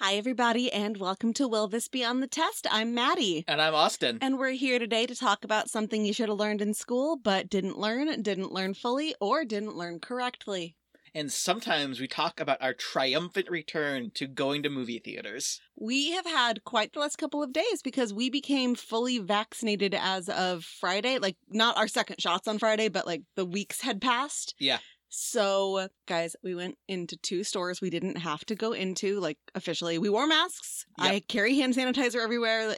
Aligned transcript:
Hi, 0.00 0.14
everybody, 0.14 0.72
and 0.72 0.96
welcome 0.96 1.32
to 1.32 1.48
Will 1.48 1.66
This 1.66 1.88
Be 1.88 2.04
on 2.04 2.20
the 2.20 2.28
Test? 2.28 2.68
I'm 2.70 2.94
Maddie. 2.94 3.44
And 3.48 3.60
I'm 3.60 3.74
Austin. 3.74 4.18
And 4.20 4.38
we're 4.38 4.52
here 4.52 4.78
today 4.78 5.06
to 5.06 5.14
talk 5.16 5.44
about 5.44 5.68
something 5.68 6.04
you 6.04 6.12
should 6.12 6.28
have 6.28 6.38
learned 6.38 6.62
in 6.62 6.72
school, 6.72 7.16
but 7.16 7.50
didn't 7.50 7.80
learn, 7.80 8.22
didn't 8.22 8.52
learn 8.52 8.74
fully, 8.74 9.16
or 9.20 9.44
didn't 9.44 9.74
learn 9.74 9.98
correctly. 9.98 10.76
And 11.12 11.32
sometimes 11.32 11.98
we 11.98 12.06
talk 12.06 12.38
about 12.38 12.62
our 12.62 12.74
triumphant 12.74 13.50
return 13.50 14.12
to 14.14 14.28
going 14.28 14.62
to 14.62 14.70
movie 14.70 15.00
theaters. 15.00 15.60
We 15.76 16.12
have 16.12 16.26
had 16.26 16.62
quite 16.62 16.92
the 16.92 17.00
last 17.00 17.16
couple 17.16 17.42
of 17.42 17.52
days 17.52 17.82
because 17.82 18.14
we 18.14 18.30
became 18.30 18.76
fully 18.76 19.18
vaccinated 19.18 19.94
as 19.94 20.28
of 20.28 20.64
Friday. 20.64 21.18
Like, 21.18 21.36
not 21.48 21.76
our 21.76 21.88
second 21.88 22.20
shots 22.20 22.46
on 22.46 22.58
Friday, 22.60 22.88
but 22.88 23.04
like 23.04 23.22
the 23.34 23.44
weeks 23.44 23.80
had 23.80 24.00
passed. 24.00 24.54
Yeah. 24.60 24.78
So, 25.08 25.88
guys, 26.06 26.36
we 26.42 26.54
went 26.54 26.76
into 26.86 27.16
two 27.16 27.42
stores 27.42 27.80
we 27.80 27.90
didn't 27.90 28.18
have 28.18 28.44
to 28.46 28.54
go 28.54 28.72
into, 28.72 29.20
like 29.20 29.38
officially. 29.54 29.98
We 29.98 30.10
wore 30.10 30.26
masks. 30.26 30.84
Yep. 30.98 31.10
I 31.10 31.20
carry 31.20 31.56
hand 31.56 31.74
sanitizer 31.74 32.22
everywhere. 32.22 32.76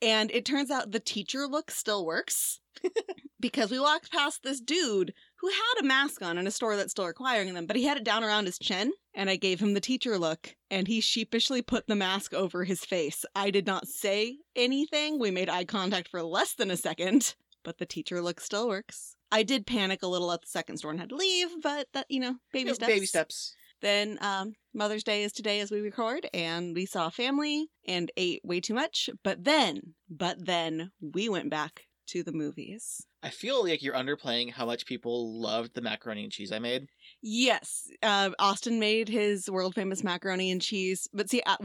And 0.00 0.30
it 0.32 0.44
turns 0.44 0.70
out 0.70 0.90
the 0.90 1.00
teacher 1.00 1.46
look 1.46 1.70
still 1.70 2.04
works 2.04 2.60
because 3.40 3.70
we 3.70 3.78
walked 3.78 4.10
past 4.10 4.42
this 4.42 4.60
dude 4.60 5.14
who 5.36 5.48
had 5.48 5.80
a 5.80 5.84
mask 5.84 6.22
on 6.22 6.38
in 6.38 6.46
a 6.46 6.50
store 6.50 6.76
that's 6.76 6.90
still 6.90 7.06
requiring 7.06 7.54
them, 7.54 7.66
but 7.66 7.76
he 7.76 7.84
had 7.84 7.96
it 7.96 8.04
down 8.04 8.24
around 8.24 8.46
his 8.46 8.58
chin. 8.58 8.92
And 9.14 9.30
I 9.30 9.36
gave 9.36 9.60
him 9.60 9.74
the 9.74 9.80
teacher 9.80 10.18
look, 10.18 10.56
and 10.70 10.88
he 10.88 11.00
sheepishly 11.00 11.62
put 11.62 11.86
the 11.86 11.94
mask 11.94 12.32
over 12.32 12.64
his 12.64 12.84
face. 12.84 13.24
I 13.36 13.50
did 13.50 13.66
not 13.66 13.86
say 13.86 14.38
anything. 14.56 15.18
We 15.18 15.30
made 15.30 15.50
eye 15.50 15.64
contact 15.64 16.08
for 16.08 16.22
less 16.22 16.54
than 16.54 16.70
a 16.70 16.76
second, 16.76 17.34
but 17.62 17.78
the 17.78 17.86
teacher 17.86 18.20
look 18.22 18.40
still 18.40 18.68
works. 18.68 19.16
I 19.32 19.42
did 19.42 19.66
panic 19.66 20.02
a 20.02 20.06
little 20.06 20.30
at 20.30 20.42
the 20.42 20.46
second 20.46 20.76
store 20.76 20.90
and 20.92 21.00
had 21.00 21.08
to 21.08 21.16
leave, 21.16 21.48
but 21.62 21.88
that, 21.94 22.06
you 22.08 22.20
know, 22.20 22.36
baby 22.52 22.72
steps. 22.74 22.86
Baby 22.92 23.06
steps. 23.06 23.54
Then 23.80 24.18
um, 24.20 24.52
Mother's 24.72 25.02
Day 25.02 25.24
is 25.24 25.32
today 25.32 25.58
as 25.58 25.72
we 25.72 25.80
record, 25.80 26.28
and 26.32 26.72
we 26.74 26.86
saw 26.86 27.08
family 27.10 27.66
and 27.88 28.12
ate 28.16 28.40
way 28.44 28.60
too 28.60 28.74
much. 28.74 29.10
But 29.24 29.42
then, 29.42 29.94
but 30.08 30.44
then 30.46 30.92
we 31.00 31.28
went 31.28 31.50
back 31.50 31.86
to 32.08 32.22
the 32.22 32.30
movies. 32.32 33.04
I 33.24 33.30
feel 33.30 33.64
like 33.66 33.82
you're 33.82 33.94
underplaying 33.94 34.52
how 34.52 34.66
much 34.66 34.86
people 34.86 35.40
loved 35.40 35.74
the 35.74 35.80
macaroni 35.80 36.22
and 36.24 36.32
cheese 36.32 36.52
I 36.52 36.58
made. 36.60 36.86
Yes, 37.22 37.88
uh, 38.02 38.30
Austin 38.38 38.78
made 38.78 39.08
his 39.08 39.50
world 39.50 39.74
famous 39.74 40.04
macaroni 40.04 40.50
and 40.52 40.60
cheese. 40.60 41.08
But 41.12 41.30
see, 41.30 41.42
I, 41.46 41.56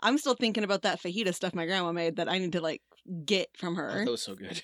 I'm 0.00 0.18
still 0.18 0.34
thinking 0.34 0.64
about 0.64 0.82
that 0.82 1.00
fajita 1.00 1.34
stuff 1.34 1.54
my 1.54 1.64
grandma 1.64 1.92
made 1.92 2.16
that 2.16 2.28
I 2.28 2.38
need 2.38 2.52
to 2.52 2.60
like 2.60 2.82
get 3.24 3.48
from 3.56 3.74
Oh, 3.74 3.82
her. 3.82 4.04
that 4.04 4.10
was 4.10 4.22
so 4.22 4.34
good. 4.34 4.62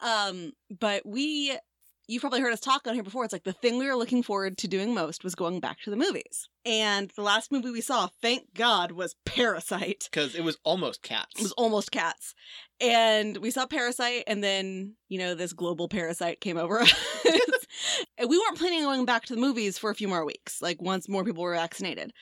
Um, 0.00 0.52
but 0.80 1.04
we, 1.06 1.56
you've 2.06 2.20
probably 2.20 2.40
heard 2.40 2.52
us 2.52 2.60
talk 2.60 2.86
on 2.86 2.94
here 2.94 3.02
before. 3.02 3.24
It's 3.24 3.32
like 3.32 3.44
the 3.44 3.52
thing 3.52 3.78
we 3.78 3.86
were 3.86 3.96
looking 3.96 4.22
forward 4.22 4.58
to 4.58 4.68
doing 4.68 4.94
most 4.94 5.24
was 5.24 5.34
going 5.34 5.60
back 5.60 5.80
to 5.82 5.90
the 5.90 5.96
movies. 5.96 6.48
And 6.64 7.10
the 7.10 7.22
last 7.22 7.50
movie 7.50 7.70
we 7.70 7.80
saw, 7.80 8.08
thank 8.20 8.54
God, 8.54 8.92
was 8.92 9.16
Parasite. 9.24 10.08
Because 10.10 10.34
it 10.34 10.44
was 10.44 10.58
almost 10.64 11.02
cats. 11.02 11.38
It 11.38 11.42
was 11.42 11.52
almost 11.52 11.90
cats. 11.90 12.34
And 12.80 13.38
we 13.38 13.50
saw 13.50 13.66
Parasite, 13.66 14.24
and 14.26 14.42
then, 14.42 14.94
you 15.08 15.18
know, 15.18 15.34
this 15.34 15.52
global 15.52 15.88
parasite 15.88 16.40
came 16.40 16.56
over 16.56 16.80
us. 16.80 16.92
and 18.18 18.28
we 18.28 18.38
weren't 18.38 18.58
planning 18.58 18.80
on 18.84 18.94
going 18.94 19.04
back 19.04 19.24
to 19.26 19.34
the 19.34 19.40
movies 19.40 19.78
for 19.78 19.90
a 19.90 19.94
few 19.94 20.08
more 20.08 20.24
weeks, 20.24 20.60
like 20.60 20.82
once 20.82 21.08
more 21.08 21.24
people 21.24 21.42
were 21.42 21.54
vaccinated. 21.54 22.12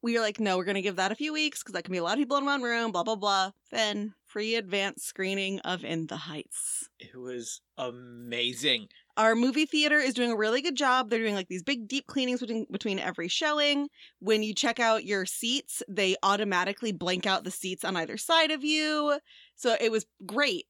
We 0.00 0.14
were 0.14 0.20
like, 0.20 0.38
no, 0.38 0.56
we're 0.56 0.64
going 0.64 0.76
to 0.76 0.82
give 0.82 0.96
that 0.96 1.10
a 1.10 1.16
few 1.16 1.32
weeks 1.32 1.60
because 1.60 1.72
that 1.72 1.82
can 1.82 1.92
be 1.92 1.98
a 1.98 2.04
lot 2.04 2.12
of 2.12 2.18
people 2.18 2.36
in 2.36 2.44
one 2.44 2.62
room, 2.62 2.92
blah, 2.92 3.02
blah, 3.02 3.16
blah. 3.16 3.50
Then 3.72 4.14
free 4.24 4.54
advance 4.54 5.02
screening 5.02 5.58
of 5.60 5.84
In 5.84 6.06
the 6.06 6.16
Heights. 6.16 6.88
It 7.00 7.16
was 7.16 7.60
amazing. 7.76 8.88
Our 9.18 9.34
movie 9.34 9.66
theater 9.66 9.98
is 9.98 10.14
doing 10.14 10.30
a 10.30 10.36
really 10.36 10.62
good 10.62 10.76
job. 10.76 11.10
They're 11.10 11.18
doing 11.18 11.34
like 11.34 11.48
these 11.48 11.64
big 11.64 11.88
deep 11.88 12.06
cleanings 12.06 12.38
between 12.40 12.66
between 12.70 13.00
every 13.00 13.26
showing. 13.26 13.88
When 14.20 14.44
you 14.44 14.54
check 14.54 14.78
out 14.78 15.04
your 15.04 15.26
seats, 15.26 15.82
they 15.88 16.14
automatically 16.22 16.92
blank 16.92 17.26
out 17.26 17.42
the 17.42 17.50
seats 17.50 17.84
on 17.84 17.96
either 17.96 18.16
side 18.16 18.52
of 18.52 18.62
you. 18.62 19.18
So 19.56 19.76
it 19.80 19.90
was 19.90 20.06
great. 20.24 20.66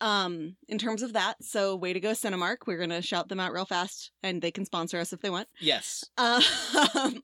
Um, 0.00 0.56
in 0.68 0.78
terms 0.78 1.02
of 1.02 1.12
that, 1.12 1.36
so 1.44 1.76
way 1.76 1.92
to 1.92 2.00
go, 2.00 2.10
Cinemark. 2.10 2.66
We're 2.66 2.80
gonna 2.80 3.02
shout 3.02 3.28
them 3.28 3.38
out 3.38 3.52
real 3.52 3.64
fast, 3.64 4.10
and 4.24 4.42
they 4.42 4.50
can 4.50 4.64
sponsor 4.64 4.98
us 4.98 5.12
if 5.12 5.20
they 5.20 5.30
want. 5.30 5.48
Yes. 5.60 6.04
Um, 6.18 7.22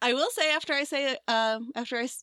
I 0.00 0.12
will 0.12 0.30
say 0.30 0.52
after 0.52 0.72
I 0.72 0.84
say 0.84 1.16
uh, 1.26 1.58
after 1.74 1.96
I 1.96 2.04
s- 2.04 2.22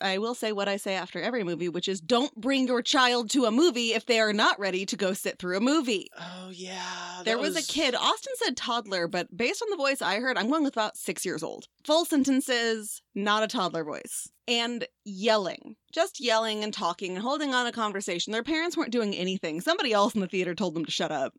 I 0.00 0.18
will 0.18 0.34
say 0.34 0.50
what 0.50 0.66
I 0.68 0.76
say 0.76 0.94
after 0.94 1.20
every 1.22 1.44
movie, 1.44 1.68
which 1.68 1.86
is 1.86 2.00
don't 2.00 2.34
bring 2.34 2.66
your 2.66 2.82
child 2.82 3.30
to 3.30 3.44
a 3.44 3.50
movie 3.52 3.92
if 3.94 4.06
they 4.06 4.18
are 4.18 4.32
not 4.32 4.58
ready 4.58 4.84
to 4.86 4.96
go 4.96 5.12
sit 5.12 5.38
through 5.38 5.56
a 5.56 5.60
movie. 5.60 6.08
Oh, 6.18 6.50
yeah. 6.50 7.22
There 7.24 7.38
was, 7.38 7.56
a 7.56 7.62
kid. 7.62 7.94
Austin 7.94 8.32
said 8.36 8.56
toddler, 8.56 9.06
but 9.06 9.34
based 9.36 9.62
on 9.62 9.70
the 9.70 9.76
voice 9.76 10.02
I 10.02 10.16
heard, 10.16 10.36
I'm 10.36 10.48
going 10.50 10.64
with 10.64 10.74
about 10.74 10.96
six 10.96 11.24
years 11.24 11.44
old. 11.44 11.68
Full 11.84 12.04
sentences, 12.04 13.00
not 13.14 13.44
a 13.44 13.46
toddler 13.46 13.84
voice. 13.84 14.28
And 14.48 14.84
yelling. 15.04 15.76
Just 15.92 16.18
yelling 16.20 16.64
and 16.64 16.74
talking 16.74 17.12
and 17.14 17.22
holding 17.22 17.54
on 17.54 17.68
a 17.68 17.72
conversation. 17.72 18.32
Their 18.32 18.42
parents 18.42 18.76
weren't 18.76 18.90
doing 18.90 19.14
anything. 19.14 19.60
Somebody 19.60 19.92
else 19.92 20.14
in 20.16 20.20
the 20.20 20.26
theater 20.26 20.56
told 20.56 20.74
them 20.74 20.84
to 20.86 20.90
shut 20.90 21.12
up. 21.12 21.34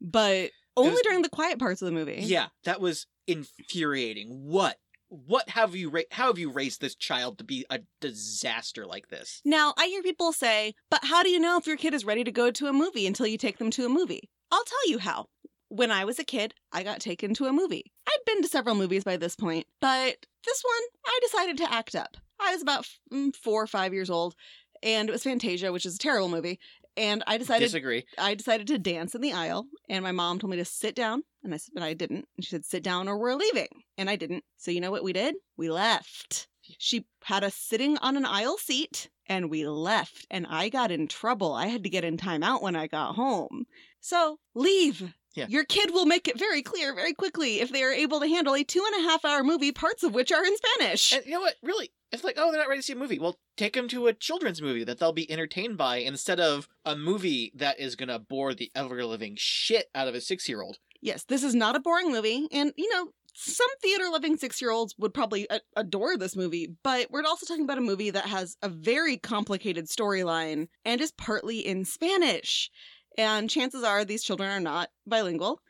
But 0.00 0.50
only 0.76 0.90
was- 0.94 1.02
during 1.02 1.22
the 1.22 1.28
quiet 1.28 1.60
parts 1.60 1.80
of 1.80 1.86
the 1.86 1.92
movie. 1.92 2.22
Yeah, 2.22 2.46
that 2.64 2.80
was 2.80 3.06
infuriating. 3.28 4.28
What? 4.48 4.76
What 5.14 5.50
have 5.50 5.76
you 5.76 5.90
ra- 5.90 6.00
how 6.10 6.28
have 6.28 6.38
you 6.38 6.50
raised 6.50 6.80
this 6.80 6.94
child 6.94 7.36
to 7.36 7.44
be 7.44 7.66
a 7.68 7.80
disaster 8.00 8.86
like 8.86 9.08
this? 9.08 9.42
Now, 9.44 9.74
I 9.76 9.88
hear 9.88 10.02
people 10.02 10.32
say, 10.32 10.74
but 10.90 11.04
how 11.04 11.22
do 11.22 11.28
you 11.28 11.38
know 11.38 11.58
if 11.58 11.66
your 11.66 11.76
kid 11.76 11.92
is 11.92 12.06
ready 12.06 12.24
to 12.24 12.32
go 12.32 12.50
to 12.50 12.66
a 12.66 12.72
movie 12.72 13.06
until 13.06 13.26
you 13.26 13.36
take 13.36 13.58
them 13.58 13.70
to 13.72 13.84
a 13.84 13.90
movie? 13.90 14.30
I'll 14.50 14.64
tell 14.64 14.88
you 14.88 14.96
how. 14.96 15.26
When 15.68 15.90
I 15.90 16.06
was 16.06 16.18
a 16.18 16.24
kid, 16.24 16.54
I 16.72 16.82
got 16.82 17.00
taken 17.00 17.34
to 17.34 17.44
a 17.44 17.52
movie. 17.52 17.92
I'd 18.08 18.24
been 18.24 18.40
to 18.40 18.48
several 18.48 18.74
movies 18.74 19.04
by 19.04 19.18
this 19.18 19.36
point, 19.36 19.66
but 19.82 20.16
this 20.46 20.62
one, 20.64 20.82
I 21.04 21.18
decided 21.22 21.58
to 21.58 21.72
act 21.72 21.94
up. 21.94 22.16
I 22.40 22.52
was 22.52 22.62
about 22.62 22.86
mm, 23.12 23.36
four 23.36 23.62
or 23.62 23.66
five 23.66 23.92
years 23.92 24.08
old, 24.08 24.34
and 24.82 25.10
it 25.10 25.12
was 25.12 25.24
Fantasia, 25.24 25.72
which 25.72 25.84
is 25.84 25.96
a 25.96 25.98
terrible 25.98 26.30
movie. 26.30 26.58
And 26.96 27.22
I 27.26 27.38
decided 27.38 27.66
Disagree. 27.66 28.04
I 28.18 28.34
decided 28.34 28.66
to 28.68 28.78
dance 28.78 29.14
in 29.14 29.20
the 29.22 29.32
aisle, 29.32 29.66
and 29.88 30.02
my 30.02 30.12
mom 30.12 30.38
told 30.38 30.50
me 30.50 30.58
to 30.58 30.64
sit 30.64 30.94
down, 30.94 31.22
and 31.42 31.54
I 31.54 31.56
s- 31.56 31.70
and 31.74 31.82
I 31.82 31.94
didn't. 31.94 32.28
And 32.36 32.44
she 32.44 32.50
said, 32.50 32.64
"Sit 32.64 32.82
down, 32.82 33.08
or 33.08 33.18
we're 33.18 33.34
leaving," 33.34 33.68
and 33.96 34.10
I 34.10 34.16
didn't. 34.16 34.44
So 34.58 34.70
you 34.70 34.80
know 34.80 34.90
what 34.90 35.04
we 35.04 35.12
did? 35.12 35.36
We 35.56 35.70
left. 35.70 36.48
She 36.78 37.06
had 37.24 37.44
us 37.44 37.54
sitting 37.56 37.96
on 37.98 38.16
an 38.16 38.26
aisle 38.26 38.58
seat, 38.58 39.08
and 39.26 39.50
we 39.50 39.66
left. 39.66 40.26
And 40.30 40.46
I 40.46 40.68
got 40.68 40.90
in 40.90 41.08
trouble. 41.08 41.52
I 41.54 41.66
had 41.68 41.82
to 41.84 41.90
get 41.90 42.04
in 42.04 42.16
timeout 42.18 42.62
when 42.62 42.76
I 42.76 42.86
got 42.88 43.14
home. 43.16 43.64
So 44.00 44.38
leave. 44.54 45.14
Yeah. 45.34 45.46
Your 45.48 45.64
kid 45.64 45.92
will 45.92 46.06
make 46.06 46.28
it 46.28 46.38
very 46.38 46.62
clear 46.62 46.94
very 46.94 47.14
quickly 47.14 47.60
if 47.60 47.72
they 47.72 47.82
are 47.82 47.92
able 47.92 48.20
to 48.20 48.28
handle 48.28 48.54
a 48.54 48.64
two 48.64 48.82
and 48.92 49.04
a 49.04 49.08
half 49.08 49.24
hour 49.24 49.42
movie, 49.42 49.72
parts 49.72 50.02
of 50.02 50.14
which 50.14 50.30
are 50.30 50.44
in 50.44 50.54
Spanish. 50.56 51.12
And 51.12 51.24
you 51.24 51.32
know 51.32 51.40
what? 51.40 51.54
Really, 51.62 51.90
it's 52.10 52.24
like, 52.24 52.34
oh, 52.36 52.50
they're 52.52 52.60
not 52.60 52.68
ready 52.68 52.80
to 52.80 52.86
see 52.86 52.92
a 52.92 52.96
movie. 52.96 53.18
Well, 53.18 53.38
take 53.56 53.72
them 53.72 53.88
to 53.88 54.06
a 54.08 54.12
children's 54.12 54.60
movie 54.60 54.84
that 54.84 54.98
they'll 54.98 55.12
be 55.12 55.30
entertained 55.30 55.78
by 55.78 55.96
instead 55.98 56.38
of 56.38 56.68
a 56.84 56.94
movie 56.96 57.52
that 57.54 57.80
is 57.80 57.96
gonna 57.96 58.18
bore 58.18 58.52
the 58.52 58.70
ever 58.74 59.04
living 59.06 59.34
shit 59.38 59.86
out 59.94 60.08
of 60.08 60.14
a 60.14 60.20
six 60.20 60.48
year 60.48 60.60
old. 60.62 60.76
Yes, 61.00 61.24
this 61.24 61.42
is 61.42 61.54
not 61.54 61.76
a 61.76 61.80
boring 61.80 62.12
movie. 62.12 62.46
And, 62.52 62.72
you 62.76 62.88
know, 62.92 63.08
some 63.34 63.68
theater 63.80 64.04
loving 64.10 64.36
six 64.36 64.60
year 64.60 64.70
olds 64.70 64.94
would 64.98 65.14
probably 65.14 65.46
a- 65.50 65.60
adore 65.74 66.16
this 66.18 66.36
movie, 66.36 66.76
but 66.82 67.10
we're 67.10 67.24
also 67.24 67.46
talking 67.46 67.64
about 67.64 67.78
a 67.78 67.82
movie 67.82 68.10
that 68.10 68.26
has 68.26 68.56
a 68.62 68.68
very 68.68 69.16
complicated 69.16 69.88
storyline 69.88 70.68
and 70.84 71.00
is 71.00 71.12
partly 71.12 71.60
in 71.60 71.84
Spanish. 71.86 72.70
And 73.18 73.48
chances 73.48 73.84
are 73.84 74.04
these 74.04 74.22
children 74.22 74.50
are 74.50 74.60
not 74.60 74.90
bilingual. 75.06 75.60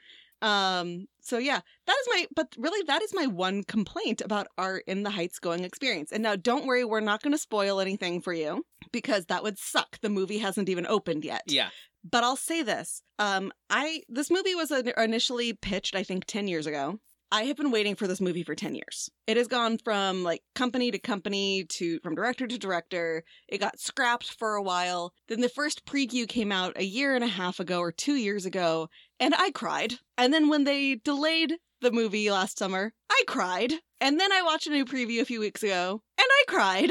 Um, 0.42 1.06
so 1.20 1.38
yeah, 1.38 1.60
that 1.86 1.96
is 2.00 2.06
my, 2.08 2.26
but 2.34 2.48
really 2.58 2.84
that 2.88 3.00
is 3.02 3.14
my 3.14 3.26
one 3.26 3.62
complaint 3.62 4.20
about 4.20 4.48
our 4.58 4.78
In 4.78 5.04
the 5.04 5.10
Heights 5.10 5.38
going 5.38 5.62
experience. 5.62 6.10
And 6.10 6.22
now 6.22 6.34
don't 6.34 6.66
worry, 6.66 6.84
we're 6.84 7.00
not 7.00 7.22
going 7.22 7.32
to 7.32 7.38
spoil 7.38 7.80
anything 7.80 8.20
for 8.20 8.32
you 8.32 8.64
because 8.90 9.26
that 9.26 9.44
would 9.44 9.58
suck. 9.58 10.00
The 10.00 10.08
movie 10.08 10.38
hasn't 10.38 10.68
even 10.68 10.86
opened 10.86 11.24
yet. 11.24 11.42
Yeah. 11.46 11.68
But 12.08 12.24
I'll 12.24 12.36
say 12.36 12.64
this. 12.64 13.02
Um, 13.20 13.52
I 13.70 14.02
this 14.08 14.30
movie 14.30 14.56
was 14.56 14.72
initially 14.72 15.52
pitched, 15.52 15.94
I 15.94 16.02
think, 16.02 16.24
ten 16.24 16.48
years 16.48 16.66
ago. 16.66 16.98
I 17.32 17.44
have 17.44 17.56
been 17.56 17.70
waiting 17.70 17.94
for 17.94 18.06
this 18.06 18.20
movie 18.20 18.42
for 18.42 18.54
ten 18.54 18.74
years. 18.74 19.10
It 19.26 19.38
has 19.38 19.48
gone 19.48 19.78
from 19.78 20.22
like 20.22 20.42
company 20.54 20.90
to 20.90 20.98
company 20.98 21.64
to 21.70 21.98
from 22.00 22.14
director 22.14 22.46
to 22.46 22.58
director. 22.58 23.24
It 23.48 23.56
got 23.56 23.80
scrapped 23.80 24.38
for 24.38 24.54
a 24.54 24.62
while. 24.62 25.14
Then 25.28 25.40
the 25.40 25.48
first 25.48 25.86
preview 25.86 26.28
came 26.28 26.52
out 26.52 26.76
a 26.76 26.84
year 26.84 27.14
and 27.14 27.24
a 27.24 27.28
half 27.28 27.58
ago 27.58 27.80
or 27.80 27.90
two 27.90 28.16
years 28.16 28.44
ago, 28.44 28.90
and 29.18 29.34
I 29.34 29.50
cried. 29.50 29.94
And 30.18 30.30
then 30.30 30.50
when 30.50 30.64
they 30.64 30.96
delayed 30.96 31.54
the 31.80 31.90
movie 31.90 32.30
last 32.30 32.58
summer, 32.58 32.92
I 33.10 33.22
cried. 33.26 33.72
And 33.98 34.20
then 34.20 34.30
I 34.30 34.42
watched 34.42 34.66
a 34.66 34.70
new 34.70 34.84
preview 34.84 35.22
a 35.22 35.24
few 35.24 35.40
weeks 35.40 35.62
ago, 35.62 36.02
and 36.18 36.26
I 36.28 36.44
cried. 36.48 36.90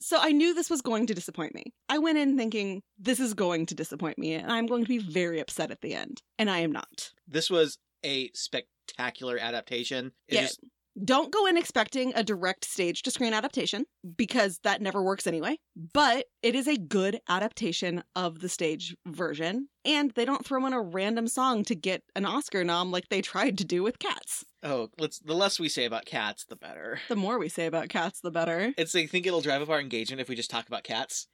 So 0.00 0.18
I 0.20 0.32
knew 0.32 0.54
this 0.54 0.70
was 0.70 0.82
going 0.82 1.06
to 1.06 1.14
disappoint 1.14 1.54
me. 1.54 1.72
I 1.88 1.98
went 1.98 2.18
in 2.18 2.36
thinking 2.36 2.82
this 2.98 3.20
is 3.20 3.32
going 3.32 3.66
to 3.66 3.76
disappoint 3.76 4.18
me 4.18 4.34
and 4.34 4.52
I'm 4.52 4.66
going 4.66 4.84
to 4.84 4.88
be 4.88 4.98
very 4.98 5.40
upset 5.40 5.70
at 5.70 5.80
the 5.80 5.94
end. 5.94 6.20
And 6.38 6.50
I 6.50 6.58
am 6.58 6.70
not. 6.70 7.12
This 7.26 7.48
was 7.48 7.78
a 8.04 8.30
spectacular 8.34 8.75
adaptation. 8.98 10.12
It 10.28 10.34
Yeah. 10.34 10.42
just 10.42 10.60
Don't 11.04 11.30
go 11.30 11.44
in 11.44 11.58
expecting 11.58 12.14
a 12.14 12.24
direct 12.24 12.64
stage 12.64 13.02
to 13.02 13.10
screen 13.10 13.34
adaptation 13.34 13.84
because 14.16 14.60
that 14.60 14.80
never 14.80 15.02
works 15.02 15.26
anyway. 15.26 15.58
But 15.76 16.24
it 16.42 16.54
is 16.54 16.66
a 16.66 16.78
good 16.78 17.20
adaptation 17.28 18.02
of 18.14 18.38
the 18.40 18.48
stage 18.48 18.96
version, 19.06 19.68
and 19.84 20.12
they 20.12 20.24
don't 20.24 20.42
throw 20.42 20.64
in 20.64 20.72
a 20.72 20.80
random 20.80 21.28
song 21.28 21.64
to 21.64 21.74
get 21.74 22.02
an 22.14 22.24
Oscar 22.24 22.64
nom 22.64 22.90
like 22.92 23.10
they 23.10 23.20
tried 23.20 23.58
to 23.58 23.64
do 23.66 23.82
with 23.82 23.98
Cats. 23.98 24.46
Oh, 24.62 24.88
let's 24.98 25.18
the 25.18 25.34
less 25.34 25.60
we 25.60 25.68
say 25.68 25.84
about 25.84 26.06
cats, 26.06 26.46
the 26.46 26.56
better. 26.56 26.98
The 27.10 27.16
more 27.16 27.38
we 27.38 27.50
say 27.50 27.66
about 27.66 27.90
Cats, 27.90 28.20
the 28.22 28.30
better. 28.30 28.72
It's 28.78 28.94
I 28.94 29.04
think 29.04 29.26
it'll 29.26 29.42
drive 29.42 29.60
up 29.60 29.68
our 29.68 29.80
engagement 29.80 30.22
if 30.22 30.30
we 30.30 30.34
just 30.34 30.50
talk 30.50 30.66
about 30.66 30.82
cats. 30.82 31.26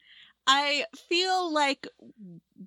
I 0.46 0.86
feel 1.08 1.52
like 1.54 1.86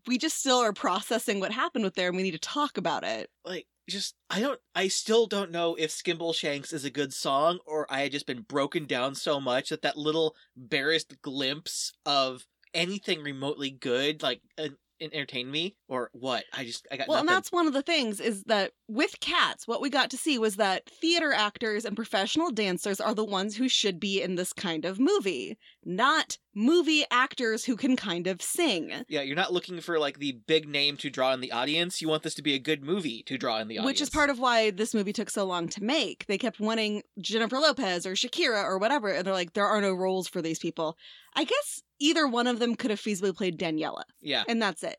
we 0.08 0.18
just 0.18 0.40
still 0.40 0.60
are 0.60 0.72
processing 0.72 1.42
what 1.42 1.52
happened 1.52 1.84
with 1.84 1.96
there 1.96 2.08
and 2.08 2.16
we 2.16 2.24
need 2.24 2.32
to 2.32 2.40
talk 2.40 2.78
about 2.78 3.04
it. 3.04 3.30
Like 3.44 3.68
just 3.88 4.16
I 4.30 4.40
don't 4.40 4.60
I 4.74 4.88
still 4.88 5.28
don't 5.28 5.52
know 5.52 5.76
if 5.76 5.92
Skimbleshanks 5.92 6.74
is 6.74 6.86
a 6.86 6.90
good 6.90 7.14
song 7.14 7.60
or 7.66 7.86
I 7.90 8.02
had 8.02 8.12
just 8.12 8.26
been 8.26 8.42
broken 8.42 8.86
down 8.86 9.16
so 9.16 9.40
much 9.40 9.70
that 9.70 9.82
that 9.84 9.98
little 9.98 10.36
barest 10.56 11.22
glimpse 11.22 11.94
of 12.06 12.46
anything 12.74 13.22
remotely 13.22 13.70
good 13.70 14.22
like 14.22 14.42
uh, 14.58 14.70
entertain 15.02 15.52
me 15.52 15.76
or 15.88 16.10
what 16.14 16.46
I 16.54 16.64
just 16.64 16.88
I 16.92 16.98
got 16.98 17.08
Well, 17.08 17.20
and 17.20 17.30
that's 17.30 17.52
one 17.52 17.68
of 17.68 17.74
the 17.74 17.82
things 17.82 18.20
is 18.20 18.44
that 18.44 18.72
with 18.88 19.20
cats, 19.20 19.68
what 19.68 19.82
we 19.82 19.90
got 19.90 20.10
to 20.12 20.18
see 20.18 20.38
was 20.38 20.56
that 20.56 20.90
theater 20.90 21.34
actors 21.34 21.86
and 21.86 21.96
professional 21.96 22.52
dancers 22.52 23.02
are 23.02 23.14
the 23.14 23.24
ones 23.24 23.58
who 23.58 23.68
should 23.68 24.00
be 24.00 24.22
in 24.22 24.36
this 24.36 24.54
kind 24.54 24.86
of 24.86 25.00
movie, 25.00 25.58
not 25.84 26.38
movie 26.54 27.04
actors 27.12 27.66
who 27.66 27.76
can 27.76 27.96
kind 27.96 28.28
of 28.28 28.42
sing. 28.42 28.92
Yeah, 29.08 29.22
you're 29.22 29.36
not 29.36 29.54
looking 29.54 29.82
for 29.82 30.00
like 30.00 30.20
the 30.20 30.40
big 30.48 30.68
name 30.68 30.98
to 30.98 31.10
draw 31.10 31.34
in 31.34 31.42
the 31.42 31.52
audience. 31.52 32.02
You 32.02 32.08
want 32.08 32.24
this 32.24 32.36
to 32.36 32.42
be 32.42 32.54
a 32.54 32.60
good 32.60 32.84
movie 32.84 33.24
to 33.24 33.38
draw 33.38 33.60
in 33.60 33.68
the 33.68 33.78
audience. 33.78 33.86
Which 33.86 34.02
is 34.02 34.10
part 34.10 34.30
of 34.30 34.40
why 34.40 34.72
this 34.72 34.94
movie 34.94 35.14
took 35.14 35.30
so 35.30 35.46
long 35.46 35.68
to 35.70 35.84
make. 35.84 36.26
They 36.28 36.38
kept 36.38 36.60
wanting 36.60 37.04
Jennifer 37.20 37.58
Lopez 37.58 38.06
or 38.06 38.14
Shakira 38.14 38.64
or 38.64 38.78
whatever, 38.78 39.10
and 39.10 39.26
they're 39.26 39.34
like, 39.34 39.54
there 39.54 39.68
are 39.68 39.82
no 39.82 39.94
roles 39.94 40.28
for 40.28 40.42
these 40.42 40.60
people. 40.60 40.98
I 41.36 41.44
guess 41.44 41.84
either 42.00 42.28
one 42.28 42.48
of 42.48 42.60
them 42.60 42.76
could 42.76 42.92
have 42.92 43.00
feasibly 43.02 43.36
played 43.36 43.60
Daniela, 43.60 44.04
Yeah. 44.22 44.44
and 44.48 44.62
that's 44.62 44.84
it. 44.84 44.98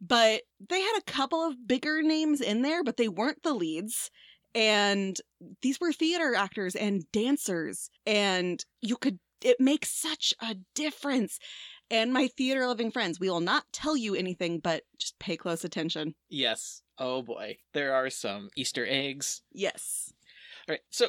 But 0.00 0.42
they 0.68 0.80
had 0.80 0.98
a 0.98 1.10
couple 1.10 1.42
of 1.44 1.66
bigger 1.66 2.02
names 2.02 2.40
in 2.40 2.62
there, 2.62 2.84
but 2.84 2.96
they 2.96 3.08
weren't 3.08 3.42
the 3.42 3.54
leads. 3.54 4.10
And 4.54 5.18
these 5.62 5.78
were 5.80 5.92
theater 5.92 6.34
actors 6.34 6.74
and 6.74 7.04
dancers, 7.12 7.90
and 8.06 8.64
you 8.80 8.96
could, 8.96 9.18
it 9.42 9.60
makes 9.60 9.90
such 9.90 10.32
a 10.40 10.56
difference. 10.74 11.38
And 11.90 12.12
my 12.12 12.28
theater 12.28 12.66
loving 12.66 12.90
friends, 12.90 13.20
we 13.20 13.28
will 13.30 13.40
not 13.40 13.64
tell 13.72 13.96
you 13.96 14.14
anything, 14.14 14.58
but 14.58 14.84
just 14.98 15.18
pay 15.18 15.36
close 15.36 15.62
attention. 15.64 16.14
Yes. 16.28 16.82
Oh 16.98 17.20
boy. 17.22 17.58
There 17.74 17.94
are 17.94 18.08
some 18.10 18.48
Easter 18.56 18.86
eggs. 18.88 19.42
Yes. 19.52 20.12
All 20.68 20.72
right. 20.72 20.80
So 20.90 21.08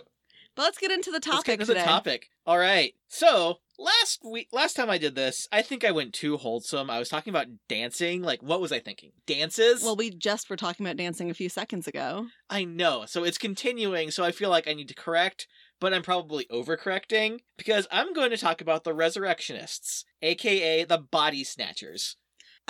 But 0.57 0.63
let's 0.63 0.79
get 0.79 0.89
into 0.89 1.11
the 1.11 1.19
topic. 1.19 1.35
let's 1.35 1.43
get 1.45 1.53
into 1.53 1.65
today. 1.67 1.81
the 1.81 1.85
topic. 1.85 2.29
All 2.47 2.57
right. 2.57 2.95
So 3.07 3.59
last 3.77 4.23
week, 4.25 4.47
last 4.51 4.75
time 4.75 4.89
I 4.89 4.97
did 4.97 5.13
this, 5.13 5.47
I 5.51 5.61
think 5.61 5.85
I 5.85 5.91
went 5.91 6.13
too 6.13 6.35
wholesome. 6.35 6.89
I 6.89 6.97
was 6.97 7.09
talking 7.09 7.29
about 7.29 7.45
dancing. 7.69 8.23
Like, 8.23 8.41
what 8.41 8.59
was 8.59 8.71
I 8.71 8.79
thinking? 8.79 9.11
Dances? 9.27 9.83
Well, 9.83 9.95
we 9.95 10.09
just 10.09 10.49
were 10.49 10.55
talking 10.55 10.83
about 10.83 10.97
dancing 10.97 11.29
a 11.29 11.35
few 11.35 11.47
seconds 11.47 11.87
ago. 11.87 12.25
I 12.49 12.63
know. 12.63 13.05
So 13.05 13.23
it's 13.23 13.37
continuing. 13.37 14.09
So 14.09 14.23
I 14.23 14.31
feel 14.31 14.49
like 14.49 14.67
I 14.67 14.73
need 14.73 14.87
to 14.87 14.95
correct, 14.95 15.45
but 15.79 15.93
I'm 15.93 16.01
probably 16.01 16.47
overcorrecting 16.51 17.41
because 17.55 17.87
I'm 17.91 18.11
going 18.11 18.31
to 18.31 18.37
talk 18.37 18.59
about 18.59 18.83
the 18.83 18.95
resurrectionists, 18.95 20.05
aka 20.23 20.85
the 20.85 20.97
body 20.97 21.43
snatchers. 21.43 22.15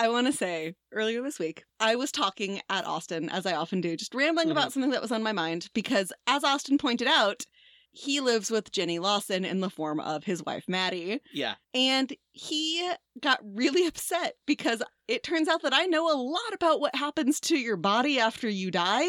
I 0.00 0.08
want 0.10 0.28
to 0.28 0.32
say 0.32 0.76
earlier 0.92 1.22
this 1.22 1.40
week, 1.40 1.64
I 1.80 1.96
was 1.96 2.12
talking 2.12 2.60
at 2.68 2.84
Austin, 2.84 3.28
as 3.30 3.46
I 3.46 3.54
often 3.54 3.80
do, 3.80 3.96
just 3.96 4.14
rambling 4.14 4.44
mm-hmm. 4.44 4.52
about 4.52 4.72
something 4.72 4.92
that 4.92 5.02
was 5.02 5.10
on 5.10 5.24
my 5.24 5.32
mind 5.32 5.70
because, 5.74 6.12
as 6.26 6.44
Austin 6.44 6.78
pointed 6.78 7.08
out, 7.08 7.46
he 7.98 8.20
lives 8.20 8.48
with 8.48 8.70
Jenny 8.70 9.00
Lawson 9.00 9.44
in 9.44 9.60
the 9.60 9.68
form 9.68 9.98
of 9.98 10.22
his 10.22 10.44
wife, 10.44 10.64
Maddie. 10.68 11.20
Yeah. 11.32 11.54
And 11.74 12.14
he 12.30 12.88
got 13.20 13.40
really 13.42 13.86
upset 13.88 14.34
because 14.46 14.82
it 15.08 15.24
turns 15.24 15.48
out 15.48 15.62
that 15.62 15.74
I 15.74 15.86
know 15.86 16.06
a 16.06 16.14
lot 16.16 16.54
about 16.54 16.78
what 16.78 16.94
happens 16.94 17.40
to 17.40 17.58
your 17.58 17.76
body 17.76 18.20
after 18.20 18.48
you 18.48 18.70
die. 18.70 19.08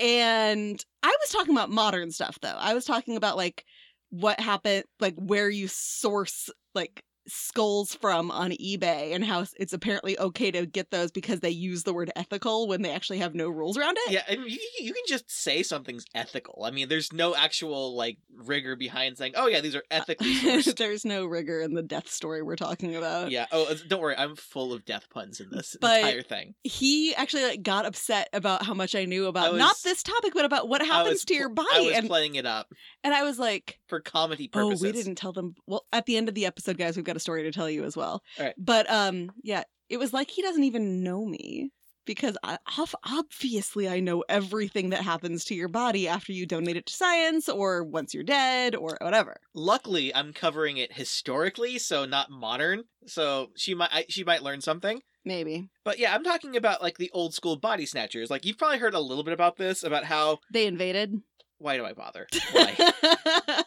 And 0.00 0.84
I 1.04 1.16
was 1.20 1.30
talking 1.30 1.54
about 1.54 1.70
modern 1.70 2.10
stuff, 2.10 2.38
though. 2.42 2.56
I 2.58 2.74
was 2.74 2.84
talking 2.84 3.16
about 3.16 3.36
like 3.36 3.64
what 4.08 4.40
happened, 4.40 4.84
like 4.98 5.14
where 5.14 5.48
you 5.48 5.68
source 5.68 6.50
like 6.74 7.04
skulls 7.30 7.94
from 7.94 8.30
on 8.30 8.50
eBay 8.52 9.14
and 9.14 9.24
how 9.24 9.44
it's 9.58 9.72
apparently 9.72 10.18
okay 10.18 10.50
to 10.50 10.66
get 10.66 10.90
those 10.90 11.10
because 11.10 11.40
they 11.40 11.50
use 11.50 11.84
the 11.84 11.94
word 11.94 12.10
ethical 12.16 12.68
when 12.68 12.82
they 12.82 12.90
actually 12.90 13.18
have 13.18 13.34
no 13.34 13.48
rules 13.48 13.76
around 13.78 13.96
it. 14.06 14.12
Yeah, 14.12 14.22
and 14.28 14.42
you, 14.50 14.58
you 14.80 14.92
can 14.92 15.02
just 15.08 15.30
say 15.30 15.62
something's 15.62 16.04
ethical. 16.14 16.62
I 16.64 16.70
mean, 16.70 16.88
there's 16.88 17.12
no 17.12 17.34
actual 17.34 17.94
like 17.96 18.18
rigor 18.34 18.76
behind 18.76 19.18
saying, 19.18 19.32
"Oh 19.36 19.46
yeah, 19.46 19.60
these 19.60 19.74
are 19.74 19.82
ethically 19.90 20.34
sourced." 20.34 20.76
There's 20.76 21.04
no 21.04 21.24
rigor 21.26 21.60
in 21.60 21.74
the 21.74 21.82
death 21.82 22.10
story 22.10 22.42
we're 22.42 22.56
talking 22.56 22.96
about. 22.96 23.30
yeah. 23.30 23.46
Oh, 23.52 23.64
uh, 23.70 23.74
don't 23.88 24.00
worry, 24.00 24.16
I'm 24.16 24.36
full 24.36 24.72
of 24.72 24.84
death 24.84 25.08
puns 25.10 25.40
in 25.40 25.48
this 25.50 25.76
But- 25.80 25.98
entire 26.00 26.22
thing. 26.22 26.54
he 26.64 27.14
actually 27.14 27.44
like 27.44 27.62
got 27.62 27.86
upset 27.86 28.28
about 28.32 28.64
how 28.64 28.74
much 28.74 28.94
I 28.94 29.04
knew 29.04 29.26
about 29.26 29.46
I 29.46 29.50
was- 29.50 29.58
not 29.58 29.76
this 29.84 30.02
topic, 30.02 30.32
but 30.34 30.44
about 30.44 30.68
what 30.68 30.84
happens 30.84 31.24
to 31.26 31.34
your 31.34 31.48
body. 31.48 31.68
I 31.72 31.80
was 31.80 31.94
and 31.94 32.06
playing 32.08 32.34
it 32.34 32.46
up 32.46 32.72
and 33.04 33.14
I 33.14 33.22
was 33.22 33.38
like, 33.38 33.78
for 33.86 34.00
comedy 34.00 34.48
purposes. 34.48 34.82
oh, 34.82 34.86
we 34.86 34.92
didn't 34.92 35.14
tell 35.16 35.32
them. 35.32 35.54
Well, 35.66 35.84
at 35.92 36.06
the 36.06 36.16
end 36.16 36.28
of 36.28 36.34
the 36.34 36.46
episode, 36.46 36.78
guys, 36.78 36.96
we've 36.96 37.04
got 37.04 37.16
a 37.16 37.19
story 37.20 37.44
to 37.44 37.52
tell 37.52 37.70
you 37.70 37.84
as 37.84 37.96
well. 37.96 38.22
All 38.38 38.46
right. 38.46 38.54
But 38.58 38.90
um, 38.90 39.30
yeah, 39.42 39.64
it 39.88 39.98
was 39.98 40.12
like 40.12 40.30
he 40.30 40.42
doesn't 40.42 40.64
even 40.64 41.02
know 41.02 41.24
me 41.24 41.70
because 42.06 42.36
I, 42.42 42.58
obviously 43.04 43.88
I 43.88 44.00
know 44.00 44.24
everything 44.28 44.90
that 44.90 45.02
happens 45.02 45.44
to 45.44 45.54
your 45.54 45.68
body 45.68 46.08
after 46.08 46.32
you 46.32 46.46
donate 46.46 46.76
it 46.76 46.86
to 46.86 46.92
science 46.92 47.48
or 47.48 47.84
once 47.84 48.14
you're 48.14 48.24
dead 48.24 48.74
or 48.74 48.98
whatever. 49.00 49.36
Luckily, 49.54 50.14
I'm 50.14 50.32
covering 50.32 50.76
it 50.78 50.92
historically, 50.92 51.78
so 51.78 52.06
not 52.06 52.30
modern. 52.30 52.84
So 53.06 53.50
she 53.56 53.74
might 53.74 53.90
I, 53.92 54.06
she 54.08 54.24
might 54.24 54.42
learn 54.42 54.60
something. 54.60 55.00
Maybe 55.24 55.68
But 55.84 55.98
yeah, 55.98 56.14
I'm 56.14 56.24
talking 56.24 56.56
about 56.56 56.82
like 56.82 56.98
the 56.98 57.10
old 57.12 57.34
school 57.34 57.56
body 57.56 57.84
snatchers. 57.86 58.30
Like 58.30 58.44
you've 58.46 58.58
probably 58.58 58.78
heard 58.78 58.94
a 58.94 59.00
little 59.00 59.22
bit 59.24 59.34
about 59.34 59.56
this 59.56 59.84
about 59.84 60.04
how 60.04 60.38
they 60.52 60.66
invaded. 60.66 61.14
why 61.58 61.76
do 61.76 61.84
I 61.84 61.92
bother? 61.92 62.26
Why? 62.52 63.64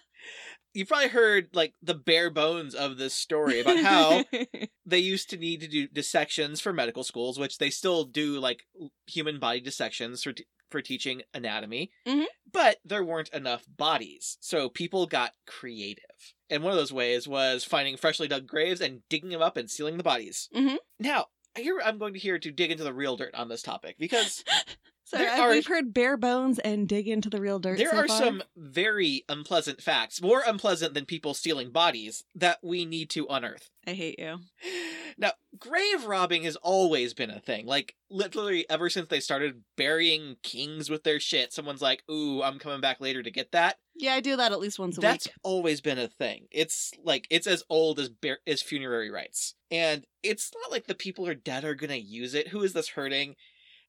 You've 0.73 0.87
probably 0.87 1.09
heard 1.09 1.49
like 1.53 1.73
the 1.81 1.93
bare 1.93 2.29
bones 2.29 2.73
of 2.73 2.97
this 2.97 3.13
story 3.13 3.59
about 3.59 3.77
how 3.79 4.25
they 4.85 4.99
used 4.99 5.29
to 5.29 5.37
need 5.37 5.61
to 5.61 5.67
do 5.67 5.87
dissections 5.87 6.59
for 6.61 6.73
medical 6.73 7.03
schools, 7.03 7.37
which 7.39 7.57
they 7.59 7.69
still 7.69 8.05
do, 8.05 8.39
like 8.39 8.63
human 9.07 9.39
body 9.39 9.59
dissections 9.61 10.23
for 10.23 10.33
t- 10.33 10.45
for 10.71 10.81
teaching 10.81 11.21
anatomy. 11.35 11.91
Mhm. 12.07 12.25
But 12.51 12.77
there 12.83 13.03
weren't 13.03 13.29
enough 13.29 13.63
bodies, 13.67 14.37
so 14.41 14.69
people 14.69 15.05
got 15.05 15.33
creative. 15.45 16.03
And 16.49 16.63
one 16.63 16.71
of 16.71 16.77
those 16.77 16.91
ways 16.93 17.27
was 17.27 17.63
finding 17.63 17.95
freshly 17.95 18.27
dug 18.27 18.47
graves 18.47 18.81
and 18.81 19.01
digging 19.09 19.29
them 19.29 19.41
up 19.41 19.55
and 19.57 19.69
sealing 19.69 19.97
the 19.97 20.03
bodies. 20.03 20.49
Mhm. 20.55 20.77
Now, 20.99 21.27
here 21.55 21.79
I'm 21.83 21.99
going 21.99 22.13
to 22.13 22.19
here 22.19 22.39
to 22.39 22.51
dig 22.51 22.71
into 22.71 22.83
the 22.83 22.93
real 22.93 23.15
dirt 23.17 23.35
on 23.35 23.49
this 23.49 23.61
topic 23.61 23.97
because 23.99 24.43
so 25.05 25.17
are- 25.23 25.49
we've 25.51 25.67
heard 25.67 25.93
bare 25.93 26.17
bones 26.17 26.59
and 26.59 26.87
dig 26.87 27.07
into 27.07 27.29
the 27.29 27.39
real 27.41 27.59
dirt. 27.59 27.77
there 27.77 27.91
so 27.91 27.97
are 27.97 28.07
far. 28.07 28.17
some 28.17 28.43
very 28.57 29.23
unpleasant 29.29 29.81
facts, 29.81 30.21
more 30.21 30.43
unpleasant 30.45 30.93
than 30.93 31.05
people 31.05 31.33
stealing 31.33 31.71
bodies, 31.71 32.23
that 32.35 32.59
we 32.63 32.85
need 32.85 33.09
to 33.11 33.27
unearth. 33.29 33.69
I 33.87 33.93
hate 33.93 34.19
you. 34.19 34.39
Now, 35.15 35.33
grave 35.59 36.05
robbing 36.05 36.41
has 36.45 36.55
always 36.55 37.13
been 37.13 37.29
a 37.29 37.39
thing. 37.39 37.67
Like, 37.67 37.93
literally, 38.09 38.67
ever 38.67 38.89
since 38.89 39.09
they 39.09 39.19
started 39.19 39.61
burying 39.77 40.37
kings 40.41 40.89
with 40.89 41.03
their 41.03 41.19
shit, 41.19 41.53
someone's 41.53 41.83
like, 41.83 42.01
ooh, 42.09 42.41
I'm 42.41 42.57
coming 42.57 42.81
back 42.81 42.99
later 42.99 43.21
to 43.21 43.29
get 43.29 43.51
that. 43.51 43.77
Yeah, 43.95 44.15
I 44.15 44.21
do 44.21 44.35
that 44.37 44.51
at 44.51 44.59
least 44.59 44.79
once 44.79 44.97
a 44.97 45.01
That's 45.01 45.27
week. 45.27 45.35
always 45.43 45.81
been 45.81 45.99
a 45.99 46.07
thing. 46.07 46.47
It's 46.49 46.93
like, 47.03 47.27
it's 47.29 47.45
as 47.45 47.61
old 47.69 47.99
as, 47.99 48.09
bur- 48.09 48.39
as 48.47 48.63
funerary 48.63 49.11
rites. 49.11 49.53
And 49.69 50.03
it's 50.23 50.51
not 50.63 50.71
like 50.71 50.87
the 50.87 50.95
people 50.95 51.25
who 51.25 51.31
are 51.31 51.35
dead 51.35 51.63
are 51.63 51.75
gonna 51.75 51.93
use 51.97 52.33
it. 52.33 52.47
Who 52.47 52.63
is 52.63 52.73
this 52.73 52.89
hurting? 52.89 53.35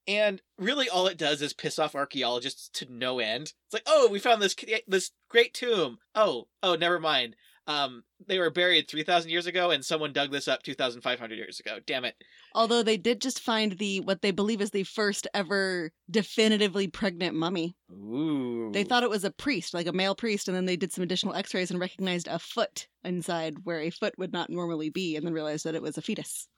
And 0.07 0.43
really, 0.59 0.89
all 0.89 1.07
it 1.07 1.17
does 1.17 1.41
is 1.41 1.53
piss 1.53 1.79
off 1.79 1.95
archaeologists 1.95 2.69
to 2.75 2.87
no 2.91 3.19
end. 3.19 3.55
It's 3.67 3.73
like, 3.73 3.85
oh, 3.87 4.09
we 4.11 4.19
found 4.19 4.43
this 4.43 4.55
this 4.87 5.13
great 5.29 5.55
tomb. 5.55 5.99
Oh, 6.15 6.49
oh, 6.63 6.75
never 6.75 7.01
mind. 7.01 7.37
Um, 7.67 8.05
they 8.27 8.39
were 8.39 8.51
buried 8.51 8.89
three 8.89 9.05
thousand 9.05 9.31
years 9.31 9.47
ago, 9.47 9.71
and 9.71 9.83
someone 9.83 10.13
dug 10.13 10.31
this 10.31 10.49
up 10.49 10.63
two 10.63 10.75
thousand 10.75 11.01
five 11.01 11.19
hundred 11.19 11.37
years 11.37 11.61
ago. 11.61 11.79
Damn 11.87 12.05
it! 12.05 12.15
Although 12.55 12.83
they 12.83 12.99
did 12.99 13.23
just 13.23 13.41
find 13.41 13.73
the 13.79 14.01
what 14.01 14.21
they 14.21 14.33
believe 14.33 14.61
is 14.61 14.71
the 14.71 14.83
first 14.83 15.27
ever 15.33 15.91
definitively 16.11 16.89
pregnant 16.89 17.35
mummy. 17.35 17.75
Ooh, 17.91 18.71
They 18.73 18.85
thought 18.85 19.03
it 19.03 19.09
was 19.09 19.25
a 19.25 19.31
priest, 19.31 19.73
like 19.73 19.87
a 19.87 19.93
male 19.93 20.15
priest, 20.15 20.47
and 20.47 20.55
then 20.55 20.67
they 20.67 20.77
did 20.77 20.93
some 20.93 21.03
additional 21.03 21.35
x-rays 21.35 21.71
and 21.71 21.81
recognized 21.81 22.29
a 22.29 22.39
foot 22.39 22.87
inside 23.03 23.55
where 23.65 23.81
a 23.81 23.89
foot 23.89 24.13
would 24.19 24.33
not 24.33 24.51
normally 24.51 24.91
be 24.91 25.17
and 25.17 25.27
then 25.27 25.33
realized 25.33 25.65
that 25.65 25.75
it 25.75 25.83
was 25.83 25.97
a 25.97 26.03
fetus. 26.03 26.49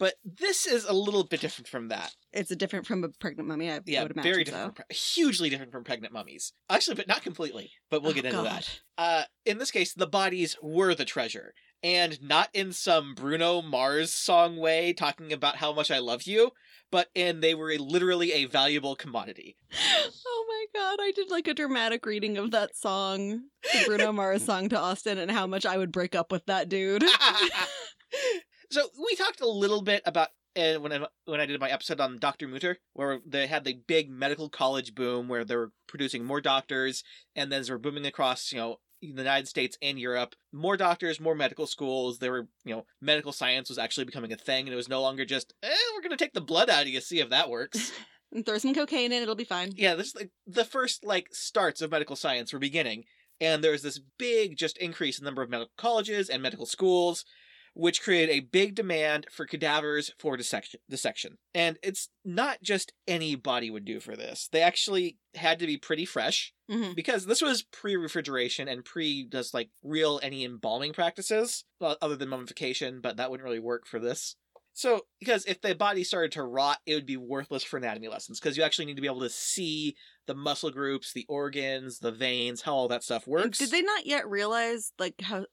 But 0.00 0.14
this 0.24 0.66
is 0.66 0.84
a 0.84 0.92
little 0.92 1.22
bit 1.22 1.40
different 1.40 1.68
from 1.68 1.86
that. 1.88 2.10
It's 2.32 2.50
a 2.50 2.56
different 2.56 2.86
from 2.88 3.04
a 3.04 3.08
pregnant 3.10 3.48
mummy, 3.48 3.70
I 3.70 3.78
Yeah, 3.86 4.02
would 4.02 4.10
imagine. 4.12 4.32
very 4.32 4.42
different, 4.44 4.74
from, 4.76 4.84
pre- 4.88 4.96
hugely 4.96 5.48
different 5.50 5.70
from 5.70 5.84
pregnant 5.84 6.12
mummies. 6.12 6.52
Actually, 6.68 6.96
but 6.96 7.06
not 7.06 7.22
completely. 7.22 7.70
But 7.90 8.02
we'll 8.02 8.10
Oh, 8.10 8.14
get 8.14 8.24
into 8.24 8.38
God. 8.38 8.46
that. 8.46 8.80
Uh, 8.98 9.22
in 9.46 9.58
this 9.58 9.70
case, 9.70 9.94
the 9.94 10.08
bodies 10.08 10.56
were 10.60 10.94
the 10.96 11.04
treasure. 11.04 11.54
and 11.82 12.20
not 12.20 12.50
in 12.52 12.72
some 12.74 13.14
Bruno 13.14 13.62
Mars 13.62 14.12
song 14.12 14.58
way 14.58 14.92
talking 14.92 15.32
about 15.32 15.56
how 15.56 15.72
much 15.72 15.90
I 15.90 15.98
love 15.98 16.24
you, 16.24 16.50
but 16.90 17.08
in 17.14 17.40
they 17.40 17.54
were 17.54 17.72
literally 17.78 18.32
a 18.32 18.44
valuable 18.44 18.94
commodity. 18.96 19.56
Oh 20.32 20.66
my 20.74 20.80
god, 20.80 20.98
I 21.00 21.10
did 21.12 21.30
like 21.30 21.48
a 21.48 21.54
dramatic 21.54 22.04
reading 22.04 22.36
of 22.36 22.50
that 22.50 22.76
song, 22.76 23.44
the 23.62 23.82
Bruno 23.86 24.12
Mars 24.12 24.44
song 24.44 24.68
to 24.68 24.78
Austin, 24.78 25.16
and 25.16 25.30
how 25.30 25.46
much 25.46 25.64
I 25.64 25.78
would 25.78 25.90
break 25.92 26.14
up 26.14 26.30
with 26.30 26.44
that 26.46 26.68
dude. 26.68 27.02
so 28.70 28.88
we 29.02 29.16
talked 29.16 29.40
a 29.40 29.48
little 29.48 29.82
bit 29.82 30.02
about 30.06 30.28
uh, 30.56 30.74
when 30.74 30.92
I, 30.92 31.06
when 31.26 31.40
I 31.40 31.46
did 31.46 31.60
my 31.60 31.70
episode 31.70 32.00
on 32.00 32.18
Dr. 32.18 32.48
Mutter, 32.48 32.78
where 32.92 33.20
they 33.26 33.46
had 33.46 33.64
the 33.64 33.80
big 33.86 34.10
medical 34.10 34.48
college 34.48 34.94
boom, 34.94 35.28
where 35.28 35.44
they 35.44 35.56
were 35.56 35.72
producing 35.86 36.24
more 36.24 36.40
doctors, 36.40 37.04
and 37.36 37.50
then 37.52 37.62
they 37.62 37.72
were 37.72 37.78
booming 37.78 38.06
across, 38.06 38.52
you 38.52 38.58
know, 38.58 38.76
the 39.00 39.08
United 39.08 39.48
States 39.48 39.78
and 39.80 39.98
Europe. 39.98 40.34
More 40.52 40.76
doctors, 40.76 41.20
more 41.20 41.34
medical 41.34 41.66
schools. 41.66 42.18
There 42.18 42.32
were, 42.32 42.48
you 42.64 42.74
know, 42.74 42.84
medical 43.00 43.32
science 43.32 43.68
was 43.68 43.78
actually 43.78 44.04
becoming 44.04 44.32
a 44.32 44.36
thing, 44.36 44.66
and 44.66 44.72
it 44.72 44.76
was 44.76 44.88
no 44.88 45.00
longer 45.00 45.24
just, 45.24 45.54
eh, 45.62 45.68
we're 45.94 46.02
going 46.02 46.10
to 46.10 46.22
take 46.22 46.34
the 46.34 46.40
blood 46.40 46.68
out 46.68 46.82
of 46.82 46.88
you, 46.88 47.00
see 47.00 47.20
if 47.20 47.30
that 47.30 47.48
works. 47.48 47.92
and 48.32 48.44
throw 48.44 48.58
some 48.58 48.74
cocaine 48.74 49.12
in, 49.12 49.22
it'll 49.22 49.34
be 49.34 49.44
fine. 49.44 49.72
yeah, 49.76 49.94
this 49.94 50.14
like 50.14 50.30
the 50.46 50.64
first 50.64 51.04
like 51.04 51.28
starts 51.32 51.80
of 51.80 51.90
medical 51.90 52.16
science 52.16 52.52
were 52.52 52.58
beginning, 52.58 53.04
and 53.40 53.64
there's 53.64 53.82
this 53.82 54.00
big 54.18 54.56
just 54.56 54.76
increase 54.78 55.18
in 55.18 55.24
the 55.24 55.30
number 55.30 55.42
of 55.42 55.50
medical 55.50 55.72
colleges 55.76 56.28
and 56.28 56.42
medical 56.42 56.66
schools, 56.66 57.24
which 57.74 58.02
created 58.02 58.32
a 58.32 58.40
big 58.40 58.74
demand 58.74 59.26
for 59.30 59.46
cadavers 59.46 60.12
for 60.18 60.36
dissection. 60.36 60.80
dissection. 60.88 61.38
And 61.54 61.78
it's 61.82 62.08
not 62.24 62.58
just 62.62 62.92
any 63.06 63.34
body 63.36 63.70
would 63.70 63.84
do 63.84 64.00
for 64.00 64.16
this. 64.16 64.48
They 64.50 64.62
actually 64.62 65.18
had 65.34 65.58
to 65.60 65.66
be 65.66 65.76
pretty 65.76 66.04
fresh 66.04 66.52
hmm 66.68 66.92
because 66.94 67.26
this 67.26 67.42
was 67.42 67.62
pre-refrigeration 67.62 68.68
and 68.68 68.84
pre 68.84 69.28
just 69.30 69.54
like 69.54 69.70
real 69.82 70.20
any 70.22 70.44
embalming 70.44 70.92
practices 70.92 71.64
well, 71.80 71.96
other 72.02 72.16
than 72.16 72.28
mummification 72.28 73.00
but 73.00 73.16
that 73.16 73.30
wouldn't 73.30 73.44
really 73.44 73.60
work 73.60 73.86
for 73.86 73.98
this 74.00 74.36
so 74.72 75.02
because 75.18 75.44
if 75.46 75.60
the 75.60 75.74
body 75.74 76.04
started 76.04 76.32
to 76.32 76.42
rot 76.42 76.78
it 76.86 76.94
would 76.94 77.06
be 77.06 77.16
worthless 77.16 77.62
for 77.62 77.76
anatomy 77.76 78.08
lessons 78.08 78.40
because 78.40 78.56
you 78.56 78.62
actually 78.62 78.86
need 78.86 78.96
to 78.96 79.02
be 79.02 79.08
able 79.08 79.20
to 79.20 79.30
see 79.30 79.94
the 80.30 80.34
muscle 80.36 80.70
groups 80.70 81.12
the 81.12 81.26
organs 81.28 81.98
the 81.98 82.12
veins 82.12 82.62
how 82.62 82.72
all 82.72 82.86
that 82.88 83.02
stuff 83.02 83.26
works 83.26 83.58
Did 83.58 83.70
they 83.72 83.82
not 83.82 84.06
yet 84.06 84.28
realize, 84.30 84.92
like, 84.98 85.20
how. 85.20 85.44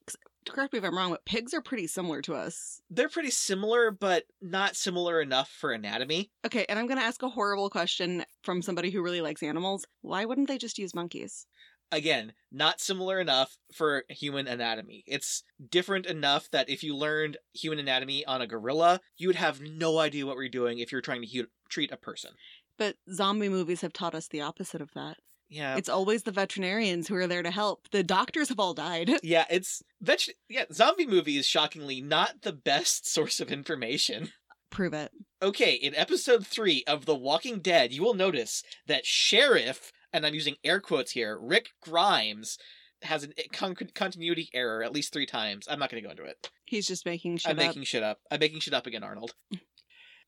Correct 0.47 0.71
me 0.71 0.79
if 0.79 0.85
I'm 0.85 0.95
wrong, 0.95 1.09
but 1.09 1.25
pigs 1.25 1.53
are 1.53 1.61
pretty 1.61 1.87
similar 1.87 2.21
to 2.21 2.35
us. 2.35 2.79
they're 2.89 3.09
pretty 3.09 3.31
similar 3.31 3.89
but 3.91 4.23
not 4.41 4.75
similar 4.77 5.19
enough 5.19 5.49
for 5.49 5.71
anatomy 5.73 6.29
Okay, 6.45 6.65
and 6.69 6.77
I'm 6.77 6.87
going 6.87 6.99
to 6.99 7.03
ask 7.05 7.21
a 7.23 7.27
horrible 7.29 7.69
question 7.69 8.23
from 8.43 8.61
somebody 8.61 8.91
who 8.91 9.01
really 9.01 9.19
likes 9.21 9.41
animals. 9.43 9.85
Why 10.01 10.23
wouldn't 10.25 10.47
they 10.47 10.57
just 10.59 10.77
use 10.77 10.93
monkeys? 10.95 11.47
again, 11.89 12.33
not 12.51 12.81
similar 12.81 13.17
enough 13.17 13.55
for 13.73 14.03
human 14.09 14.45
anatomy. 14.45 15.05
It's 15.07 15.43
different 15.69 16.05
enough 16.05 16.49
that 16.51 16.69
if 16.69 16.83
you 16.83 16.93
learned 16.93 17.37
human 17.53 17.79
anatomy 17.79 18.25
on 18.25 18.41
a 18.41 18.47
gorilla, 18.47 18.99
you 19.17 19.27
would 19.29 19.37
have 19.37 19.61
no 19.61 19.97
idea 19.99 20.25
what 20.25 20.35
we're 20.35 20.49
doing 20.49 20.79
if 20.79 20.91
you're 20.91 20.99
trying 20.99 21.21
to 21.21 21.27
hu- 21.29 21.47
treat 21.69 21.89
a 21.93 21.95
person. 21.95 22.31
But 22.77 22.95
zombie 23.11 23.49
movies 23.49 23.81
have 23.81 23.93
taught 23.93 24.15
us 24.15 24.27
the 24.27 24.41
opposite 24.41 24.81
of 24.81 24.91
that. 24.93 25.17
Yeah. 25.49 25.77
It's 25.77 25.89
always 25.89 26.23
the 26.23 26.31
veterinarians 26.31 27.07
who 27.07 27.15
are 27.15 27.27
there 27.27 27.43
to 27.43 27.51
help. 27.51 27.87
The 27.91 28.03
doctors 28.03 28.49
have 28.49 28.59
all 28.59 28.73
died. 28.73 29.11
yeah, 29.23 29.45
it's 29.49 29.81
vet- 30.01 30.27
yeah, 30.49 30.65
zombie 30.73 31.07
movie 31.07 31.37
is 31.37 31.45
shockingly 31.47 32.01
not 32.01 32.41
the 32.41 32.51
best 32.53 33.07
source 33.11 33.39
of 33.39 33.51
information. 33.51 34.31
Prove 34.69 34.93
it. 34.93 35.11
Okay, 35.41 35.73
in 35.75 35.95
episode 35.95 36.45
3 36.45 36.83
of 36.87 37.05
The 37.05 37.15
Walking 37.15 37.59
Dead, 37.59 37.93
you 37.93 38.03
will 38.03 38.13
notice 38.13 38.63
that 38.87 39.05
Sheriff, 39.05 39.93
and 40.11 40.25
I'm 40.25 40.33
using 40.33 40.55
air 40.63 40.81
quotes 40.81 41.11
here, 41.11 41.39
Rick 41.41 41.69
Grimes 41.81 42.57
has 43.03 43.23
a 43.23 43.29
eh, 43.37 43.43
con- 43.53 43.75
continuity 43.95 44.49
error 44.53 44.83
at 44.83 44.91
least 44.91 45.13
3 45.13 45.25
times. 45.25 45.67
I'm 45.69 45.79
not 45.79 45.89
going 45.89 46.03
to 46.03 46.05
go 46.07 46.11
into 46.11 46.25
it. 46.25 46.49
He's 46.65 46.87
just 46.87 47.05
making 47.05 47.37
shit 47.37 47.49
I'm 47.49 47.57
up. 47.57 47.67
making 47.67 47.83
shit 47.83 48.03
up. 48.03 48.19
I'm 48.29 48.41
making 48.41 48.59
shit 48.59 48.73
up 48.73 48.85
again, 48.87 49.03
Arnold. 49.03 49.33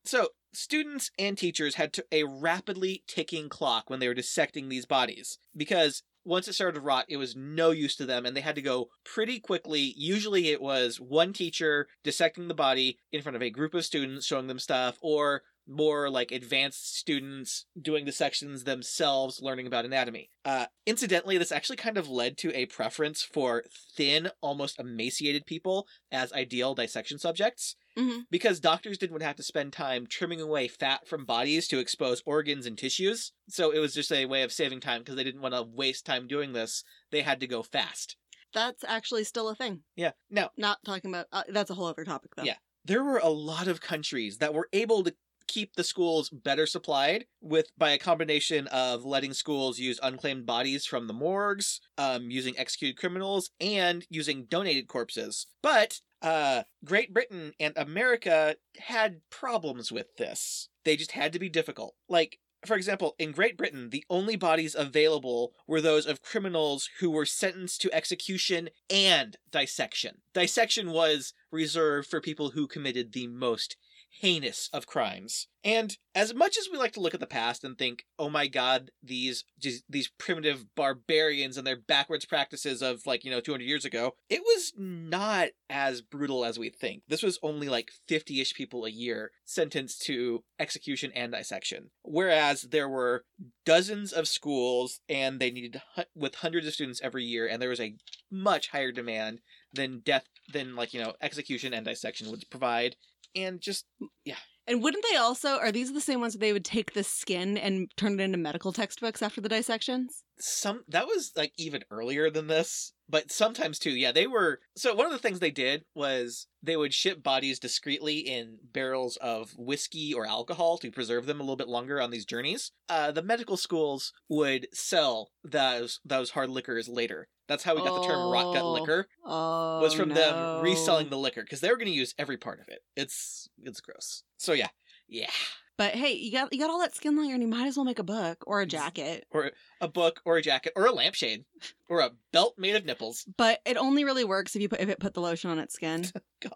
so, 0.04 0.30
students 0.54 1.12
and 1.20 1.38
teachers 1.38 1.76
had 1.76 1.94
to, 1.94 2.06
a 2.12 2.24
rapidly 2.24 3.04
ticking 3.08 3.50
clock 3.50 3.90
when 3.90 4.00
they 4.00 4.08
were 4.08 4.14
dissecting 4.14 4.70
these 4.70 4.86
bodies 4.86 5.38
because 5.56 6.04
once 6.26 6.48
it 6.48 6.54
started 6.54 6.76
to 6.76 6.82
rot, 6.82 7.06
it 7.08 7.18
was 7.18 7.36
no 7.36 7.72
use 7.72 7.96
to 7.96 8.06
them, 8.06 8.26
and 8.26 8.36
they 8.36 8.42
had 8.42 8.56
to 8.56 8.62
go 8.62 8.90
pretty 9.04 9.40
quickly. 9.40 9.94
Usually, 9.98 10.50
it 10.50 10.62
was 10.62 11.00
one 11.00 11.34
teacher 11.34 11.88
dissecting 12.04 12.48
the 12.48 12.54
body 12.54 13.00
in 13.12 13.22
front 13.22 13.36
of 13.36 13.42
a 13.42 13.50
group 13.50 13.74
of 13.74 13.86
students, 13.86 14.26
showing 14.26 14.48
them 14.48 14.60
stuff, 14.60 14.98
or 15.02 15.44
more 15.70 16.10
like 16.10 16.32
advanced 16.32 16.98
students 16.98 17.66
doing 17.80 18.06
the 18.06 18.12
sections 18.12 18.64
themselves, 18.64 19.40
learning 19.42 19.68
about 19.68 19.86
anatomy. 19.86 20.32
Uh, 20.44 20.66
incidentally, 20.86 21.38
this 21.38 21.52
actually 21.52 21.76
kind 21.78 21.98
of 21.98 22.10
led 22.10 22.38
to 22.40 22.52
a 22.56 22.66
preference 22.66 23.22
for 23.22 23.64
thin, 23.96 24.30
almost 24.42 24.80
emaciated 24.80 25.46
people 25.46 25.88
as 26.12 26.34
ideal 26.34 26.74
dissection 26.74 27.20
subjects 27.20 27.76
Mhm. 27.98 28.24
because 28.32 28.60
doctors 28.60 28.98
didn't 28.98 29.22
have 29.22 29.36
to 29.36 29.44
spend 29.44 29.72
time 29.72 30.08
trimming 30.08 30.42
away 30.42 30.68
fat 30.68 31.08
from 31.08 31.26
bodies 31.26 31.68
to 31.68 31.80
expose 31.80 32.24
organs 32.26 32.66
and 32.66 32.78
tissues. 32.78 33.32
So 33.48 33.72
it 33.72 33.80
was 33.80 33.94
just 33.94 34.12
a 34.12 34.26
way 34.26 34.42
of 34.44 34.52
saving 34.52 34.80
time 34.80 35.02
because 35.02 35.16
they 35.16 35.24
didn't 35.24 35.42
want 35.42 35.54
to 35.54 35.64
waste 35.64 36.06
time 36.06 36.28
doing 36.28 36.54
this. 36.54 36.84
They 37.12 37.22
had 37.22 37.40
to 37.42 37.48
go 37.48 37.62
fast. 37.64 38.16
That's 38.54 38.84
actually 38.84 39.26
still 39.26 39.50
a 39.50 39.56
thing. 39.56 39.84
Yeah. 39.96 40.14
Now, 40.30 40.52
Not 40.58 40.80
talking 40.84 41.12
about. 41.12 41.28
Uh, 41.32 41.44
that's 41.50 41.70
a 41.70 41.76
whole 41.76 41.86
other 41.86 42.06
topic, 42.06 42.32
though. 42.36 42.44
Yeah. 42.44 42.58
there 42.86 43.04
were 43.04 43.20
a 43.20 43.30
lot 43.30 43.68
of 43.68 43.82
countries 43.82 44.38
that 44.40 44.54
were 44.54 44.68
able 44.74 45.04
to 45.04 45.14
keep 45.50 45.76
the 45.76 45.84
schools 45.84 46.30
better 46.30 46.66
supplied 46.66 47.26
with 47.42 47.68
by 47.78 47.90
a 47.90 47.98
combination 47.98 48.68
of 48.68 49.04
letting 49.04 49.34
schools 49.34 49.80
use 49.80 50.00
unclaimed 50.02 50.46
bodies 50.46 50.86
from 50.86 51.08
the 51.08 51.14
morgues, 51.14 51.82
um, 51.98 52.30
using 52.30 52.58
executed 52.58 52.98
criminals, 52.98 53.50
and 53.60 54.06
using 54.10 54.46
donated 54.46 54.88
corpses. 54.88 55.48
But 55.62 56.00
uh, 56.22 56.64
Great 56.86 57.14
Britain 57.14 57.54
and 57.60 57.74
America 57.76 58.56
had 58.78 59.22
problems 59.30 59.92
with 59.92 60.16
this. 60.18 60.70
They 60.86 60.96
just 60.96 61.12
had 61.12 61.34
to 61.34 61.40
be 61.40 61.50
difficult. 61.50 61.96
Like, 62.08 62.40
for 62.66 62.76
example, 62.76 63.16
in 63.18 63.32
Great 63.32 63.58
Britain, 63.58 63.90
the 63.90 64.04
only 64.10 64.36
bodies 64.36 64.76
available 64.76 65.54
were 65.66 65.82
those 65.82 66.06
of 66.06 66.22
criminals 66.22 66.90
who 67.00 67.10
were 67.10 67.26
sentenced 67.26 67.82
to 67.82 67.94
execution 67.94 68.70
and 68.90 69.38
dissection. 69.52 70.18
Dissection 70.34 70.92
was 70.92 71.34
reserved 71.52 72.10
for 72.10 72.22
people 72.22 72.52
who 72.52 72.68
committed 72.68 73.14
the 73.14 73.28
most 73.28 73.78
heinous 74.10 74.70
of 74.74 74.88
crimes. 74.88 75.48
And 75.64 75.98
as 76.16 76.34
much 76.34 76.58
as 76.58 76.70
we 76.72 76.78
like 76.78 76.94
to 76.94 77.02
look 77.02 77.14
at 77.14 77.20
the 77.20 77.28
past 77.28 77.64
and 77.64 77.78
think, 77.78 78.06
"Oh 78.18 78.30
my 78.30 78.48
god, 78.48 78.92
these 79.04 79.44
these 79.90 80.10
primitive 80.18 80.74
barbarians 80.76 81.58
and 81.58 81.68
their 81.68 81.76
backwards 81.76 82.26
practices 82.26 82.82
of 82.82 83.06
like, 83.06 83.24
you 83.24 83.32
know, 83.32 83.42
200 83.42 83.66
years 83.66 83.84
ago," 83.86 84.16
it 84.30 84.42
was 84.42 84.74
not 84.78 85.50
as 85.70 86.02
brutal 86.02 86.46
as 86.46 86.58
we 86.58 86.70
think. 86.70 87.04
This 87.08 87.24
was 87.24 87.40
only 87.44 87.68
like 87.68 87.92
50ish 88.08 88.54
people 88.54 88.86
a 88.86 88.90
year 88.90 89.32
sentenced 89.46 90.02
to 90.04 90.44
execution 90.60 91.12
and 91.14 91.34
dissection. 91.34 91.92
Whereas 92.04 92.64
there 92.64 92.90
were 92.90 93.26
dozens 93.66 94.14
of 94.14 94.28
schools 94.28 95.02
and 95.10 95.40
they 95.40 95.52
needed 95.52 95.82
with 96.16 96.36
hundreds 96.36 96.68
of 96.68 96.74
students 96.74 97.02
every 97.02 97.26
year 97.26 97.48
and 97.48 97.62
there 97.62 97.70
was 97.70 97.82
a 97.82 97.96
much 98.32 98.70
higher 98.70 98.92
demand 98.92 99.42
than 99.74 100.00
death 100.00 100.26
than 100.52 100.76
like, 100.76 100.94
you 100.94 101.02
know, 101.02 101.14
execution 101.22 101.74
and 101.74 101.86
dissection 101.86 102.32
would 102.32 102.50
provide 102.50 102.96
and 103.36 103.62
just 103.62 103.86
yeah. 104.26 104.36
And 104.68 104.84
wouldn't 104.84 105.06
they 105.10 105.18
also? 105.18 105.58
Are 105.58 105.72
these 105.72 105.92
the 105.94 106.02
same 106.02 106.22
ones 106.22 106.34
that 106.34 106.40
they 106.40 106.54
would 106.54 106.66
take 106.66 106.94
the 106.94 107.04
skin 107.04 107.58
and 107.58 107.90
turn 107.98 108.20
it 108.20 108.24
into 108.24 108.38
medical 108.38 108.72
textbooks 108.72 109.24
after 109.24 109.42
the 109.42 109.50
dissections? 109.50 110.24
some 110.40 110.84
that 110.88 111.06
was 111.08 111.32
like 111.36 111.54
even 111.58 111.84
earlier 111.92 112.30
than 112.30 112.48
this 112.48 112.94
but 113.10 113.32
sometimes 113.32 113.80
too 113.80 113.90
yeah 113.92 114.12
they 114.12 114.28
were 114.28 114.60
so 114.76 114.94
one 114.94 115.06
of 115.06 115.12
the 115.12 115.18
things 115.20 115.40
they 115.40 115.52
did 115.52 115.84
was 115.96 116.48
they 116.62 116.78
would 116.78 116.94
ship 116.94 117.24
bodies 117.24 117.60
discreetly 117.60 118.20
in 118.20 118.58
barrels 118.72 119.18
of 119.18 119.52
whiskey 119.58 120.14
or 120.14 120.26
alcohol 120.28 120.78
to 120.78 120.92
preserve 120.92 121.26
them 121.26 121.40
a 121.40 121.44
little 121.44 121.56
bit 121.56 121.68
longer 121.70 122.02
on 122.02 122.12
these 122.12 122.26
journeys. 122.26 122.72
Uh, 122.90 123.12
the 123.12 123.22
medical 123.22 123.56
schools 123.58 124.12
would 124.28 124.68
sell 124.74 125.32
those 125.44 126.00
those 126.06 126.32
hard 126.32 126.50
liquors 126.50 126.88
later. 126.90 127.28
That's 127.48 127.64
how 127.64 127.76
we 127.76 127.82
got 127.82 128.00
the 128.00 128.08
term 128.08 128.30
rot 128.30 128.54
gut 128.54 128.64
Oh, 128.64 128.74
liquor 128.74 129.08
Oh, 129.26 129.80
was 129.82 129.94
from 129.94 130.10
no. 130.10 130.16
them 130.16 130.62
reselling 130.62 131.10
the 131.10 131.18
liquor 131.18 131.42
because 131.42 131.62
they 131.62 131.70
were 131.70 131.78
going 131.78 131.88
to 131.88 131.92
use 131.92 132.14
every 132.20 132.38
part 132.38 132.60
of 132.60 132.68
it. 132.68 132.80
It's 132.96 133.50
it's 133.64 133.82
gross. 133.82 134.24
So 134.38 134.54
yeah 134.54 134.68
yeah 135.08 135.32
But 135.80 135.96
hey, 135.96 136.12
you 136.12 136.34
got 136.34 136.52
you 136.52 136.60
got 136.60 136.70
all 136.70 136.82
that 136.82 136.94
skin 136.94 137.18
layer, 137.18 137.34
and 137.34 137.42
you 137.42 137.48
might 137.48 137.66
as 137.66 137.78
well 137.78 137.86
make 137.86 138.00
a 138.00 138.04
book 138.04 138.44
or 138.46 138.60
a 138.60 138.66
jacket. 138.66 139.26
or 139.32 139.52
a 139.80 139.88
book 139.88 140.20
or 140.26 140.36
a 140.36 140.42
jacket 140.42 140.74
or 140.76 140.86
a 140.86 140.92
lampshade 140.92 141.46
or 141.88 142.02
a 142.02 142.12
belt 142.34 142.56
made 142.58 142.76
of 142.76 142.84
nipples 142.84 143.26
But 143.38 143.62
it 143.66 143.78
only 143.78 144.04
really 144.04 144.26
works 144.26 144.58
if 144.58 144.62
you 144.62 144.68
put 144.68 144.82
if 144.82 144.90
it 144.90 145.00
put 145.00 145.14
the 145.14 145.22
lotion 145.22 145.50
on 145.50 145.58
its 145.58 145.76
skin. 145.76 146.04
God, 146.42 146.52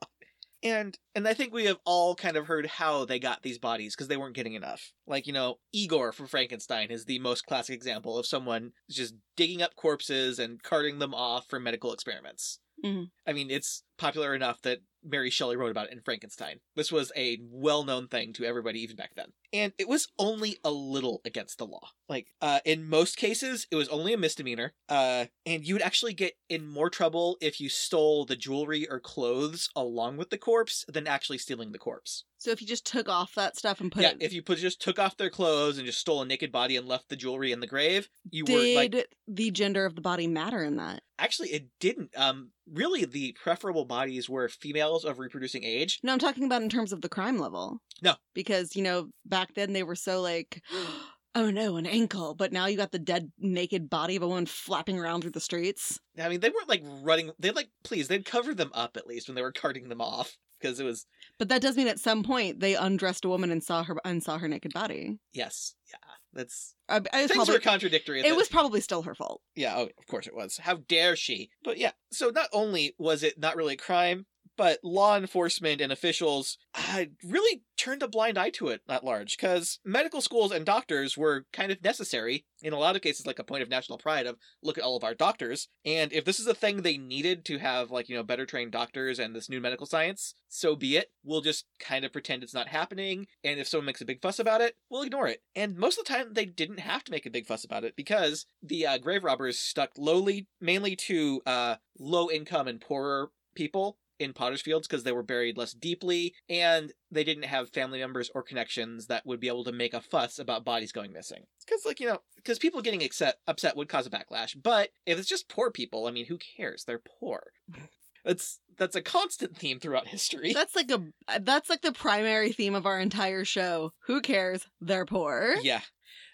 And 0.61 0.99
and 1.15 1.25
I 1.25 1.33
think 1.33 1.53
we 1.53 1.63
have 1.67 1.77
all 1.85 2.15
kind 2.15 2.35
of 2.35 2.47
heard 2.47 2.65
how 2.65 3.05
they 3.05 3.17
got 3.17 3.43
these 3.43 3.59
bodies 3.59 3.95
because 3.95 4.09
they 4.09 4.17
weren't 4.17 4.35
getting 4.35 4.55
enough. 4.55 4.91
Like, 5.07 5.25
you 5.25 5.31
know, 5.31 5.55
Igor 5.71 6.11
from 6.11 6.27
Frankenstein 6.27 6.91
is 6.91 7.05
the 7.05 7.19
most 7.19 7.45
classic 7.45 7.75
example 7.75 8.17
of 8.17 8.25
someone 8.25 8.73
just 8.89 9.15
digging 9.37 9.61
up 9.61 9.77
corpses 9.77 10.37
and 10.37 10.61
carting 10.61 10.99
them 10.99 11.13
off 11.13 11.45
for 11.47 11.61
medical 11.61 11.93
experiments. 11.93 12.59
Mhm. 12.83 13.11
I 13.25 13.33
mean, 13.33 13.49
it's 13.49 13.83
popular 13.97 14.35
enough 14.35 14.61
that 14.63 14.79
Mary 15.03 15.29
Shelley 15.29 15.55
wrote 15.55 15.71
about 15.71 15.87
it 15.87 15.93
in 15.93 16.01
Frankenstein. 16.01 16.59
This 16.75 16.91
was 16.91 17.11
a 17.15 17.39
well 17.41 17.83
known 17.83 18.07
thing 18.07 18.33
to 18.33 18.45
everybody 18.45 18.81
even 18.81 18.95
back 18.95 19.15
then. 19.15 19.33
And 19.51 19.73
it 19.77 19.87
was 19.87 20.07
only 20.17 20.57
a 20.63 20.71
little 20.71 21.21
against 21.25 21.57
the 21.57 21.65
law. 21.65 21.89
Like, 22.09 22.33
uh, 22.41 22.59
in 22.65 22.87
most 22.87 23.17
cases, 23.17 23.67
it 23.69 23.75
was 23.75 23.89
only 23.89 24.13
a 24.13 24.17
misdemeanor. 24.17 24.73
Uh, 24.89 25.25
and 25.45 25.65
you 25.65 25.75
would 25.75 25.81
actually 25.81 26.13
get 26.13 26.33
in 26.49 26.65
more 26.65 26.89
trouble 26.89 27.37
if 27.41 27.61
you 27.61 27.69
stole 27.69 28.25
the 28.25 28.35
jewelry 28.35 28.87
or 28.89 28.99
clothes 28.99 29.69
along 29.75 30.17
with 30.17 30.29
the 30.29 30.37
corpse 30.37 30.85
than 30.87 31.07
actually 31.07 31.37
stealing 31.37 31.71
the 31.71 31.79
corpse. 31.79 32.25
So 32.37 32.51
if 32.51 32.61
you 32.61 32.67
just 32.67 32.85
took 32.85 33.07
off 33.07 33.35
that 33.35 33.55
stuff 33.55 33.79
and 33.79 33.89
put 33.91 34.03
yeah, 34.03 34.09
it, 34.09 34.17
if 34.19 34.33
you 34.33 34.41
put, 34.41 34.57
just 34.57 34.81
took 34.81 34.99
off 34.99 35.15
their 35.15 35.29
clothes 35.29 35.77
and 35.77 35.85
just 35.85 35.99
stole 35.99 36.21
a 36.21 36.25
naked 36.25 36.51
body 36.51 36.75
and 36.75 36.85
left 36.85 37.07
the 37.07 37.15
jewelry 37.15 37.53
in 37.53 37.61
the 37.61 37.67
grave, 37.67 38.09
you 38.31 38.43
were 38.43 38.75
like 38.75 38.91
did 38.91 39.07
the 39.29 39.49
gender 39.49 39.85
of 39.85 39.95
the 39.95 40.01
body 40.01 40.27
matter 40.27 40.61
in 40.61 40.75
that? 40.75 41.03
Actually, 41.23 41.53
it 41.53 41.67
didn't. 41.79 42.09
Um, 42.17 42.51
really, 42.69 43.05
the 43.05 43.33
preferable 43.41 43.85
bodies 43.85 44.29
were 44.29 44.49
females 44.49 45.05
of 45.05 45.19
reproducing 45.19 45.63
age. 45.63 45.99
No, 46.03 46.11
I'm 46.11 46.19
talking 46.19 46.43
about 46.43 46.61
in 46.61 46.67
terms 46.67 46.91
of 46.91 46.99
the 46.99 47.07
crime 47.07 47.37
level. 47.37 47.77
No. 48.01 48.15
Because, 48.33 48.75
you 48.75 48.83
know, 48.83 49.07
back 49.25 49.53
then 49.55 49.71
they 49.71 49.83
were 49.83 49.95
so 49.95 50.19
like, 50.19 50.61
oh 51.35 51.49
no, 51.49 51.77
an 51.77 51.85
ankle. 51.85 52.35
But 52.35 52.51
now 52.51 52.65
you 52.65 52.75
got 52.75 52.91
the 52.91 52.99
dead, 52.99 53.31
naked 53.39 53.89
body 53.89 54.17
of 54.17 54.23
a 54.23 54.27
woman 54.27 54.45
flapping 54.45 54.99
around 54.99 55.21
through 55.21 55.31
the 55.31 55.39
streets. 55.39 55.97
I 56.21 56.27
mean, 56.27 56.41
they 56.41 56.49
weren't 56.49 56.67
like 56.67 56.83
running. 57.01 57.31
They 57.39 57.51
like, 57.51 57.69
please, 57.85 58.09
they'd 58.09 58.25
cover 58.25 58.53
them 58.53 58.71
up 58.73 58.97
at 58.97 59.07
least 59.07 59.29
when 59.29 59.35
they 59.35 59.41
were 59.41 59.53
carting 59.53 59.87
them 59.87 60.01
off 60.01 60.37
because 60.59 60.77
it 60.79 60.83
was 60.83 61.05
But 61.39 61.47
that 61.49 61.61
does 61.61 61.77
mean 61.77 61.87
at 61.87 61.99
some 61.99 62.23
point 62.23 62.59
they 62.59 62.75
undressed 62.75 63.23
a 63.23 63.29
woman 63.29 63.49
and 63.49 63.63
saw 63.63 63.83
her 63.83 63.95
and 64.03 64.21
saw 64.21 64.37
her 64.37 64.49
naked 64.49 64.73
body. 64.73 65.19
yes, 65.31 65.75
yeah. 65.89 66.12
That's 66.33 66.75
I, 66.89 66.97
I 66.97 67.27
things 67.27 67.31
probably, 67.33 67.53
were 67.55 67.59
contradictory. 67.59 68.21
it 68.21 68.35
was 68.35 68.47
probably 68.47 68.81
still 68.81 69.03
her 69.03 69.15
fault. 69.15 69.41
Yeah, 69.55 69.75
oh, 69.77 69.83
of 69.83 70.07
course 70.07 70.27
it 70.27 70.35
was. 70.35 70.57
How 70.57 70.77
dare 70.87 71.15
she? 71.15 71.49
But 71.63 71.77
yeah, 71.77 71.91
so 72.11 72.29
not 72.29 72.49
only 72.51 72.95
was 72.97 73.23
it 73.23 73.39
not 73.39 73.55
really 73.55 73.73
a 73.73 73.77
crime, 73.77 74.25
but 74.57 74.79
law 74.83 75.17
enforcement 75.17 75.81
and 75.81 75.91
officials 75.91 76.57
uh, 76.75 77.05
really 77.23 77.63
turned 77.77 78.03
a 78.03 78.07
blind 78.07 78.37
eye 78.37 78.49
to 78.51 78.69
it 78.69 78.81
at 78.87 79.03
large 79.03 79.35
because 79.35 79.79
medical 79.83 80.21
schools 80.21 80.51
and 80.51 80.65
doctors 80.65 81.17
were 81.17 81.45
kind 81.51 81.71
of 81.71 81.83
necessary 81.83 82.45
in 82.61 82.73
a 82.73 82.77
lot 82.77 82.95
of 82.95 83.01
cases, 83.01 83.25
like 83.25 83.39
a 83.39 83.43
point 83.43 83.63
of 83.63 83.69
national 83.69 83.97
pride 83.97 84.25
of 84.25 84.37
look 84.61 84.77
at 84.77 84.83
all 84.83 84.95
of 84.95 85.03
our 85.03 85.13
doctors. 85.13 85.67
And 85.85 86.13
if 86.13 86.23
this 86.23 86.39
is 86.39 86.47
a 86.47 86.53
thing 86.53 86.81
they 86.81 86.97
needed 86.97 87.43
to 87.45 87.57
have, 87.57 87.91
like, 87.91 88.09
you 88.09 88.15
know, 88.15 88.23
better 88.23 88.45
trained 88.45 88.71
doctors 88.71 89.19
and 89.19 89.35
this 89.35 89.49
new 89.49 89.59
medical 89.59 89.85
science, 89.85 90.33
so 90.47 90.75
be 90.75 90.95
it. 90.95 91.11
We'll 91.23 91.41
just 91.41 91.65
kind 91.79 92.05
of 92.05 92.13
pretend 92.13 92.43
it's 92.43 92.53
not 92.53 92.67
happening. 92.67 93.27
And 93.43 93.59
if 93.59 93.67
someone 93.67 93.87
makes 93.87 94.01
a 94.01 94.05
big 94.05 94.21
fuss 94.21 94.39
about 94.39 94.61
it, 94.61 94.75
we'll 94.89 95.01
ignore 95.01 95.27
it. 95.27 95.41
And 95.55 95.77
most 95.77 95.99
of 95.99 96.05
the 96.05 96.13
time, 96.13 96.33
they 96.33 96.45
didn't 96.45 96.79
have 96.79 97.03
to 97.05 97.11
make 97.11 97.25
a 97.25 97.31
big 97.31 97.45
fuss 97.45 97.63
about 97.65 97.83
it 97.83 97.95
because 97.95 98.45
the 98.61 98.85
uh, 98.85 98.97
grave 98.97 99.23
robbers 99.23 99.59
stuck 99.59 99.91
lowly, 99.97 100.47
mainly 100.61 100.95
to 100.95 101.41
uh, 101.45 101.75
low 101.99 102.29
income 102.29 102.67
and 102.67 102.79
poorer 102.79 103.31
people 103.55 103.97
in 104.23 104.33
potter's 104.33 104.61
fields 104.61 104.87
because 104.87 105.03
they 105.03 105.11
were 105.11 105.23
buried 105.23 105.57
less 105.57 105.73
deeply 105.73 106.33
and 106.49 106.91
they 107.11 107.23
didn't 107.23 107.43
have 107.45 107.69
family 107.69 107.99
members 107.99 108.31
or 108.33 108.41
connections 108.41 109.07
that 109.07 109.25
would 109.25 109.39
be 109.39 109.47
able 109.47 109.63
to 109.63 109.71
make 109.71 109.93
a 109.93 110.01
fuss 110.01 110.39
about 110.39 110.65
bodies 110.65 110.91
going 110.91 111.11
missing 111.13 111.43
because 111.65 111.85
like 111.85 111.99
you 111.99 112.07
know 112.07 112.19
because 112.35 112.57
people 112.59 112.81
getting 112.81 113.03
upset 113.03 113.35
upset 113.47 113.75
would 113.77 113.89
cause 113.89 114.07
a 114.07 114.09
backlash 114.09 114.55
but 114.61 114.89
if 115.05 115.19
it's 115.19 115.27
just 115.29 115.49
poor 115.49 115.69
people 115.71 116.07
i 116.07 116.11
mean 116.11 116.25
who 116.25 116.37
cares 116.37 116.83
they're 116.85 117.01
poor 117.19 117.43
that's 118.25 118.59
that's 118.77 118.95
a 118.95 119.01
constant 119.01 119.55
theme 119.57 119.79
throughout 119.79 120.07
history 120.07 120.53
That's 120.53 120.75
like 120.75 120.89
a 120.89 121.39
that's 121.41 121.69
like 121.69 121.81
the 121.81 121.91
primary 121.91 122.51
theme 122.51 122.73
of 122.73 122.85
our 122.87 122.99
entire 122.99 123.45
show. 123.45 123.91
Who 124.07 124.19
cares? 124.21 124.65
They're 124.81 125.05
poor. 125.05 125.55
yeah 125.61 125.81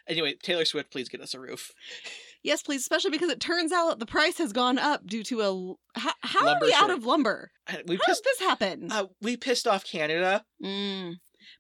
anyway 0.08 0.36
taylor 0.42 0.66
swift 0.66 0.92
please 0.92 1.10
get 1.10 1.22
us 1.22 1.34
a 1.34 1.40
roof 1.40 1.72
Yes, 2.44 2.62
please, 2.62 2.82
especially 2.82 3.12
because 3.12 3.30
it 3.30 3.40
turns 3.40 3.72
out 3.72 4.00
the 4.00 4.06
price 4.06 4.38
has 4.38 4.54
gone 4.54 4.80
up 4.80 5.06
due 5.06 5.24
to 5.24 5.42
a. 5.42 6.00
How, 6.00 6.14
how 6.22 6.48
are 6.48 6.60
we 6.62 6.74
out 6.74 6.90
of 6.90 7.06
lumber? 7.06 7.52
Uh, 7.68 7.78
we 7.86 7.96
How 7.98 8.02
pissed 8.06 8.24
did 8.24 8.32
this 8.32 8.48
happen? 8.48 8.92
uh, 8.92 9.06
we 9.22 9.36
pissed 9.38 9.68
off 9.68 9.84
canada 9.84 10.44
Mm. 10.64 11.16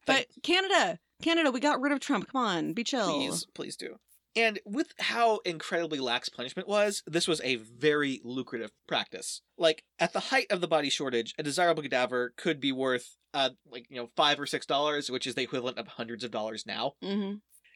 But 0.05 0.27
Canada, 0.43 0.99
Canada, 1.21 1.51
we 1.51 1.59
got 1.59 1.81
rid 1.81 1.91
of 1.91 1.99
Trump. 1.99 2.31
Come 2.31 2.41
on, 2.41 2.73
be 2.73 2.83
chill. 2.83 3.07
Please, 3.17 3.45
please 3.53 3.75
do. 3.75 3.95
And 4.35 4.59
with 4.65 4.93
how 4.99 5.39
incredibly 5.45 5.99
lax 5.99 6.29
punishment 6.29 6.67
was, 6.67 7.01
this 7.07 7.27
was 7.27 7.41
a 7.41 7.55
very 7.55 8.21
lucrative 8.23 8.71
practice. 8.87 9.41
Like 9.57 9.83
at 9.97 10.13
the 10.13 10.19
height 10.19 10.47
of 10.51 10.61
the 10.61 10.67
body 10.67 10.89
shortage, 10.89 11.33
a 11.37 11.43
desirable 11.43 11.81
cadaver 11.83 12.33
could 12.37 12.59
be 12.59 12.71
worth 12.71 13.17
uh 13.33 13.49
like 13.69 13.85
you 13.89 13.97
know 13.97 14.09
five 14.15 14.39
or 14.39 14.45
six 14.45 14.65
dollars, 14.65 15.09
which 15.09 15.27
is 15.27 15.35
the 15.35 15.41
equivalent 15.43 15.77
of 15.77 15.87
hundreds 15.87 16.23
of 16.23 16.31
dollars 16.31 16.65
now. 16.65 16.93
hmm 17.01 17.33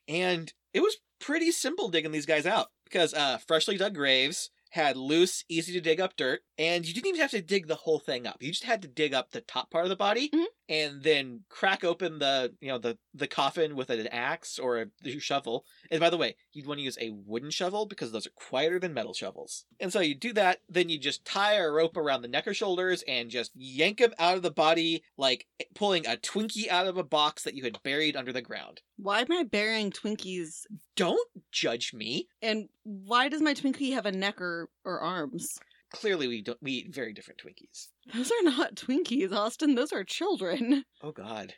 And 0.08 0.54
it 0.74 0.82
was 0.82 0.98
pretty 1.20 1.52
simple 1.52 1.90
digging 1.90 2.12
these 2.12 2.26
guys 2.26 2.46
out 2.46 2.68
because 2.94 3.14
uh 3.16 3.40
freshly 3.48 3.76
dug 3.78 3.96
graves 3.96 4.52
had 4.70 4.98
loose, 4.98 5.44
easy 5.50 5.72
to 5.74 5.80
dig 5.82 6.02
up 6.02 6.16
dirt, 6.16 6.42
and 6.58 6.84
you 6.88 6.96
didn't 6.96 7.06
even 7.08 7.22
have 7.22 7.30
to 7.30 7.42
dig 7.44 7.68
the 7.68 7.76
whole 7.76 8.00
thing 8.00 8.26
up. 8.26 8.38
You 8.42 8.50
just 8.50 8.64
had 8.64 8.82
to 8.82 8.88
dig 8.88 9.14
up 9.14 9.30
the 9.30 9.42
top 9.42 9.70
part 9.70 9.86
of 9.86 9.90
the 9.90 9.96
body 9.96 10.30
Mhm. 10.30 10.46
And 10.70 11.04
then 11.04 11.42
crack 11.50 11.84
open 11.84 12.20
the 12.20 12.54
you 12.62 12.70
know 12.70 12.78
the 12.78 12.98
the 13.14 13.28
coffin 13.28 13.76
with 13.76 13.90
an 13.90 14.08
axe 14.08 14.58
or 14.58 14.82
a 14.82 15.20
shovel. 15.20 15.66
And 15.92 16.00
by 16.00 16.10
the 16.10 16.18
way, 16.18 16.36
you'd 16.52 16.68
want 16.68 16.80
to 16.80 16.84
use 16.84 16.98
a 17.00 17.12
wooden 17.12 17.50
shovel 17.50 17.86
because 17.86 18.12
those 18.12 18.28
are 18.28 18.32
quieter 18.32 18.80
than 18.80 18.94
metal 18.94 19.14
shovels. 19.14 19.66
And 19.80 19.92
so 19.92 20.00
you 20.00 20.16
do 20.16 20.34
that, 20.34 20.62
then 20.70 20.90
you 20.90 20.98
just 20.98 21.26
tie 21.26 21.56
a 21.56 21.70
rope 21.70 21.98
around 21.98 22.22
the 22.22 22.28
neck 22.28 22.48
or 22.48 22.54
shoulders 22.54 23.04
and 23.08 23.30
just 23.30 23.52
yank 23.56 24.00
him 24.00 24.14
out 24.20 24.36
of 24.36 24.42
the 24.42 24.52
body 24.52 25.04
like 25.18 25.48
eh, 25.60 25.66
pulling 25.76 26.06
a 26.08 26.18
Twinkie 26.18 26.70
out 26.70 26.88
of 26.88 26.98
a 26.98 27.04
box 27.04 27.44
that 27.44 27.56
you 27.56 27.64
had 27.64 27.82
buried 27.84 28.16
under 28.16 28.34
the 28.34 28.42
ground. 28.42 28.82
Why 28.98 29.22
am 29.22 29.32
I 29.32 29.44
burying 29.44 29.92
Twinkies? 29.92 30.66
Don't 30.96 31.30
judge 31.52 31.94
me. 31.94 32.28
And 32.42 32.70
why 32.84 33.30
does 33.30 33.42
my 33.42 33.54
Twinkie 33.54 33.94
have 33.94 34.06
a 34.06 34.12
neck 34.12 34.40
or, 34.40 34.70
or 34.86 35.00
arms? 35.00 35.60
Clearly, 35.94 36.28
we 36.28 36.42
don't 36.42 36.58
we 36.62 36.72
eat 36.72 36.94
very 36.94 37.14
different 37.14 37.40
Twinkies. 37.40 37.88
Those 38.14 38.32
are 38.32 38.44
not 38.44 38.76
Twinkies, 38.76 39.32
Austin. 39.32 39.76
Those 39.76 39.94
are 39.94 40.04
children. 40.04 40.86
Oh 41.02 41.12
God. 41.12 41.54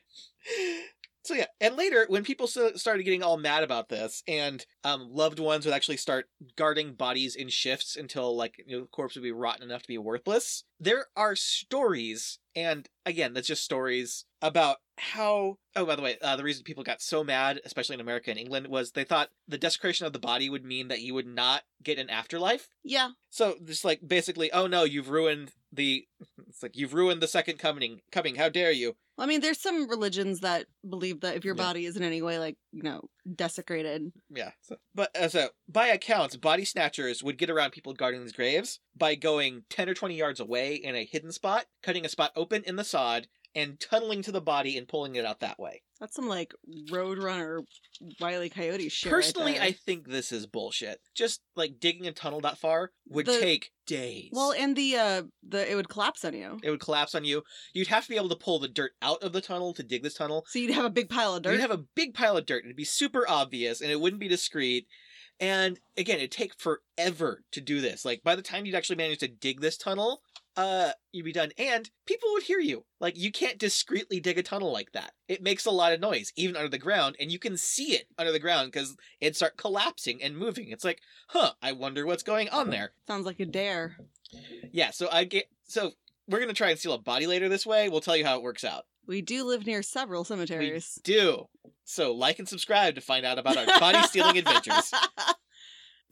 So 1.23 1.33
yeah, 1.33 1.47
and 1.59 1.75
later 1.75 2.05
when 2.07 2.23
people 2.23 2.45
started 2.45 3.03
getting 3.03 3.23
all 3.23 3.37
mad 3.37 3.63
about 3.63 3.89
this, 3.89 4.21
and 4.27 4.63
um, 4.83 5.07
loved 5.09 5.39
ones 5.39 5.65
would 5.65 5.73
actually 5.73 5.97
start 5.97 6.27
guarding 6.55 6.93
bodies 6.93 7.35
in 7.35 7.49
shifts 7.49 7.95
until 7.95 8.37
like 8.37 8.63
you 8.67 8.75
know, 8.75 8.81
the 8.81 8.87
corpse 8.87 9.15
would 9.15 9.23
be 9.23 9.31
rotten 9.31 9.63
enough 9.63 9.81
to 9.81 9.87
be 9.87 9.97
worthless. 9.97 10.65
There 10.79 11.07
are 11.15 11.35
stories, 11.35 12.37
and 12.55 12.87
again, 13.05 13.33
that's 13.33 13.47
just 13.47 13.63
stories 13.63 14.25
about 14.41 14.77
how. 14.97 15.57
Oh, 15.75 15.85
by 15.85 15.95
the 15.95 16.01
way, 16.01 16.17
uh, 16.21 16.35
the 16.35 16.43
reason 16.43 16.63
people 16.63 16.83
got 16.83 17.01
so 17.01 17.23
mad, 17.23 17.59
especially 17.65 17.95
in 17.95 18.01
America 18.01 18.29
and 18.29 18.39
England, 18.39 18.67
was 18.67 18.91
they 18.91 19.03
thought 19.03 19.29
the 19.47 19.57
desecration 19.57 20.05
of 20.05 20.13
the 20.13 20.19
body 20.19 20.49
would 20.49 20.63
mean 20.63 20.87
that 20.87 21.01
you 21.01 21.13
would 21.13 21.27
not 21.27 21.63
get 21.83 21.99
an 21.99 22.09
afterlife. 22.09 22.69
Yeah. 22.83 23.09
So 23.29 23.55
just 23.63 23.83
like 23.83 23.99
basically, 24.07 24.51
oh 24.51 24.67
no, 24.67 24.83
you've 24.83 25.09
ruined 25.09 25.51
the. 25.75 26.05
It's 26.47 26.63
like 26.63 26.77
you've 26.77 26.93
ruined 26.93 27.21
the 27.21 27.27
second 27.27 27.59
coming. 27.59 28.01
Coming, 28.11 28.35
how 28.35 28.49
dare 28.49 28.71
you? 28.71 28.95
well, 29.17 29.25
I 29.25 29.29
mean, 29.29 29.41
there's 29.41 29.59
some 29.61 29.89
religions 29.89 30.41
that 30.41 30.65
believe 30.87 31.21
that 31.21 31.35
if 31.37 31.45
your 31.45 31.55
Yeah. 31.55 31.63
body 31.63 31.85
is 31.85 31.95
in 31.97 32.03
any 32.03 32.21
way, 32.21 32.37
like, 32.39 32.57
you 32.71 32.81
know, 32.83 33.09
desecrated. 33.33 34.11
Yeah. 34.29 34.51
So, 34.61 34.77
but 34.93 35.15
uh, 35.15 35.29
so 35.29 35.49
by 35.69 35.87
accounts, 35.87 36.35
body 36.35 36.65
snatchers 36.65 37.23
would 37.23 37.37
get 37.37 37.49
around 37.49 37.71
people 37.71 37.93
guarding 37.93 38.21
these 38.21 38.33
graves 38.33 38.79
by 38.95 39.15
going 39.15 39.63
ten 39.69 39.87
or 39.89 39.93
twenty 39.93 40.15
yards 40.15 40.39
away 40.39 40.75
in 40.75 40.95
a 40.95 41.05
hidden 41.05 41.31
spot, 41.31 41.65
cutting 41.83 42.05
a 42.05 42.09
spot 42.09 42.31
open 42.35 42.63
in 42.65 42.75
the 42.75 42.83
sod, 42.83 43.27
and 43.55 43.79
tunneling 43.79 44.21
to 44.23 44.31
the 44.31 44.41
body 44.41 44.77
and 44.77 44.87
pulling 44.87 45.15
it 45.15 45.25
out 45.25 45.39
that 45.39 45.57
way. 45.57 45.81
That's 45.99 46.13
some, 46.15 46.27
like, 46.27 46.53
Roadrunner, 46.91 47.63
Wile 48.19 48.43
E. 48.43 48.49
Coyote 48.49 48.89
shit. 48.89 49.09
Personally, 49.09 49.53
there. 49.53 49.61
I 49.61 49.71
think 49.71 50.07
this 50.09 50.31
is 50.33 50.45
bullshit. 50.45 50.99
Just 51.15 51.41
like 51.55 51.79
digging 51.79 52.05
a 52.05 52.11
tunnel 52.11 52.41
that 52.41 52.57
far 52.57 52.91
would 53.07 53.25
The- 53.25 53.39
take 53.39 53.71
days. 53.87 54.29
Well, 54.33 54.51
and 54.51 54.75
the, 54.75 54.95
uh, 54.97 55.23
the, 55.47 55.71
it 55.71 55.75
would 55.75 55.87
collapse 55.87 56.25
on 56.25 56.33
you. 56.33 56.59
it 56.63 56.69
would 56.69 56.81
collapse 56.81 57.15
on 57.15 57.23
you. 57.23 57.43
You'd 57.73 57.87
have 57.87 58.03
to 58.03 58.09
be 58.09 58.17
able 58.17 58.29
to 58.29 58.35
pull 58.35 58.59
the 58.59 58.67
dirt 58.67 58.91
out 59.01 59.23
of 59.23 59.31
the 59.31 59.41
tunnel 59.41 59.73
to 59.73 59.83
dig 59.83 60.03
this 60.03 60.15
tunnel. 60.15 60.45
So 60.49 60.59
you'd 60.59 60.71
have 60.73 60.85
a 60.85 60.89
big 60.89 61.07
pile 61.09 61.35
of 61.35 61.43
dirt. 61.43 61.53
You'd 61.53 61.61
have 61.61 61.71
a 61.71 61.85
big 61.95 62.13
pile 62.13 62.35
of 62.35 62.45
dirt. 62.45 62.65
It'd 62.65 62.75
be 62.75 62.83
super 62.83 63.23
obvious 63.29 63.79
and 63.81 63.89
it 63.91 64.01
wouldn't 64.01 64.19
be 64.19 64.27
discreet. 64.27 64.87
And 65.39 65.79
again, 65.97 66.17
it'd 66.17 66.31
take 66.31 66.53
forever 66.59 67.43
to 67.51 67.61
do 67.61 67.79
this. 67.79 68.03
Like 68.05 68.21
by 68.23 68.35
the 68.35 68.41
time 68.41 68.65
you'd 68.65 68.75
actually 68.75 68.95
manage 68.97 69.19
to 69.19 69.27
dig 69.27 69.61
this 69.61 69.77
tunnel, 69.77 70.21
uh, 70.57 70.91
you'd 71.11 71.25
be 71.25 71.31
done. 71.31 71.51
And 71.57 71.89
people 72.05 72.29
would 72.33 72.43
hear 72.43 72.59
you. 72.59 72.85
Like 72.99 73.17
you 73.17 73.31
can't 73.31 73.57
discreetly 73.57 74.19
dig 74.19 74.37
a 74.37 74.43
tunnel 74.43 74.71
like 74.71 74.91
that. 74.93 75.13
It 75.27 75.43
makes 75.43 75.65
a 75.65 75.71
lot 75.71 75.93
of 75.93 75.99
noise, 75.99 76.31
even 76.35 76.55
under 76.55 76.69
the 76.69 76.77
ground, 76.77 77.15
and 77.19 77.31
you 77.31 77.39
can 77.39 77.57
see 77.57 77.93
it 77.93 78.07
under 78.17 78.31
the 78.31 78.39
ground 78.39 78.71
because 78.71 78.95
it'd 79.19 79.35
start 79.35 79.57
collapsing 79.57 80.21
and 80.23 80.37
moving. 80.37 80.69
It's 80.69 80.85
like, 80.85 81.01
huh, 81.29 81.51
I 81.61 81.71
wonder 81.73 82.05
what's 82.05 82.23
going 82.23 82.49
on 82.49 82.69
there. 82.69 82.93
Sounds 83.07 83.25
like 83.25 83.39
a 83.39 83.45
dare. 83.45 83.97
Yeah, 84.71 84.91
so 84.91 85.09
I 85.11 85.23
get 85.25 85.45
so 85.63 85.91
we're 86.27 86.39
gonna 86.39 86.53
try 86.53 86.69
and 86.69 86.79
steal 86.79 86.93
a 86.93 86.99
body 86.99 87.27
later 87.27 87.49
this 87.49 87.65
way. 87.65 87.89
We'll 87.89 88.01
tell 88.01 88.17
you 88.17 88.25
how 88.25 88.37
it 88.37 88.43
works 88.43 88.63
out. 88.63 88.85
We 89.07 89.21
do 89.21 89.43
live 89.43 89.65
near 89.65 89.83
several 89.83 90.23
cemeteries. 90.23 90.99
We 91.05 91.13
do. 91.13 91.45
So 91.83 92.13
like 92.13 92.39
and 92.39 92.49
subscribe 92.49 92.95
to 92.95 93.01
find 93.01 93.25
out 93.25 93.37
about 93.37 93.57
our 93.57 93.79
body 93.79 94.01
stealing 94.03 94.37
adventures. 94.37 94.91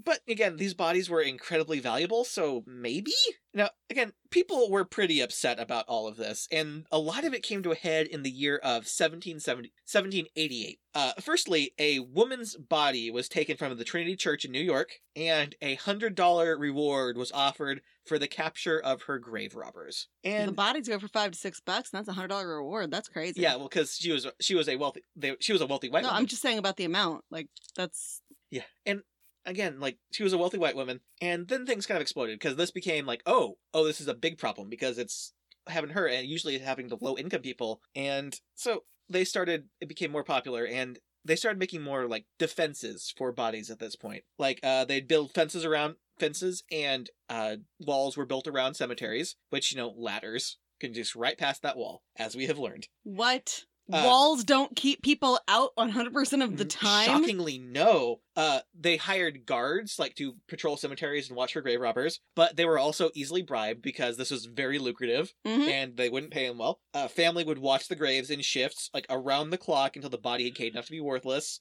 But 0.04 0.20
again, 0.28 0.58
these 0.58 0.74
bodies 0.74 1.10
were 1.10 1.22
incredibly 1.22 1.80
valuable, 1.80 2.24
so 2.24 2.64
maybe? 2.66 3.14
Now, 3.54 3.70
again, 3.90 4.14
people 4.32 4.70
were 4.70 4.86
pretty 4.86 5.22
upset 5.22 5.60
about 5.60 5.86
all 5.88 6.08
of 6.08 6.18
this, 6.18 6.48
and 6.52 6.86
a 6.92 7.00
lot 7.00 7.24
of 7.24 7.34
it 7.34 7.44
came 7.44 7.64
to 7.64 7.72
a 7.72 7.76
head 7.76 8.08
in 8.08 8.24
the 8.24 8.32
year 8.32 8.58
of 8.58 8.86
1770, 8.86 9.72
1788. 9.86 10.80
Uh, 10.96 11.14
firstly, 11.22 11.74
a 11.78 12.00
woman's 12.00 12.56
body 12.56 13.12
was 13.12 13.30
taken 13.30 13.56
from 13.56 13.78
the 13.78 13.84
Trinity 13.84 14.16
Church 14.16 14.46
in 14.46 14.52
New 14.52 14.62
York, 14.62 15.00
and 15.16 15.56
a 15.62 15.78
$100 15.78 16.60
reward 16.60 17.18
was 17.18 17.32
offered 17.32 17.82
for 18.06 18.20
the 18.20 18.28
capture 18.28 18.80
of 18.80 19.04
her 19.04 19.18
grave 19.18 19.56
robbers. 19.56 20.08
And 20.24 20.50
the 20.50 20.54
bodies 20.54 20.88
go 20.88 21.00
for 21.00 21.08
five 21.08 21.32
to 21.32 21.38
six 21.38 21.60
bucks, 21.60 21.92
and 21.92 22.00
that's 22.00 22.10
a 22.10 22.14
hundred 22.14 22.30
dollar 22.30 22.58
reward. 22.58 22.92
That's 22.92 23.08
crazy. 23.08 23.42
yeah, 23.42 23.56
well, 23.56 23.70
because 23.70 23.96
she 23.96 24.12
was 24.12 24.28
she 24.42 24.56
was 24.56 24.68
a 24.68 24.76
wealthy 24.76 25.04
they, 25.16 25.36
she 25.40 25.54
was 25.54 25.62
a 25.62 25.66
wealthy 25.66 25.90
white 25.90 26.04
no, 26.04 26.10
woman. 26.10 26.20
I'm 26.20 26.28
just 26.28 26.42
saying 26.42 26.58
about 26.58 26.78
the 26.78 26.86
amount. 26.86 27.24
Like 27.32 27.48
that's 27.76 28.22
Yeah, 28.52 28.64
and 28.86 29.04
again, 29.46 29.80
like 29.80 29.98
she 30.12 30.24
was 30.24 30.34
a 30.34 30.38
wealthy 30.38 30.58
white 30.58 30.76
woman, 30.76 31.02
and 31.22 31.48
then 31.48 31.66
things 31.66 31.86
kind 31.86 31.98
of 31.98 32.02
exploded 32.02 32.40
because 32.40 32.56
this 32.56 32.72
became 32.72 33.06
like, 33.06 33.22
oh, 33.26 33.58
oh, 33.74 33.86
this 33.86 34.02
is 34.02 34.08
a 34.08 34.14
big 34.14 34.38
problem 34.38 34.70
because 34.70 34.98
it's 34.98 35.34
having 35.68 35.92
her, 35.92 36.08
and 36.08 36.28
usually 36.28 36.58
happening 36.60 36.90
to 36.90 36.98
low 37.00 37.18
income 37.18 37.42
people, 37.42 37.82
and 37.96 38.40
so 38.56 38.84
they 39.10 39.24
started. 39.24 39.66
It 39.82 39.90
became 39.90 40.12
more 40.12 40.24
popular, 40.24 40.66
and 40.66 41.00
they 41.26 41.36
started 41.36 41.60
making 41.60 41.82
more 41.82 42.08
like 42.08 42.26
defenses 42.38 43.14
for 43.16 43.32
bodies 43.32 43.70
at 43.70 43.80
this 43.80 43.96
point. 43.96 44.24
Like 44.38 44.60
uh, 44.64 44.86
they'd 44.86 45.08
build 45.08 45.34
fences 45.34 45.66
around 45.66 45.96
fences, 46.20 46.64
and 46.72 47.10
uh, 47.30 47.58
walls 47.80 48.18
were 48.18 48.26
built 48.26 48.48
around 48.48 48.76
cemeteries, 48.76 49.36
which 49.50 49.72
you 49.72 49.78
know 49.78 49.94
ladders 49.96 50.58
can 50.80 50.94
just 50.94 51.16
right 51.16 51.38
past 51.38 51.62
that 51.62 51.78
wall, 51.78 52.04
as 52.18 52.36
we 52.36 52.48
have 52.48 52.60
learned. 52.60 52.88
what 53.04 53.64
Uh, 53.92 54.02
walls 54.06 54.44
don't 54.46 54.76
keep 54.76 55.02
people 55.02 55.38
out 55.48 55.72
100 55.76 56.14
percent 56.14 56.42
of 56.42 56.58
the 56.58 56.64
time. 56.66 57.06
Shockingly, 57.06 57.58
no. 57.58 58.22
Uh, 58.36 58.60
they 58.80 58.96
hired 58.98 59.46
guards 59.46 60.00
like 60.00 60.16
to 60.16 60.36
patrol 60.48 60.78
cemeteries 60.78 61.28
and 61.28 61.36
watch 61.36 61.54
for 61.54 61.62
grave 61.62 61.82
robbers, 61.82 62.20
but 62.36 62.56
they 62.56 62.66
were 62.66 62.80
also 62.80 63.10
easily 63.14 63.42
bribed 63.42 63.82
because 63.82 64.16
this 64.18 64.32
was 64.32 64.46
very 64.46 64.80
lucrative 64.80 65.34
Mhm. 65.46 65.68
and 65.68 65.98
they 65.98 66.10
wouldn't 66.10 66.32
pay 66.32 66.48
them 66.48 66.58
well. 66.60 66.80
Uh, 66.94 67.08
family 67.10 67.44
would 67.44 67.60
watch 67.60 67.88
the 67.90 67.96
graves 67.96 68.30
in 68.30 68.40
shifts, 68.42 68.90
like 68.94 69.06
around 69.10 69.50
the 69.50 69.58
clock, 69.58 69.96
until 69.96 70.10
the 70.10 70.18
body 70.18 70.46
had 70.46 70.54
decayed 70.54 70.74
enough 70.74 70.86
to 70.86 70.92
be 70.92 71.02
worthless. 71.02 71.60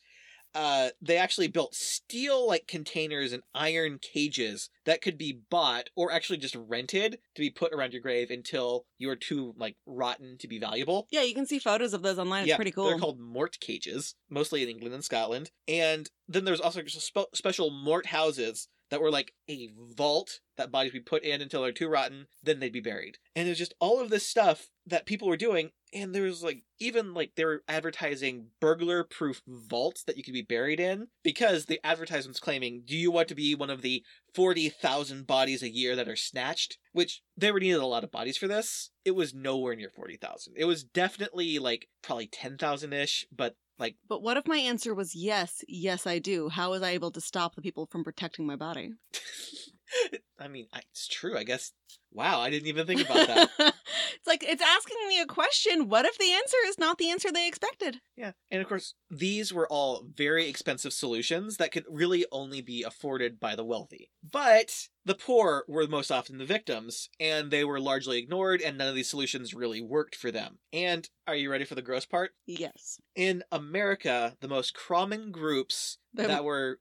Uh, 0.54 0.90
they 1.00 1.16
actually 1.16 1.48
built 1.48 1.74
steel 1.74 2.46
like 2.46 2.66
containers 2.66 3.32
and 3.32 3.42
iron 3.54 3.98
cages 3.98 4.70
that 4.84 5.00
could 5.00 5.16
be 5.16 5.40
bought 5.50 5.90
or 5.96 6.12
actually 6.12 6.38
just 6.38 6.54
rented 6.54 7.18
to 7.34 7.40
be 7.40 7.50
put 7.50 7.72
around 7.72 7.92
your 7.92 8.02
grave 8.02 8.30
until 8.30 8.84
you 8.98 9.08
were 9.08 9.16
too 9.16 9.54
like 9.56 9.76
rotten 9.86 10.36
to 10.38 10.48
be 10.48 10.58
valuable. 10.58 11.06
Yeah, 11.10 11.22
you 11.22 11.34
can 11.34 11.46
see 11.46 11.58
photos 11.58 11.94
of 11.94 12.02
those 12.02 12.18
online. 12.18 12.46
It's 12.46 12.56
pretty 12.56 12.70
cool. 12.70 12.86
They're 12.86 12.98
called 12.98 13.20
mort 13.20 13.58
cages, 13.60 14.14
mostly 14.28 14.62
in 14.62 14.68
England 14.68 14.94
and 14.94 15.04
Scotland. 15.04 15.50
And 15.66 16.10
then 16.28 16.44
there's 16.44 16.60
also 16.60 16.82
spe- 16.86 17.34
special 17.34 17.70
mort 17.70 18.06
houses 18.06 18.68
that 18.92 19.00
were 19.00 19.10
like 19.10 19.32
a 19.48 19.70
vault 19.96 20.40
that 20.58 20.70
bodies 20.70 20.92
would 20.92 20.98
be 20.98 21.10
put 21.10 21.24
in 21.24 21.40
until 21.40 21.62
they're 21.62 21.72
too 21.72 21.88
rotten, 21.88 22.26
then 22.42 22.60
they'd 22.60 22.74
be 22.74 22.78
buried. 22.78 23.16
And 23.34 23.48
there's 23.48 23.56
just 23.56 23.72
all 23.80 24.02
of 24.02 24.10
this 24.10 24.28
stuff 24.28 24.68
that 24.86 25.06
people 25.06 25.28
were 25.28 25.38
doing. 25.38 25.70
And 25.94 26.14
there 26.14 26.24
was 26.24 26.42
like, 26.42 26.64
even 26.78 27.14
like 27.14 27.32
they 27.34 27.46
were 27.46 27.62
advertising 27.66 28.48
burglar 28.60 29.02
proof 29.02 29.40
vaults 29.48 30.04
that 30.04 30.18
you 30.18 30.22
could 30.22 30.34
be 30.34 30.42
buried 30.42 30.78
in 30.78 31.08
because 31.22 31.64
the 31.64 31.80
advertisement's 31.82 32.38
claiming, 32.38 32.82
do 32.84 32.94
you 32.94 33.10
want 33.10 33.28
to 33.28 33.34
be 33.34 33.54
one 33.54 33.70
of 33.70 33.80
the 33.80 34.04
40,000 34.34 35.26
bodies 35.26 35.62
a 35.62 35.72
year 35.72 35.96
that 35.96 36.08
are 36.08 36.14
snatched? 36.14 36.76
Which 36.92 37.22
they 37.34 37.50
were 37.50 37.60
needed 37.60 37.80
a 37.80 37.86
lot 37.86 38.04
of 38.04 38.12
bodies 38.12 38.36
for 38.36 38.46
this. 38.46 38.90
It 39.06 39.12
was 39.12 39.32
nowhere 39.32 39.74
near 39.74 39.90
40,000. 39.90 40.52
It 40.54 40.66
was 40.66 40.84
definitely 40.84 41.58
like 41.58 41.88
probably 42.02 42.26
10,000 42.26 42.92
ish, 42.92 43.26
but 43.34 43.56
like 43.78 43.96
But 44.08 44.22
what 44.22 44.36
if 44.36 44.46
my 44.46 44.58
answer 44.58 44.94
was 44.94 45.14
yes, 45.14 45.64
yes, 45.68 46.06
I 46.06 46.18
do? 46.18 46.48
How 46.48 46.70
was 46.70 46.82
I 46.82 46.90
able 46.90 47.10
to 47.12 47.20
stop 47.20 47.54
the 47.54 47.62
people 47.62 47.86
from 47.86 48.04
protecting 48.04 48.46
my 48.46 48.56
body? 48.56 48.92
I 50.40 50.48
mean, 50.48 50.66
it's 50.90 51.08
true. 51.08 51.36
I 51.36 51.44
guess. 51.44 51.72
Wow, 52.10 52.40
I 52.40 52.50
didn't 52.50 52.68
even 52.68 52.86
think 52.86 53.02
about 53.02 53.26
that. 53.26 53.50
it's 53.58 54.26
like 54.26 54.44
it's 54.46 54.62
asking 54.62 54.96
me 55.08 55.20
a 55.20 55.26
question. 55.26 55.88
What 55.88 56.04
if 56.04 56.18
the 56.18 56.32
answer 56.32 56.56
is 56.66 56.78
not 56.78 56.98
the 56.98 57.10
answer 57.10 57.30
they 57.32 57.48
expected? 57.48 58.00
yeah, 58.16 58.32
and 58.50 58.60
of 58.60 58.68
course, 58.68 58.94
these 59.10 59.52
were 59.52 59.66
all 59.68 60.06
very 60.14 60.48
expensive 60.48 60.92
solutions 60.92 61.56
that 61.56 61.72
could 61.72 61.84
really 61.88 62.26
only 62.30 62.60
be 62.60 62.82
afforded 62.82 63.40
by 63.40 63.56
the 63.56 63.64
wealthy. 63.64 64.10
But 64.30 64.88
the 65.04 65.14
poor 65.14 65.64
were 65.68 65.86
most 65.86 66.10
often 66.10 66.38
the 66.38 66.44
victims, 66.44 67.08
and 67.18 67.50
they 67.50 67.64
were 67.64 67.80
largely 67.80 68.18
ignored, 68.18 68.60
and 68.60 68.76
none 68.76 68.88
of 68.88 68.94
these 68.94 69.10
solutions 69.10 69.54
really 69.54 69.80
worked 69.80 70.14
for 70.14 70.30
them. 70.30 70.58
And 70.72 71.08
are 71.26 71.36
you 71.36 71.50
ready 71.50 71.64
for 71.64 71.74
the 71.74 71.82
gross 71.82 72.04
part? 72.04 72.32
Yes. 72.46 73.00
In 73.14 73.42
America, 73.50 74.36
the 74.40 74.48
most 74.48 74.74
common 74.74 75.30
groups 75.30 75.98
The, 76.14 76.26
that 76.26 76.44
were 76.44 76.78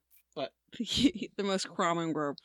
the 0.80 1.44
most 1.44 1.68
common 1.76 2.14
group. 2.14 2.38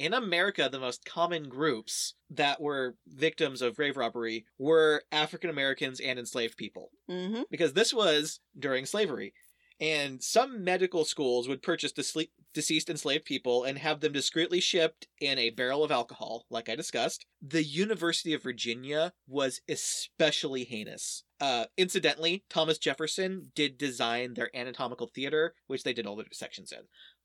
In 0.00 0.14
America, 0.14 0.66
the 0.72 0.80
most 0.80 1.04
common 1.04 1.50
groups 1.50 2.14
that 2.30 2.58
were 2.58 2.96
victims 3.06 3.60
of 3.60 3.76
grave 3.76 3.98
robbery 3.98 4.46
were 4.58 5.02
African 5.12 5.50
Americans 5.50 6.00
and 6.00 6.18
enslaved 6.18 6.56
people. 6.56 6.88
Mm-hmm. 7.10 7.42
Because 7.50 7.74
this 7.74 7.92
was 7.92 8.40
during 8.58 8.86
slavery. 8.86 9.34
And 9.78 10.22
some 10.22 10.64
medical 10.64 11.04
schools 11.04 11.48
would 11.48 11.62
purchase 11.62 11.92
the 11.92 12.26
deceased 12.54 12.88
enslaved 12.88 13.26
people 13.26 13.64
and 13.64 13.78
have 13.78 14.00
them 14.00 14.12
discreetly 14.12 14.60
shipped 14.60 15.06
in 15.20 15.38
a 15.38 15.50
barrel 15.50 15.84
of 15.84 15.90
alcohol, 15.90 16.44
like 16.50 16.68
I 16.70 16.76
discussed. 16.76 17.26
The 17.42 17.64
University 17.64 18.32
of 18.32 18.42
Virginia 18.42 19.12
was 19.26 19.60
especially 19.68 20.64
heinous. 20.64 21.24
Uh, 21.40 21.64
incidentally, 21.78 22.44
Thomas 22.50 22.76
Jefferson 22.76 23.52
did 23.54 23.78
design 23.78 24.34
their 24.34 24.54
anatomical 24.54 25.06
theater, 25.06 25.54
which 25.66 25.82
they 25.82 25.94
did 25.94 26.06
all 26.06 26.16
the 26.16 26.24
sections 26.32 26.72
in. 26.72 26.80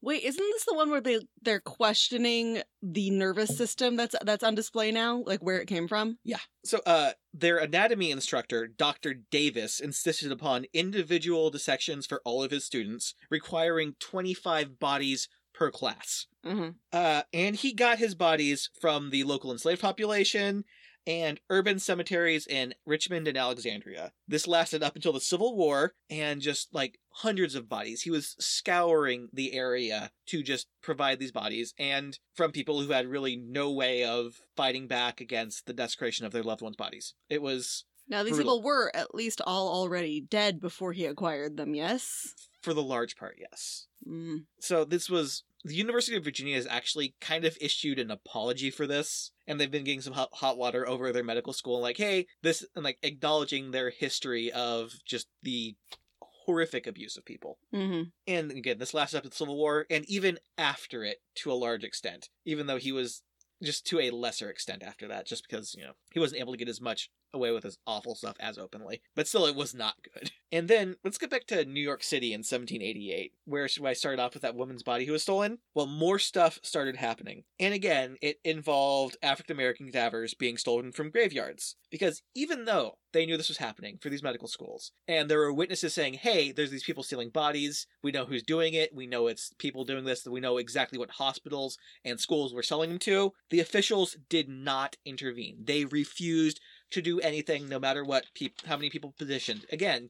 Wait, 0.05 0.23
isn't 0.23 0.37
this 0.37 0.65
the 0.65 0.75
one 0.75 0.91
where 0.91 1.01
they 1.01 1.19
they're 1.41 1.59
questioning 1.59 2.61
the 2.83 3.09
nervous 3.09 3.57
system 3.57 3.95
that's 3.95 4.15
that's 4.23 4.43
on 4.43 4.53
display 4.53 4.91
now, 4.91 5.23
like 5.25 5.41
where 5.41 5.59
it 5.59 5.65
came 5.65 5.87
from? 5.87 6.19
Yeah. 6.23 6.37
So, 6.63 6.79
uh, 6.85 7.13
their 7.33 7.57
anatomy 7.57 8.11
instructor, 8.11 8.67
Dr. 8.67 9.15
Davis, 9.15 9.79
insisted 9.79 10.31
upon 10.31 10.67
individual 10.73 11.49
dissections 11.49 12.05
for 12.05 12.21
all 12.23 12.43
of 12.43 12.51
his 12.51 12.63
students, 12.63 13.15
requiring 13.31 13.95
25 13.99 14.77
bodies 14.79 15.27
per 15.55 15.71
class. 15.71 16.27
Mm-hmm. 16.45 16.69
Uh, 16.93 17.23
and 17.33 17.55
he 17.55 17.73
got 17.73 17.97
his 17.97 18.13
bodies 18.13 18.69
from 18.79 19.09
the 19.09 19.23
local 19.23 19.51
enslaved 19.51 19.81
population 19.81 20.65
and 21.07 21.39
urban 21.49 21.79
cemeteries 21.79 22.47
in 22.47 22.73
Richmond 22.85 23.27
and 23.27 23.37
Alexandria. 23.37 24.11
This 24.27 24.47
lasted 24.47 24.83
up 24.83 24.95
until 24.95 25.13
the 25.13 25.19
Civil 25.19 25.55
War 25.55 25.93
and 26.09 26.41
just 26.41 26.73
like 26.73 26.99
hundreds 27.09 27.55
of 27.55 27.69
bodies. 27.69 28.01
He 28.01 28.09
was 28.11 28.35
scouring 28.39 29.29
the 29.31 29.53
area 29.53 30.11
to 30.27 30.43
just 30.43 30.67
provide 30.81 31.19
these 31.19 31.31
bodies 31.31 31.73
and 31.77 32.17
from 32.33 32.51
people 32.51 32.81
who 32.81 32.91
had 32.91 33.07
really 33.07 33.35
no 33.35 33.71
way 33.71 34.03
of 34.03 34.35
fighting 34.55 34.87
back 34.87 35.21
against 35.21 35.65
the 35.65 35.73
desecration 35.73 36.25
of 36.25 36.31
their 36.31 36.43
loved 36.43 36.61
ones' 36.61 36.75
bodies. 36.75 37.13
It 37.29 37.41
was, 37.41 37.85
Now 38.07 38.23
these 38.23 38.35
Brutal. 38.35 38.57
people 38.57 38.63
were 38.63 38.91
at 38.95 39.13
least 39.15 39.41
all 39.45 39.69
already 39.69 40.21
dead 40.21 40.59
before 40.59 40.93
he 40.93 41.05
acquired 41.05 41.57
them. 41.57 41.75
Yes. 41.75 42.33
for 42.61 42.73
the 42.73 42.83
large 42.83 43.15
part, 43.15 43.37
yes. 43.39 43.85
Mm. 44.07 44.45
So 44.59 44.83
this 44.85 45.07
was 45.09 45.43
the 45.65 45.75
University 45.75 46.15
of 46.15 46.23
Virginia 46.23 46.56
has 46.56 46.67
actually 46.67 47.15
kind 47.19 47.43
of 47.43 47.58
issued 47.60 47.97
an 47.97 48.12
apology 48.12 48.69
for 48.69 48.86
this, 48.86 49.32
and 49.47 49.60
they've 49.60 49.71
been 49.71 49.84
getting 49.84 50.01
some 50.01 50.13
hot, 50.13 50.30
hot 50.32 50.58
water 50.58 50.88
over 50.88 51.12
their 51.12 51.23
medical 51.23 51.54
school, 51.54 51.82
like, 51.82 51.97
hey, 51.97 52.28
this, 52.43 52.63
and 52.75 52.86
like 52.86 52.99
acknowledging 53.01 53.71
their 53.71 53.89
history 53.89 54.51
of 54.51 54.93
just 55.06 55.28
the 55.41 55.75
horrific 56.21 56.86
abuse 56.86 57.17
of 57.17 57.25
people. 57.25 57.58
hmm 57.71 58.04
And 58.28 58.51
again, 58.51 58.78
this 58.78 58.93
lasted 58.93 59.17
up 59.17 59.23
to 59.23 59.30
the 59.30 59.36
Civil 59.36 59.58
War, 59.58 59.88
and 59.89 60.06
even 60.06 60.38
after 60.56 61.04
it, 61.04 61.17
to 61.38 61.51
a 61.51 61.54
large 61.54 61.84
extent, 61.84 62.30
even 62.45 62.67
though 62.67 62.78
he 62.78 62.91
was 62.91 63.23
just 63.63 63.88
to 63.88 63.99
a 63.99 64.12
lesser 64.12 64.49
extent 64.49 64.84
after 64.84 65.08
that, 65.08 65.25
just 65.25 65.47
because, 65.49 65.73
you 65.75 65.84
know, 65.84 65.93
he 66.12 66.19
wasn't 66.19 66.41
able 66.41 66.54
to 66.54 66.60
get 66.60 66.69
as 66.69 66.80
much 66.82 67.10
away 67.36 67.52
with 67.52 67.63
his 67.63 67.78
awful 67.86 68.15
stuff 68.15 68.36
as 68.39 68.58
openly. 68.58 69.02
But 69.15 69.28
still, 69.28 69.45
it 69.45 69.56
was 69.56 69.74
not 69.74 69.95
good. 70.13 70.32
And 70.52 70.69
then 70.69 70.95
let's 71.04 71.17
get 71.17 71.30
back 71.30 71.48
to 71.48 71.65
New 71.65 71.82
York 71.82 72.02
City 72.02 72.28
in 72.28 72.39
1788, 72.39 73.34
where 73.43 73.67
should 73.67 73.86
I 73.86 73.91
started 73.91 74.21
off 74.21 74.36
with 74.36 74.43
that 74.43 74.56
woman's 74.56 74.84
body 74.84 75.04
who 75.06 75.12
was 75.12 75.21
stolen. 75.21 75.58
Well, 75.74 75.86
more 75.86 76.17
stuff 76.17 76.60
started 76.63 76.95
happening. 76.95 77.43
And 77.60 77.74
again, 77.74 78.15
it 78.21 78.39
involved 78.45 79.17
African 79.21 79.54
American 79.54 79.88
cadavers 79.88 80.34
being 80.34 80.56
stolen 80.56 80.93
from 80.93 81.10
graveyards. 81.10 81.76
Because 81.91 82.21
even 82.36 82.65
though 82.65 82.98
they 83.12 83.26
knew 83.26 83.38
this 83.38 83.50
was 83.50 83.58
happening 83.58 83.98
for 84.02 84.10
these 84.10 84.24
medical 84.24 84.48
schools, 84.48 84.91
and 85.08 85.30
there 85.30 85.39
were 85.39 85.54
witnesses 85.54 85.93
saying, 85.93 86.15
hey, 86.15 86.52
there's 86.52 86.71
these 86.71 86.84
people 86.84 87.04
stealing 87.04 87.30
bodies, 87.30 87.88
we 88.04 88.12
know 88.12 88.26
who's 88.26 88.43
doing 88.43 88.74
it, 88.74 88.93
we 88.93 89.08
know 89.08 89.28
it's 89.28 89.54
people 89.58 89.86
doing 89.86 90.04
this, 90.06 90.26
we 90.26 90.39
know 90.39 90.58
exactly 90.58 91.00
what 91.00 91.12
hospitals 91.12 91.78
and 92.04 92.19
schools 92.19 92.54
were 92.54 92.63
selling 92.63 92.89
them 92.89 93.00
to, 93.00 93.34
the 93.50 93.60
officials 93.60 94.17
did 94.30 94.50
not 94.50 94.98
intervene. 95.06 95.60
They 95.63 95.86
refused 95.86 96.60
to 96.91 97.02
do 97.02 97.19
anything 97.19 97.67
no 97.67 97.80
matter 97.80 98.04
what 98.04 98.26
how 98.65 98.78
many 98.78 98.89
people 98.89 99.13
petitioned 99.17 99.65
again 99.71 100.10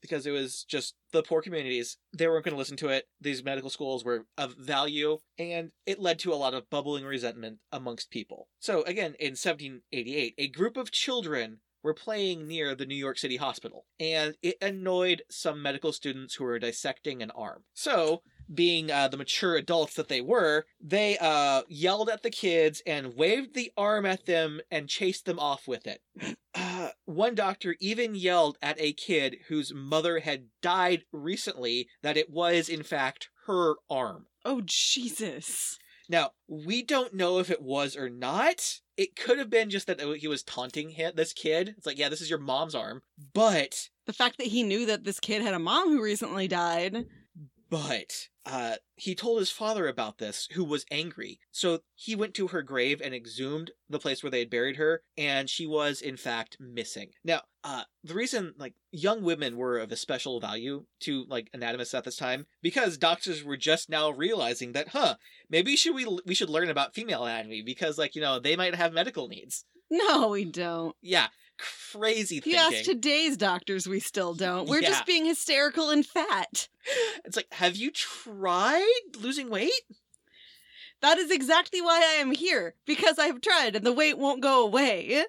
because 0.00 0.26
it 0.26 0.30
was 0.30 0.64
just 0.64 0.94
the 1.12 1.22
poor 1.22 1.42
communities 1.42 1.96
they 2.12 2.28
weren't 2.28 2.44
going 2.44 2.54
to 2.54 2.58
listen 2.58 2.76
to 2.76 2.88
it. 2.88 3.06
These 3.20 3.42
medical 3.42 3.70
schools 3.70 4.04
were 4.04 4.26
of 4.36 4.54
value 4.54 5.18
and 5.38 5.72
it 5.86 5.98
led 5.98 6.18
to 6.20 6.32
a 6.32 6.36
lot 6.36 6.54
of 6.54 6.70
bubbling 6.70 7.04
resentment 7.04 7.58
amongst 7.72 8.10
people. 8.10 8.48
So 8.60 8.82
again 8.82 9.14
in 9.18 9.32
1788 9.32 10.34
a 10.38 10.48
group 10.48 10.76
of 10.76 10.90
children 10.90 11.60
were 11.86 11.94
playing 11.94 12.48
near 12.48 12.74
the 12.74 12.84
New 12.84 12.96
York 12.96 13.16
City 13.16 13.36
hospital, 13.36 13.86
and 14.00 14.34
it 14.42 14.56
annoyed 14.60 15.22
some 15.30 15.62
medical 15.62 15.92
students 15.92 16.34
who 16.34 16.42
were 16.42 16.58
dissecting 16.58 17.22
an 17.22 17.30
arm. 17.30 17.62
So 17.74 18.22
being 18.52 18.90
uh, 18.90 19.08
the 19.08 19.16
mature 19.16 19.56
adults 19.56 19.94
that 19.94 20.08
they 20.08 20.20
were, 20.20 20.64
they 20.80 21.18
uh, 21.18 21.62
yelled 21.68 22.08
at 22.08 22.22
the 22.22 22.30
kids 22.30 22.82
and 22.86 23.16
waved 23.16 23.54
the 23.54 23.72
arm 23.76 24.06
at 24.06 24.26
them 24.26 24.60
and 24.70 24.88
chased 24.88 25.26
them 25.26 25.38
off 25.38 25.66
with 25.68 25.86
it. 25.86 26.00
Uh, 26.58 26.88
one 27.04 27.34
doctor 27.34 27.76
even 27.80 28.14
yelled 28.14 28.56
at 28.62 28.80
a 28.80 28.94
kid 28.94 29.36
whose 29.48 29.74
mother 29.74 30.20
had 30.20 30.46
died 30.62 31.04
recently 31.12 31.86
that 32.00 32.16
it 32.16 32.30
was, 32.30 32.70
in 32.70 32.82
fact, 32.82 33.28
her 33.46 33.74
arm. 33.90 34.24
Oh, 34.42 34.62
Jesus. 34.64 35.78
Now, 36.08 36.30
we 36.48 36.82
don't 36.82 37.14
know 37.14 37.38
if 37.38 37.50
it 37.50 37.60
was 37.62 37.96
or 37.96 38.08
not. 38.08 38.80
It 38.96 39.16
could 39.16 39.38
have 39.38 39.50
been 39.50 39.70
just 39.70 39.86
that 39.86 40.00
he 40.00 40.28
was 40.28 40.42
taunting 40.42 40.90
him, 40.90 41.12
this 41.14 41.32
kid. 41.32 41.74
It's 41.76 41.86
like, 41.86 41.98
yeah, 41.98 42.08
this 42.08 42.20
is 42.20 42.30
your 42.30 42.38
mom's 42.38 42.74
arm. 42.74 43.02
But, 43.34 43.88
The 44.06 44.12
fact 44.12 44.38
that 44.38 44.46
he 44.46 44.62
knew 44.62 44.86
that 44.86 45.04
this 45.04 45.20
kid 45.20 45.42
had 45.42 45.54
a 45.54 45.58
mom 45.58 45.88
who 45.88 46.02
recently 46.02 46.48
died. 46.48 47.06
But, 47.68 48.28
uh, 48.44 48.76
he 48.94 49.14
told 49.14 49.40
his 49.40 49.50
father 49.50 49.88
about 49.88 50.18
this, 50.18 50.48
who 50.52 50.64
was 50.64 50.86
angry. 50.90 51.40
So 51.50 51.80
he 51.94 52.14
went 52.14 52.34
to 52.34 52.48
her 52.48 52.62
grave 52.62 53.02
and 53.02 53.12
exhumed 53.12 53.72
the 53.90 53.98
place 53.98 54.22
where 54.22 54.30
they 54.30 54.38
had 54.38 54.50
buried 54.50 54.76
her, 54.76 55.02
and 55.18 55.50
she 55.50 55.66
was, 55.66 56.00
in 56.00 56.16
fact, 56.16 56.56
missing. 56.60 57.10
Now, 57.24 57.42
uh, 57.64 57.82
the 58.04 58.14
reason, 58.14 58.54
like, 58.56 58.74
young 58.92 59.22
women 59.22 59.56
were 59.56 59.78
of 59.78 59.90
a 59.90 59.96
special 59.96 60.38
value 60.38 60.86
to, 61.00 61.24
like, 61.28 61.50
anatomists 61.52 61.94
at 61.94 62.04
this 62.04 62.16
time, 62.16 62.46
because 62.62 62.96
doctors 62.96 63.42
were 63.42 63.56
just 63.56 63.90
now 63.90 64.10
realizing 64.10 64.72
that, 64.72 64.88
huh, 64.88 65.16
maybe 65.50 65.74
should 65.74 65.94
we, 65.94 66.06
we 66.24 66.34
should 66.34 66.50
learn 66.50 66.70
about 66.70 66.94
female 66.94 67.24
anatomy, 67.24 67.62
because, 67.62 67.98
like, 67.98 68.14
you 68.14 68.20
know, 68.20 68.38
they 68.38 68.54
might 68.54 68.76
have 68.76 68.92
medical 68.92 69.26
needs. 69.26 69.64
No, 69.90 70.28
we 70.28 70.44
don't. 70.44 70.94
Yeah, 71.00 71.28
crazy 71.58 72.40
thinking. 72.40 72.60
ask 72.60 72.84
today's 72.84 73.36
doctors, 73.36 73.86
we 73.86 74.00
still 74.00 74.34
don't. 74.34 74.68
We're 74.68 74.80
Yeah. 74.82 74.88
just 74.90 75.06
being 75.06 75.24
hysterical 75.26 75.90
and 75.90 76.04
fat. 76.04 76.68
It's 77.24 77.36
like, 77.36 77.52
have 77.52 77.76
you 77.76 77.90
tried 77.90 79.02
losing 79.18 79.50
weight? 79.50 79.72
That 81.00 81.18
is 81.18 81.30
exactly 81.30 81.80
why 81.80 81.98
I 82.00 82.20
am 82.20 82.32
here. 82.32 82.74
Because 82.86 83.18
I 83.18 83.26
have 83.26 83.40
tried 83.40 83.76
and 83.76 83.84
the 83.84 83.92
weight 83.92 84.18
won't 84.18 84.40
go 84.42 84.62
away. 84.64 85.24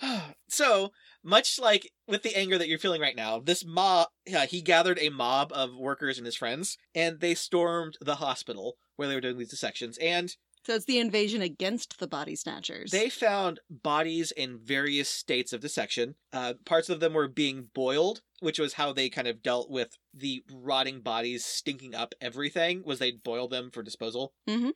so, 0.48 0.92
much 1.22 1.58
like 1.58 1.92
with 2.06 2.22
the 2.22 2.36
anger 2.36 2.56
that 2.58 2.68
you're 2.68 2.78
feeling 2.78 3.00
right 3.00 3.16
now, 3.16 3.38
this 3.38 3.64
mob, 3.64 4.08
yeah, 4.26 4.46
he 4.46 4.62
gathered 4.62 4.98
a 5.00 5.10
mob 5.10 5.52
of 5.52 5.76
workers 5.76 6.16
and 6.16 6.26
his 6.26 6.36
friends, 6.36 6.78
and 6.94 7.20
they 7.20 7.34
stormed 7.34 7.98
the 8.00 8.16
hospital 8.16 8.76
where 8.96 9.08
they 9.08 9.14
were 9.14 9.20
doing 9.20 9.38
these 9.38 9.50
dissections, 9.50 9.98
and 9.98 10.36
So 10.66 10.74
it's 10.74 10.84
the 10.84 10.98
invasion 10.98 11.40
against 11.42 11.98
the 11.98 12.06
body 12.06 12.36
snatchers. 12.36 12.90
they 12.90 13.08
found 13.08 13.60
bodies 13.70 14.30
in 14.30 14.58
various 14.62 15.08
states 15.08 15.52
of 15.52 15.60
dissection. 15.60 16.16
Uh, 16.32 16.54
parts 16.66 16.88
of 16.90 17.00
them 17.00 17.14
were 17.14 17.28
being 17.28 17.70
boiled, 17.74 18.20
which 18.40 18.58
was 18.58 18.74
how 18.74 18.92
they 18.92 19.08
kind 19.08 19.26
of 19.26 19.42
dealt 19.42 19.70
with 19.70 19.96
the 20.12 20.42
rotting 20.52 21.00
bodies 21.00 21.44
stinking 21.44 21.94
up 21.94 22.14
everything, 22.20 22.82
was 22.84 22.98
they'd 22.98 23.22
boil 23.22 23.48
them 23.48 23.70
for 23.70 23.82
disposal. 23.82 24.34
Mhm. 24.48 24.72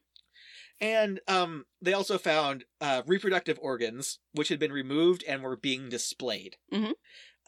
And 0.81 1.21
um, 1.29 1.65
they 1.81 1.93
also 1.93 2.19
found 2.19 2.65
uh, 2.81 3.03
reproductive 3.07 3.59
organs, 3.61 4.19
which 4.33 4.49
had 4.49 4.59
been 4.59 4.73
removed 4.73 5.23
and 5.29 5.43
were 5.43 5.57
being 5.57 5.89
displayed. 5.89 6.57
Mhm. 6.73 6.95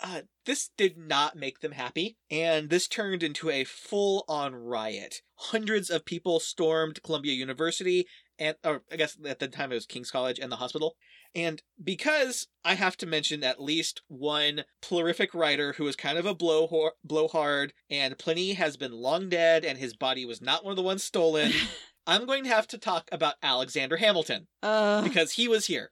Uh, 0.03 0.23
this 0.45 0.71
did 0.77 0.99
not 0.99 1.37
make 1.37 1.61
them 1.61 1.73
happy, 1.73 2.19
and 2.31 2.69
this 2.69 2.87
turned 2.87 3.23
into 3.23 3.49
a 3.49 3.65
full-on 3.65 4.55
riot. 4.55 5.23
Hundreds 5.37 5.89
of 5.89 6.05
people 6.05 6.39
stormed 6.39 7.03
Columbia 7.03 7.33
University, 7.33 8.07
and 8.39 8.57
or 8.65 8.83
I 8.91 8.97
guess 8.97 9.17
at 9.27 9.39
the 9.39 9.49
time 9.49 9.73
it 9.73 9.77
was 9.77 9.87
King's 9.87 10.11
College 10.11 10.39
and 10.39 10.51
the 10.51 10.57
hospital. 10.57 10.97
And 11.35 11.63
because 11.83 12.47
I 12.65 12.75
have 12.75 12.97
to 12.99 13.07
mention 13.07 13.45
at 13.45 13.63
least 13.63 14.03
one 14.09 14.65
prolific 14.81 15.35
writer 15.35 15.75
who 15.75 15.85
was 15.85 15.97
kind 15.97 16.17
of 16.19 16.27
a 16.27 16.35
blow 16.35 16.91
blowhard, 17.05 17.73
and 17.91 18.17
Pliny 18.19 18.55
has 18.55 18.77
been 18.77 18.93
long 18.93 19.29
dead, 19.29 19.65
and 19.65 19.79
his 19.79 19.95
body 19.95 20.25
was 20.25 20.41
not 20.41 20.65
one 20.65 20.73
of 20.73 20.77
the 20.77 20.83
ones 20.83 21.03
stolen. 21.03 21.53
I'm 22.07 22.25
going 22.25 22.45
to 22.45 22.51
have 22.51 22.69
to 22.69 22.79
talk 22.79 23.09
about 23.11 23.35
Alexander 23.43 23.97
Hamilton 23.97 24.47
uh, 24.63 25.03
because 25.03 25.33
he 25.33 25.49
was 25.49 25.67
here. 25.67 25.91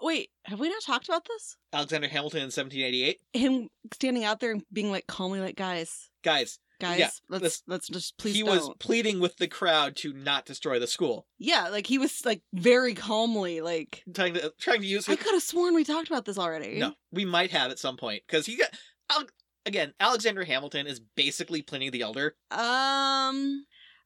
wait, 0.00 0.30
have 0.46 0.58
we 0.58 0.68
not 0.68 0.82
talked 0.84 1.08
about 1.08 1.24
this? 1.26 1.56
Alexander 1.72 2.08
Hamilton 2.08 2.40
in 2.40 2.46
1788. 2.46 3.20
Him 3.32 3.68
standing 3.94 4.24
out 4.24 4.40
there 4.40 4.50
and 4.50 4.64
being 4.72 4.90
like 4.90 5.06
calmly 5.06 5.38
like, 5.40 5.54
guys, 5.56 6.10
Guys, 6.24 6.58
guys, 6.82 6.98
Yeah, 6.98 7.10
let's 7.28 7.62
let's 7.66 7.88
just 7.88 8.18
please 8.18 8.34
he 8.34 8.42
don't. 8.42 8.50
was 8.56 8.70
pleading 8.78 9.20
with 9.20 9.36
the 9.38 9.48
crowd 9.48 9.96
to 9.96 10.12
not 10.12 10.44
destroy 10.44 10.78
the 10.78 10.86
school, 10.86 11.26
Yeah, 11.38 11.68
like 11.68 11.86
he 11.86 11.98
was 11.98 12.24
like 12.26 12.42
very 12.52 12.94
calmly 12.94 13.60
like 13.60 14.02
trying 14.14 14.34
to 14.34 14.52
trying 14.58 14.80
to 14.80 14.86
use 14.86 15.08
I 15.08 15.16
could 15.16 15.32
have 15.32 15.42
sworn 15.42 15.74
we 15.74 15.84
talked 15.84 16.08
about 16.08 16.24
this 16.24 16.38
already. 16.38 16.78
No, 16.78 16.94
we 17.10 17.24
might 17.24 17.50
have 17.52 17.70
at 17.70 17.78
some 17.78 17.96
point 17.96 18.22
because 18.26 18.46
he 18.46 18.56
got 18.56 18.70
again. 19.64 19.94
Alexander 20.00 20.44
Hamilton 20.44 20.86
is 20.86 21.00
basically 21.16 21.62
Pliny 21.62 21.88
the 21.90 22.02
Elder. 22.02 22.34
Um 22.50 23.64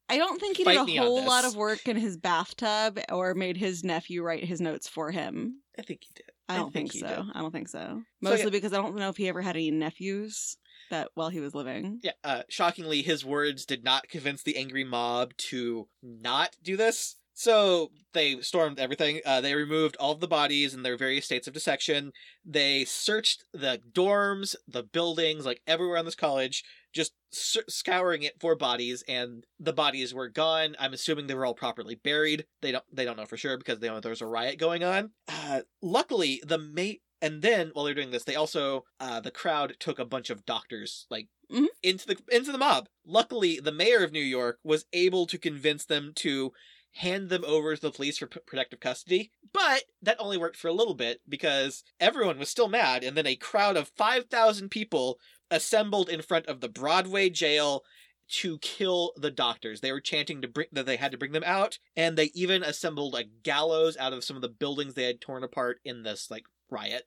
I 0.09 0.19
don't 0.19 0.39
think 0.41 0.57
he 0.57 0.65
Fight 0.65 0.87
did 0.87 0.99
a 0.99 1.03
whole 1.03 1.25
lot 1.25 1.45
of 1.45 1.57
work 1.57 1.89
in 1.89 1.97
his 1.97 2.17
bathtub 2.17 3.01
or 3.11 3.35
made 3.35 3.57
his 3.57 3.83
nephew 3.83 4.23
write 4.23 4.45
his 4.45 4.61
notes 4.61 4.89
for 4.89 5.11
him. 5.11 5.62
I 5.79 5.83
think 5.83 6.05
he 6.05 6.11
did. 6.15 6.27
I 6.49 6.59
don't 6.59 6.73
think, 6.73 6.93
he 6.93 7.01
so. 7.01 7.09
did. 7.09 7.19
I 7.35 7.41
don't 7.41 7.51
think 7.51 7.69
so. 7.69 7.79
So, 7.81 8.03
Mostly 8.23 8.45
yeah. 8.45 8.51
because 8.51 8.73
I 8.73 8.77
don't 8.77 8.95
know 8.95 9.09
if 9.09 9.17
he 9.17 9.29
ever 9.29 9.43
had 9.43 9.57
any 9.57 9.73
nephews 9.73 10.57
that 10.91 11.11
while 11.15 11.29
he 11.29 11.41
was 11.41 11.55
living. 11.55 12.01
Yeah. 12.03 12.12
Uh, 12.23 12.43
shockingly, 12.49 13.03
his 13.03 13.25
words 13.25 13.65
did 13.65 13.85
not 13.85 14.09
convince 14.09 14.43
the 14.43 14.57
angry 14.57 14.85
mob 14.85 15.37
to 15.39 15.89
not 16.03 16.57
do 16.62 16.77
this. 16.77 17.17
So 17.39 17.91
they 18.15 18.41
stormed 18.41 18.79
everything. 18.79 19.21
Uh, 19.27 19.43
they 19.43 19.55
removed 19.55 19.95
all 20.01 20.12
of 20.12 20.21
the 20.21 20.27
bodies 20.27 20.73
in 20.73 20.83
their 20.83 20.97
various 20.97 21.27
states 21.27 21.47
of 21.47 21.53
dissection. 21.53 22.12
They 22.47 22.87
searched 22.87 23.45
the 23.53 23.79
dorms, 23.93 24.57
the 24.67 24.83
buildings, 24.83 25.45
like 25.45 25.61
everywhere 25.67 25.99
on 25.99 26.07
this 26.07 26.15
college, 26.15 26.65
just 26.95 27.12
scouring 27.31 28.23
it 28.23 28.41
for 28.41 28.57
bodies. 28.57 29.05
And 29.07 29.45
the 29.61 29.75
bodies 29.75 30.15
were 30.15 30.31
gone. 30.31 30.77
I'm 30.79 30.95
assuming 30.95 31.27
they 31.27 31.35
were 31.35 31.45
all 31.45 31.53
properly 31.53 31.95
buried. 31.95 32.47
They 32.62 32.73
don't. 32.73 32.85
They 32.91 33.05
don't 33.05 33.19
know 33.19 33.27
for 33.27 33.37
sure 33.37 33.59
because 33.59 33.81
they 33.81 33.89
know 33.89 34.01
there 34.01 34.09
was 34.09 34.23
a 34.23 34.27
riot 34.27 34.59
going 34.59 34.83
on. 34.83 35.11
Uh, 35.29 35.61
luckily, 35.83 36.43
the 36.47 36.57
mate. 36.57 37.03
And 37.23 37.43
then 37.43 37.71
while 37.73 37.85
they're 37.85 37.95
doing 37.95 38.11
this, 38.11 38.25
they 38.25 38.37
also 38.37 38.85
uh, 39.01 39.21
the 39.21 39.31
crowd 39.31 39.77
took 39.79 39.99
a 39.99 40.05
bunch 40.05 40.31
of 40.31 40.45
doctors 40.47 41.07
like 41.11 41.29
Mhm. 41.51 41.69
into 41.83 42.07
the 42.09 42.19
into 42.31 42.51
the 42.53 42.59
mob. 42.59 42.89
Luckily, 43.05 43.61
the 43.61 43.73
mayor 43.73 44.03
of 44.03 44.13
New 44.13 44.19
York 44.21 44.59
was 44.65 44.85
able 44.93 45.27
to 45.27 45.39
convince 45.39 45.85
them 45.85 46.13
to 46.17 46.53
hand 46.93 47.29
them 47.29 47.45
over 47.45 47.75
to 47.77 47.81
the 47.83 47.91
police 47.93 48.19
for 48.19 48.27
p- 48.27 48.41
protective 48.47 48.81
custody. 48.81 49.31
But 49.53 49.85
that 50.03 50.19
only 50.19 50.39
worked 50.39 50.57
for 50.57 50.69
a 50.69 50.73
little 50.73 50.95
bit 50.95 51.21
because 51.29 51.85
everyone 52.01 52.39
was 52.39 52.49
still 52.49 52.69
mad, 52.69 53.05
and 53.05 53.17
then 53.17 53.27
a 53.27 53.37
crowd 53.37 53.77
of 53.77 53.89
5,000 53.97 54.71
people 54.71 55.21
assembled 55.51 56.09
in 56.09 56.23
front 56.23 56.47
of 56.47 56.61
the 56.61 56.69
Broadway 56.69 57.31
jail 57.31 57.85
to 58.29 58.59
kill 58.59 59.13
the 59.17 59.31
doctors. 59.31 59.81
They 59.81 59.93
were 59.93 60.01
chanting 60.01 60.43
to 60.43 60.49
bring 60.49 60.67
that 60.73 60.87
they 60.87 60.97
had 60.97 61.13
to 61.13 61.19
bring 61.19 61.33
them 61.33 61.45
out, 61.47 61.79
and 61.95 62.17
they 62.19 62.31
even 62.35 62.63
assembled 62.65 63.15
a 63.15 63.23
gallows 63.25 63.97
out 63.99 64.13
of 64.13 64.25
some 64.25 64.35
of 64.37 64.43
the 64.43 64.49
buildings 64.49 64.95
they 64.95 65.05
had 65.05 65.21
torn 65.21 65.45
apart 65.45 65.81
in 65.85 66.03
this 66.03 66.29
like 66.31 66.47
riot. 66.71 67.05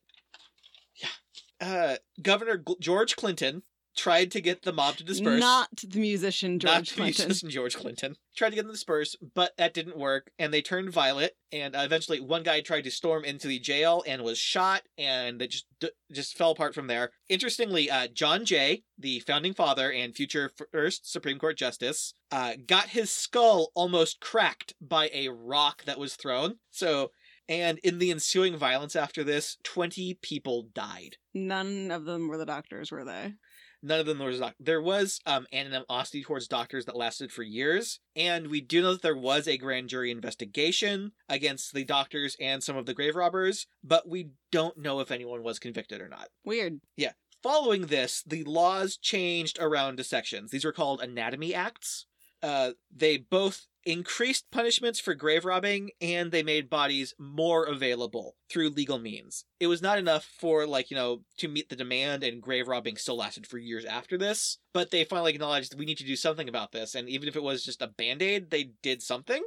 Yeah. 1.02 1.67
Uh, 1.67 1.95
Governor 2.22 2.58
G- 2.58 2.76
George 2.80 3.15
Clinton 3.15 3.63
tried 3.98 4.32
to 4.32 4.39
get 4.39 4.62
the 4.62 4.72
mob 4.72 4.95
to 4.95 5.04
disperse. 5.04 5.41
Not 5.41 5.69
the 5.86 6.00
musician 6.00 6.54
Not 6.54 6.60
George 6.84 6.89
the 6.91 6.95
Clinton. 6.95 7.26
musician 7.28 7.50
George 7.50 7.76
Clinton. 7.76 8.15
Tried 8.38 8.52
to 8.52 8.56
get 8.56 8.62
them 8.62 8.69
to 8.69 8.74
disperse, 8.76 9.17
but 9.36 9.58
that 9.58 9.74
didn't 9.74 9.98
work, 9.98 10.32
and 10.39 10.54
they 10.54 10.62
turned 10.62 10.89
violent. 10.93 11.34
And 11.52 11.76
uh, 11.76 11.80
eventually, 11.80 12.22
one 12.22 12.43
guy 12.43 12.62
tried 12.62 12.84
to 12.86 12.91
storm 12.91 13.26
into 13.26 13.48
the 13.50 13.60
jail 13.60 14.02
and 14.08 14.22
was 14.24 14.38
shot, 14.38 14.84
and 14.98 15.41
it 15.41 15.50
just 15.52 15.65
d- 15.82 15.89
just 16.13 16.38
fell 16.38 16.52
apart 16.52 16.74
from 16.74 16.88
there. 16.88 17.12
Interestingly, 17.28 17.91
uh, 17.91 18.08
John 18.08 18.45
Jay, 18.45 18.84
the 18.98 19.19
founding 19.19 19.54
father 19.54 19.91
and 19.91 20.15
future 20.15 20.50
first 20.72 21.12
Supreme 21.12 21.39
Court 21.39 21.58
justice, 21.58 22.13
uh, 22.32 22.54
got 22.65 22.89
his 22.89 23.12
skull 23.12 23.72
almost 23.76 24.22
cracked 24.22 24.76
by 24.80 25.10
a 25.13 25.28
rock 25.30 25.84
that 25.86 26.00
was 26.00 26.15
thrown. 26.15 26.60
So. 26.72 27.12
And 27.49 27.79
in 27.79 27.97
the 27.97 28.12
ensuing 28.12 28.55
violence 28.55 28.95
after 28.95 29.23
this, 29.23 29.57
20 29.63 30.19
people 30.21 30.69
died. 30.73 31.17
None 31.33 31.89
of 31.89 32.05
them 32.05 32.27
were 32.27 32.38
the 32.38 32.45
doctors, 32.45 32.91
were 32.91 33.03
they? 33.03 33.33
None 33.81 33.99
of 33.99 34.05
them 34.05 34.19
was 34.19 34.39
doc- 34.39 34.55
there 34.59 34.81
was 34.81 35.19
um 35.25 35.47
animosity 35.53 36.21
towards 36.21 36.47
doctors 36.47 36.85
that 36.85 36.97
lasted 36.97 37.31
for 37.31 37.43
years, 37.43 38.01
and 38.15 38.47
we 38.47 38.59
do 38.59 38.81
know 38.81 38.91
that 38.91 39.01
there 39.01 39.15
was 39.15 39.47
a 39.47 39.57
grand 39.57 39.88
jury 39.88 40.12
investigation 40.12 41.13
against 41.29 41.73
the 41.73 41.85
doctors 41.85 42.35
and 42.41 42.62
some 42.62 42.75
of 42.75 42.85
the 42.85 42.93
grave 42.93 43.15
robbers, 43.15 43.67
but 43.81 44.07
we 44.07 44.31
don't 44.51 44.77
know 44.77 44.99
if 44.99 45.12
anyone 45.12 45.43
was 45.43 45.59
convicted 45.59 46.01
or 46.01 46.09
not. 46.09 46.27
Weird. 46.43 46.81
Yeah. 46.97 47.13
Following 47.41 47.85
this, 47.85 48.21
the 48.27 48.43
laws 48.43 48.97
changed 48.97 49.57
around 49.62 49.95
dissections. 49.95 50.51
These 50.51 50.65
were 50.65 50.73
called 50.73 51.01
anatomy 51.01 51.55
acts. 51.55 52.05
Uh, 52.43 52.71
they 52.93 53.15
both 53.15 53.67
increased 53.89 54.45
punishments 54.52 54.99
for 54.99 55.15
grave 55.15 55.45
robbing 55.45 55.89
and 55.99 56.32
they 56.32 56.43
made 56.43 56.69
bodies 56.69 57.15
more 57.17 57.65
available 57.65 58.36
through 58.47 58.69
legal 58.69 58.99
means. 58.99 59.45
It 59.60 59.65
was 59.65 59.82
not 59.82 59.97
enough 59.97 60.25
for, 60.39 60.67
like, 60.67 60.91
you 60.91 60.95
know, 60.95 61.21
to 61.38 61.47
meet 61.47 61.69
the 61.69 61.75
demand, 61.75 62.23
and 62.23 62.41
grave 62.41 62.67
robbing 62.67 62.97
still 62.97 63.17
lasted 63.17 63.47
for 63.47 63.58
years 63.58 63.86
after 63.86 64.17
this. 64.17 64.60
But 64.73 64.91
they 64.91 65.04
finally 65.04 65.34
acknowledged 65.34 65.78
we 65.78 65.86
need 65.86 65.97
to 65.97 66.04
do 66.06 66.15
something 66.15 66.47
about 66.47 66.71
this, 66.71 66.93
and 66.93 67.10
even 67.10 67.28
if 67.28 67.36
it 67.36 67.43
was 67.43 67.63
just 67.63 67.82
a 67.82 67.88
band 67.88 68.21
aid, 68.21 68.52
they 68.52 68.71
did 68.84 69.02
something. 69.02 69.43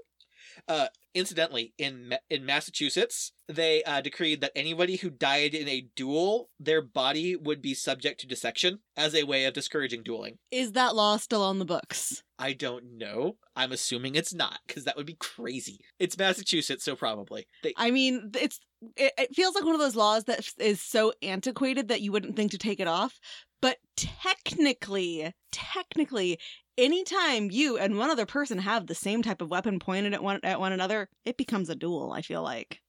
Uh, 0.68 0.86
incidentally, 1.14 1.74
in 1.78 2.14
in 2.30 2.46
Massachusetts, 2.46 3.32
they 3.48 3.82
uh, 3.84 4.00
decreed 4.00 4.40
that 4.40 4.52
anybody 4.54 4.96
who 4.96 5.10
died 5.10 5.54
in 5.54 5.68
a 5.68 5.86
duel, 5.94 6.50
their 6.58 6.82
body 6.82 7.36
would 7.36 7.62
be 7.62 7.74
subject 7.74 8.20
to 8.20 8.26
dissection 8.26 8.80
as 8.96 9.14
a 9.14 9.24
way 9.24 9.44
of 9.44 9.54
discouraging 9.54 10.02
dueling. 10.02 10.38
Is 10.50 10.72
that 10.72 10.94
law 10.94 11.16
still 11.16 11.42
on 11.42 11.58
the 11.58 11.64
books? 11.64 12.22
I 12.38 12.52
don't 12.52 12.98
know. 12.98 13.36
I'm 13.54 13.72
assuming 13.72 14.14
it's 14.14 14.34
not 14.34 14.58
because 14.66 14.84
that 14.84 14.96
would 14.96 15.06
be 15.06 15.16
crazy. 15.20 15.80
It's 15.98 16.18
Massachusetts, 16.18 16.84
so 16.84 16.96
probably. 16.96 17.46
They, 17.62 17.74
I 17.76 17.90
mean, 17.90 18.30
it's 18.34 18.58
it, 18.96 19.12
it 19.16 19.34
feels 19.34 19.54
like 19.54 19.64
one 19.64 19.74
of 19.74 19.80
those 19.80 19.96
laws 19.96 20.24
that 20.24 20.46
is 20.58 20.80
so 20.80 21.12
antiquated 21.22 21.88
that 21.88 22.00
you 22.00 22.12
wouldn't 22.12 22.36
think 22.36 22.50
to 22.52 22.58
take 22.58 22.80
it 22.80 22.88
off. 22.88 23.18
But 23.62 23.78
technically, 23.96 25.32
technically, 25.50 26.38
anytime 26.76 27.50
you 27.50 27.78
and 27.78 27.96
one 27.96 28.10
other 28.10 28.26
person 28.26 28.58
have 28.58 28.86
the 28.86 28.94
same 28.94 29.22
type 29.22 29.40
of 29.40 29.48
weapon 29.50 29.78
pointed 29.78 30.12
at 30.12 30.22
one 30.22 30.40
at 30.42 30.60
one 30.60 30.72
another, 30.72 31.08
it 31.24 31.38
becomes 31.38 31.70
a 31.70 31.74
duel. 31.74 32.12
I 32.12 32.20
feel 32.20 32.42
like. 32.42 32.80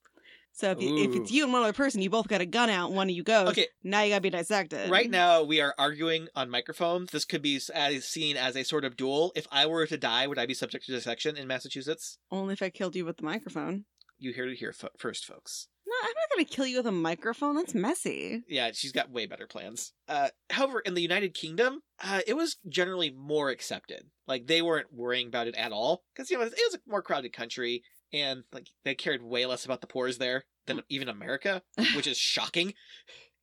So 0.56 0.70
if, 0.70 0.82
you, 0.82 0.98
if 1.00 1.16
it's 1.16 1.32
you 1.32 1.46
and 1.46 1.52
one 1.52 1.64
other 1.64 1.74
person, 1.74 2.04
you 2.04 2.12
both 2.12 2.28
got 2.28 2.40
a 2.42 2.46
gun 2.46 2.70
out, 2.70 2.92
one 2.92 3.10
of 3.10 3.16
you 3.16 3.24
goes. 3.24 3.50
Okay. 3.50 3.66
Now 3.84 4.04
you 4.04 4.12
gotta 4.12 4.22
be 4.22 4.30
dissected. 4.30 4.92
right 4.92 5.10
now, 5.10 5.42
we 5.42 5.62
are 5.62 5.74
arguing 5.80 6.28
on 6.36 6.52
microphones. 6.52 7.10
This 7.10 7.26
could 7.26 7.42
be 7.42 7.60
as 7.74 8.06
seen 8.06 8.38
as 8.38 8.56
a 8.56 8.64
sort 8.64 8.86
of 8.86 8.96
duel. 8.96 9.32
If 9.36 9.48
I 9.52 9.66
were 9.66 9.88
to 9.88 9.98
die, 9.98 10.28
would 10.28 10.38
I 10.38 10.46
be 10.46 10.54
subject 10.54 10.86
to 10.86 10.92
dissection 10.92 11.38
in 11.38 11.48
Massachusetts? 11.48 12.20
Only 12.30 12.54
if 12.54 12.62
I 12.62 12.70
killed 12.70 12.96
you 12.96 13.04
with 13.04 13.18
the 13.18 13.24
microphone. 13.24 13.86
You 14.20 14.34
heard 14.34 14.50
it 14.50 14.58
here 14.60 14.74
fo- 14.74 14.90
first, 14.96 15.26
folks. 15.26 15.70
I'm 16.04 16.10
not 16.10 16.30
gonna 16.36 16.46
kill 16.46 16.68
you 16.68 16.78
with 16.78 16.88
a 16.88 16.92
microphone. 16.92 17.56
That's 17.56 17.74
messy. 17.74 18.44
Yeah, 18.50 18.72
she's 18.74 18.92
got 18.92 19.10
way 19.10 19.26
better 19.26 19.48
plans. 19.48 19.94
Uh, 20.10 20.30
however, 20.50 20.82
in 20.82 20.96
the 20.96 21.02
United 21.02 21.34
Kingdom, 21.34 21.82
uh, 22.04 22.20
it 22.28 22.34
was 22.34 22.58
generally 22.68 23.10
more 23.10 23.50
accepted. 23.50 24.04
Like 24.28 24.48
they 24.48 24.62
weren't 24.62 24.94
worrying 24.94 25.28
about 25.28 25.48
it 25.48 25.56
at 25.56 25.72
all 25.72 26.04
because 26.14 26.30
you 26.30 26.38
know 26.38 26.44
it 26.44 26.52
was 26.52 26.76
a 26.76 26.90
more 26.90 27.02
crowded 27.02 27.32
country, 27.32 27.84
and 28.12 28.44
like 28.52 28.68
they 28.84 28.96
cared 28.96 29.24
way 29.24 29.46
less 29.46 29.64
about 29.64 29.80
the 29.80 29.88
pores 29.88 30.18
there 30.18 30.44
than 30.68 30.82
even 30.90 31.08
America, 31.08 31.62
which 31.96 32.08
is 32.08 32.18
shocking. 32.18 32.74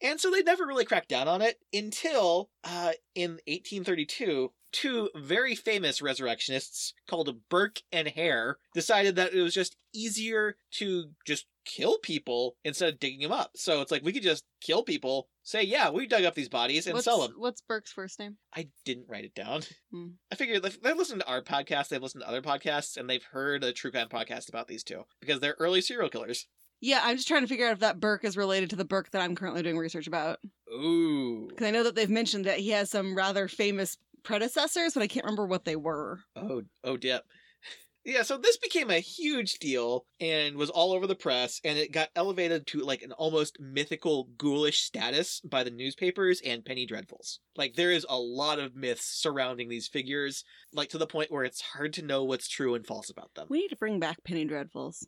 And 0.03 0.21
so 0.21 0.31
they 0.31 0.43
never 0.43 0.67
really 0.67 0.85
cracked 0.85 1.09
down 1.09 1.29
on 1.29 1.43
it 1.43 1.57
until 1.73 2.51
uh, 2.65 2.93
in 3.15 3.33
1832, 3.47 4.51
two 4.73 5.11
very 5.15 5.55
famous 5.55 6.03
resurrectionists 6.03 6.95
called 7.09 7.35
Burke 7.49 7.83
and 7.93 8.09
Hare 8.09 8.59
decided 8.75 9.17
that 9.17 9.35
it 9.35 9.43
was 9.43 9.55
just 9.55 9.77
easier 9.93 10.57
to 10.73 11.11
just 11.27 11.47
kill 11.65 11.99
people 11.99 12.57
instead 12.65 12.93
of 12.93 13.01
digging 13.01 13.21
them 13.21 13.33
up. 13.33 13.53
So 13.57 13.81
it's 13.81 13.91
like 13.91 14.05
we 14.05 14.13
could 14.13 14.23
just 14.23 14.45
kill 14.61 14.83
people, 14.83 15.29
say, 15.43 15.63
yeah, 15.63 15.91
we 15.91 16.07
dug 16.07 16.25
up 16.25 16.35
these 16.35 16.49
bodies 16.49 16.87
and 16.87 16.95
what's, 16.95 17.05
sell 17.05 17.21
them. 17.21 17.35
What's 17.37 17.61
Burke's 17.61 17.93
first 17.93 18.19
name? 18.19 18.37
I 18.55 18.69
didn't 18.85 19.09
write 19.09 19.25
it 19.25 19.35
down. 19.35 19.63
Hmm. 19.91 20.09
I 20.33 20.37
figured 20.37 20.63
they've 20.63 20.97
listened 20.97 21.21
to 21.21 21.29
our 21.29 21.43
podcast, 21.43 21.89
they've 21.89 22.03
listened 22.03 22.23
to 22.23 22.29
other 22.29 22.43
podcasts, 22.43 22.97
and 22.97 23.09
they've 23.09 23.25
heard 23.25 23.65
a 23.65 23.73
true 23.73 23.91
crime 23.91 24.09
podcast 24.09 24.49
about 24.49 24.69
these 24.69 24.85
two 24.85 25.05
because 25.21 25.41
they're 25.41 25.57
early 25.59 25.81
serial 25.81 26.09
killers. 26.09 26.47
Yeah, 26.83 27.01
I'm 27.03 27.17
just 27.17 27.29
trying 27.29 27.43
to 27.43 27.47
figure 27.47 27.67
out 27.67 27.75
if 27.75 27.81
that 27.81 28.01
Burke 28.01 28.25
is 28.25 28.39
related 28.39 28.71
to 28.71 28.77
the 28.77 28.87
Burke 28.87 29.11
that 29.11 29.21
I'm 29.21 29.35
currently 29.35 29.63
doing 29.63 29.77
research 29.77 30.07
about. 30.07 30.39
Ooh. 30.73 31.47
Because 31.49 31.67
I 31.67 31.71
know 31.71 31.83
that 31.83 31.95
they've 31.95 32.09
mentioned 32.09 32.47
that 32.47 32.59
he 32.59 32.71
has 32.71 32.91
some 32.91 33.15
rather 33.15 33.49
famous 33.49 33.99
predecessors, 34.23 34.95
but 34.95 35.03
I 35.03 35.07
can't 35.07 35.25
remember 35.25 35.47
what 35.47 35.65
they 35.65 35.77
were. 35.77 36.21
Oh, 36.37 36.63
oh, 36.85 36.97
dip. 36.97 37.25
Yeah, 38.03 38.23
so 38.23 38.39
this 38.39 38.57
became 38.57 38.91
a 38.91 38.99
huge 38.99 39.59
deal 39.59 40.07
and 40.21 40.57
was 40.57 40.71
all 40.71 40.95
over 40.95 41.07
the 41.07 41.15
press, 41.15 41.61
and 41.65 41.77
it 41.77 41.93
got 41.93 42.09
elevated 42.17 42.67
to 42.69 42.81
like 42.81 43.03
an 43.03 43.13
almost 43.13 43.61
mythical, 43.61 44.31
ghoulish 44.39 44.81
status 44.81 45.43
by 45.43 45.65
the 45.65 45.71
newspapers 45.71 46.41
and 46.43 46.65
penny 46.65 46.87
dreadfuls. 46.87 47.41
Like, 47.57 47.75
there 47.75 47.91
is 47.91 48.07
a 48.09 48.19
lot 48.19 48.59
of 48.59 48.75
myths 48.75 49.05
surrounding 49.05 49.69
these 49.69 49.87
figures, 49.87 50.45
like 50.73 50.89
to 50.89 50.99
the 50.99 51.07
point 51.07 51.31
where 51.31 51.45
it's 51.45 51.61
hard 51.61 51.93
to 51.93 52.03
know 52.03 52.25
what's 52.25 52.49
true 52.49 52.75
and 52.75 52.87
false 52.87 53.11
about 53.11 53.35
them. 53.35 53.49
We 53.51 53.61
need 53.61 53.69
to 53.69 53.77
bring 53.77 54.01
back 54.01 54.25
Penny 54.25 54.47
Dreadfuls. 54.47 55.05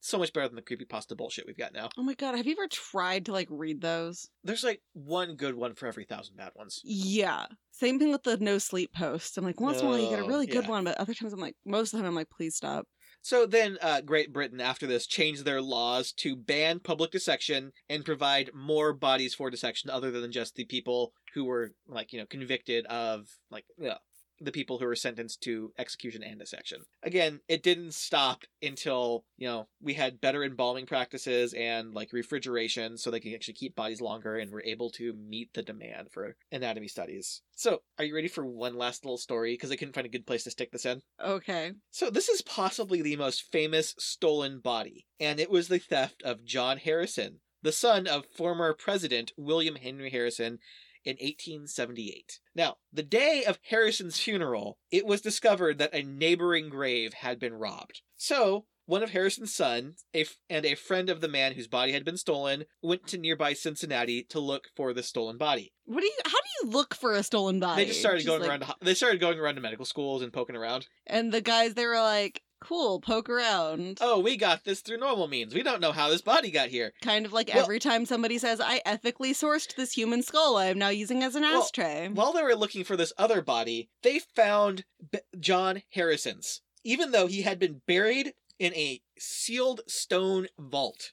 So 0.00 0.18
much 0.18 0.32
better 0.32 0.48
than 0.48 0.56
the 0.56 0.62
creepy 0.62 0.86
pasta 0.86 1.14
bullshit 1.14 1.46
we've 1.46 1.58
got 1.58 1.74
now. 1.74 1.90
Oh 1.98 2.02
my 2.02 2.14
god, 2.14 2.34
have 2.34 2.46
you 2.46 2.52
ever 2.52 2.68
tried 2.68 3.26
to 3.26 3.32
like 3.32 3.48
read 3.50 3.80
those? 3.80 4.28
There's 4.42 4.64
like 4.64 4.80
one 4.94 5.36
good 5.36 5.54
one 5.54 5.74
for 5.74 5.86
every 5.86 6.04
thousand 6.04 6.36
bad 6.36 6.52
ones. 6.54 6.80
Yeah. 6.84 7.46
Same 7.72 7.98
thing 7.98 8.10
with 8.10 8.22
the 8.22 8.38
no 8.38 8.58
sleep 8.58 8.92
post. 8.94 9.36
I'm 9.36 9.44
like, 9.44 9.60
once 9.60 9.80
in 9.80 9.86
a 9.86 9.88
while 9.88 9.98
you 9.98 10.08
get 10.08 10.18
a 10.18 10.24
really 10.24 10.46
good 10.46 10.64
yeah. 10.64 10.70
one, 10.70 10.84
but 10.84 10.96
other 10.98 11.14
times 11.14 11.32
I'm 11.32 11.40
like, 11.40 11.56
most 11.66 11.92
of 11.92 11.98
the 11.98 12.02
time 12.02 12.08
I'm 12.08 12.14
like, 12.14 12.30
please 12.30 12.56
stop. 12.56 12.86
So 13.22 13.44
then, 13.44 13.76
uh, 13.82 14.00
Great 14.00 14.32
Britain, 14.32 14.62
after 14.62 14.86
this, 14.86 15.06
changed 15.06 15.44
their 15.44 15.60
laws 15.60 16.12
to 16.12 16.36
ban 16.36 16.80
public 16.80 17.10
dissection 17.10 17.72
and 17.88 18.02
provide 18.04 18.50
more 18.54 18.94
bodies 18.94 19.34
for 19.34 19.50
dissection 19.50 19.90
other 19.90 20.10
than 20.10 20.32
just 20.32 20.54
the 20.54 20.64
people 20.64 21.12
who 21.34 21.44
were, 21.44 21.72
like, 21.86 22.14
you 22.14 22.18
know, 22.18 22.24
convicted 22.24 22.86
of, 22.86 23.26
like, 23.50 23.64
you 23.76 23.88
know, 23.88 23.98
the 24.40 24.52
people 24.52 24.78
who 24.78 24.86
were 24.86 24.96
sentenced 24.96 25.42
to 25.42 25.72
execution 25.78 26.22
and 26.22 26.38
dissection. 26.38 26.80
Again, 27.02 27.40
it 27.48 27.62
didn't 27.62 27.94
stop 27.94 28.44
until, 28.62 29.24
you 29.36 29.46
know, 29.46 29.68
we 29.82 29.94
had 29.94 30.20
better 30.20 30.42
embalming 30.42 30.86
practices 30.86 31.52
and, 31.52 31.94
like, 31.94 32.12
refrigeration 32.12 32.96
so 32.96 33.10
they 33.10 33.20
can 33.20 33.34
actually 33.34 33.54
keep 33.54 33.76
bodies 33.76 34.00
longer 34.00 34.36
and 34.36 34.50
were 34.50 34.62
able 34.64 34.90
to 34.90 35.12
meet 35.12 35.52
the 35.54 35.62
demand 35.62 36.10
for 36.10 36.36
anatomy 36.52 36.88
studies. 36.88 37.42
So, 37.54 37.82
are 37.98 38.04
you 38.04 38.14
ready 38.14 38.28
for 38.28 38.46
one 38.46 38.76
last 38.76 39.04
little 39.04 39.18
story? 39.18 39.52
Because 39.52 39.70
I 39.70 39.76
couldn't 39.76 39.94
find 39.94 40.06
a 40.06 40.10
good 40.10 40.26
place 40.26 40.44
to 40.44 40.50
stick 40.50 40.72
this 40.72 40.86
in. 40.86 41.02
Okay. 41.22 41.72
So 41.90 42.10
this 42.10 42.28
is 42.28 42.42
possibly 42.42 43.02
the 43.02 43.16
most 43.16 43.50
famous 43.52 43.94
stolen 43.98 44.60
body, 44.60 45.06
and 45.18 45.38
it 45.38 45.50
was 45.50 45.68
the 45.68 45.78
theft 45.78 46.22
of 46.22 46.44
John 46.44 46.78
Harrison, 46.78 47.40
the 47.62 47.72
son 47.72 48.06
of 48.06 48.24
former 48.36 48.72
President 48.72 49.32
William 49.36 49.76
Henry 49.76 50.10
Harrison 50.10 50.58
in 51.04 51.16
1878. 51.20 52.40
Now, 52.54 52.76
the 52.92 53.02
day 53.02 53.44
of 53.46 53.58
Harrison's 53.70 54.18
funeral, 54.18 54.78
it 54.90 55.06
was 55.06 55.20
discovered 55.20 55.78
that 55.78 55.94
a 55.94 56.02
neighboring 56.02 56.68
grave 56.68 57.14
had 57.14 57.38
been 57.38 57.54
robbed. 57.54 58.02
So, 58.16 58.66
one 58.86 59.02
of 59.04 59.10
Harrison's 59.10 59.54
sons 59.54 60.04
a 60.12 60.22
f- 60.22 60.38
and 60.48 60.66
a 60.66 60.74
friend 60.74 61.08
of 61.10 61.20
the 61.20 61.28
man 61.28 61.52
whose 61.54 61.68
body 61.68 61.92
had 61.92 62.04
been 62.04 62.16
stolen 62.16 62.64
went 62.82 63.06
to 63.08 63.18
nearby 63.18 63.52
Cincinnati 63.52 64.24
to 64.30 64.40
look 64.40 64.64
for 64.74 64.92
the 64.92 65.04
stolen 65.04 65.36
body. 65.38 65.72
What 65.84 66.00
do 66.00 66.06
you? 66.06 66.12
How 66.24 66.30
do 66.30 66.66
you 66.66 66.70
look 66.72 66.94
for 66.96 67.12
a 67.12 67.22
stolen 67.22 67.60
body? 67.60 67.82
They 67.82 67.88
just 67.88 68.00
started 68.00 68.26
going 68.26 68.40
like- 68.40 68.50
around. 68.50 68.60
To, 68.62 68.74
they 68.80 68.94
started 68.94 69.20
going 69.20 69.38
around 69.38 69.54
to 69.56 69.60
medical 69.60 69.84
schools 69.84 70.22
and 70.22 70.32
poking 70.32 70.56
around. 70.56 70.88
and 71.06 71.30
the 71.32 71.40
guys 71.40 71.74
they 71.74 71.86
were 71.86 72.00
like, 72.00 72.42
"Cool, 72.60 73.00
poke 73.00 73.28
around." 73.28 73.98
Oh, 74.00 74.18
we 74.20 74.36
got 74.36 74.64
this 74.64 74.80
through 74.80 74.98
normal 74.98 75.26
means. 75.28 75.54
We 75.54 75.62
don't 75.62 75.80
know 75.80 75.92
how 75.92 76.10
this 76.10 76.22
body 76.22 76.50
got 76.50 76.68
here. 76.68 76.92
Kind 77.00 77.26
of 77.26 77.32
like 77.32 77.48
Well- 77.48 77.62
every 77.62 77.78
time 77.78 78.06
somebody 78.06 78.38
says, 78.38 78.60
"I 78.60 78.82
ethically 78.84 79.32
sourced 79.32 79.74
this 79.74 79.92
human 79.92 80.22
skull 80.22 80.56
I 80.56 80.66
am 80.66 80.78
now 80.78 80.90
using 80.90 81.22
as 81.22 81.34
an 81.34 81.42
Well, 81.42 81.62
ashtray." 81.62 82.08
While 82.08 82.32
they 82.32 82.42
were 82.42 82.54
looking 82.54 82.84
for 82.84 82.96
this 82.96 83.12
other 83.18 83.40
body, 83.42 83.88
they 84.02 84.18
found 84.18 84.84
B- 85.10 85.18
John 85.38 85.82
Harrison's, 85.94 86.60
even 86.84 87.10
though 87.12 87.26
he 87.26 87.42
had 87.42 87.58
been 87.58 87.82
buried 87.86 88.34
in 88.58 88.74
a 88.74 89.02
sealed 89.18 89.80
stone 89.86 90.48
vault. 90.58 91.12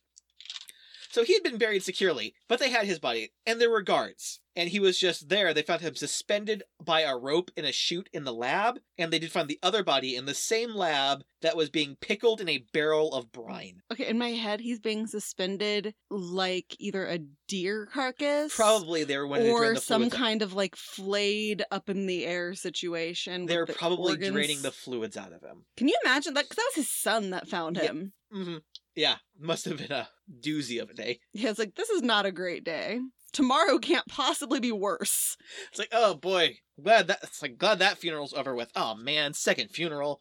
So 1.17 1.23
he 1.23 1.33
had 1.33 1.41
been 1.41 1.57
buried 1.57 1.81
securely, 1.81 2.35
but 2.47 2.59
they 2.59 2.69
had 2.69 2.85
his 2.85 2.99
body, 2.99 3.31
and 3.43 3.59
there 3.59 3.71
were 3.71 3.81
guards. 3.81 4.39
And 4.55 4.69
he 4.69 4.79
was 4.79 4.99
just 4.99 5.29
there. 5.29 5.51
They 5.51 5.63
found 5.63 5.81
him 5.81 5.95
suspended 5.95 6.61
by 6.79 7.01
a 7.01 7.17
rope 7.17 7.49
in 7.57 7.65
a 7.65 7.71
chute 7.71 8.07
in 8.13 8.23
the 8.23 8.33
lab, 8.33 8.77
and 8.99 9.11
they 9.11 9.17
did 9.17 9.31
find 9.31 9.47
the 9.47 9.57
other 9.63 9.83
body 9.83 10.15
in 10.15 10.25
the 10.25 10.35
same 10.35 10.75
lab 10.75 11.23
that 11.41 11.57
was 11.57 11.71
being 11.71 11.97
pickled 12.01 12.39
in 12.39 12.47
a 12.47 12.65
barrel 12.71 13.15
of 13.15 13.31
brine. 13.31 13.81
okay, 13.91 14.05
in 14.05 14.19
my 14.19 14.29
head, 14.33 14.59
he's 14.59 14.79
being 14.79 15.07
suspended 15.07 15.95
like 16.11 16.75
either 16.77 17.07
a 17.07 17.17
deer 17.47 17.87
carcass, 17.91 18.55
Probably 18.55 19.03
they 19.03 19.17
were 19.17 19.25
wanting 19.25 19.47
to 19.47 19.51
drain 19.53 19.71
or 19.71 19.73
the 19.73 19.81
some 19.81 20.03
out. 20.03 20.11
kind 20.11 20.43
of 20.43 20.53
like 20.53 20.75
flayed 20.75 21.63
up 21.71 21.89
in 21.89 22.05
the 22.05 22.27
air 22.27 22.53
situation. 22.53 23.47
They 23.47 23.55
were 23.55 23.63
with 23.63 23.69
the 23.69 23.73
probably 23.73 24.13
organs. 24.13 24.33
draining 24.33 24.61
the 24.61 24.71
fluids 24.71 25.17
out 25.17 25.33
of 25.33 25.41
him. 25.41 25.65
Can 25.77 25.87
you 25.87 25.97
imagine 26.05 26.35
that? 26.35 26.45
Because 26.45 26.57
that 26.57 26.71
was 26.75 26.85
his 26.85 26.91
son 26.91 27.31
that 27.31 27.47
found 27.47 27.77
him. 27.77 27.83
Yeah. 27.83 27.89
him. 27.89 28.13
Mm-hmm. 28.35 28.57
Yeah, 28.97 29.17
must 29.39 29.65
have 29.65 29.77
been 29.77 29.91
a 29.91 30.09
doozy 30.41 30.81
of 30.81 30.89
a 30.89 30.93
day. 30.95 31.19
Yeah, 31.31 31.51
it's 31.51 31.59
like 31.59 31.75
this 31.75 31.91
is 31.91 32.01
not 32.01 32.25
a 32.25 32.31
great 32.31 32.63
day. 32.63 32.99
Tomorrow 33.31 33.77
can't 33.77 34.07
possibly 34.07 34.59
be 34.59 34.71
worse. 34.71 35.37
It's 35.69 35.77
like, 35.77 35.91
oh 35.91 36.15
boy, 36.15 36.57
glad 36.81 37.05
that 37.07 37.19
it's 37.21 37.43
like 37.43 37.59
glad 37.59 37.77
that 37.77 37.99
funeral's 37.99 38.33
over 38.33 38.55
with. 38.55 38.71
Oh 38.75 38.95
man, 38.95 39.35
second 39.35 39.69
funeral. 39.69 40.19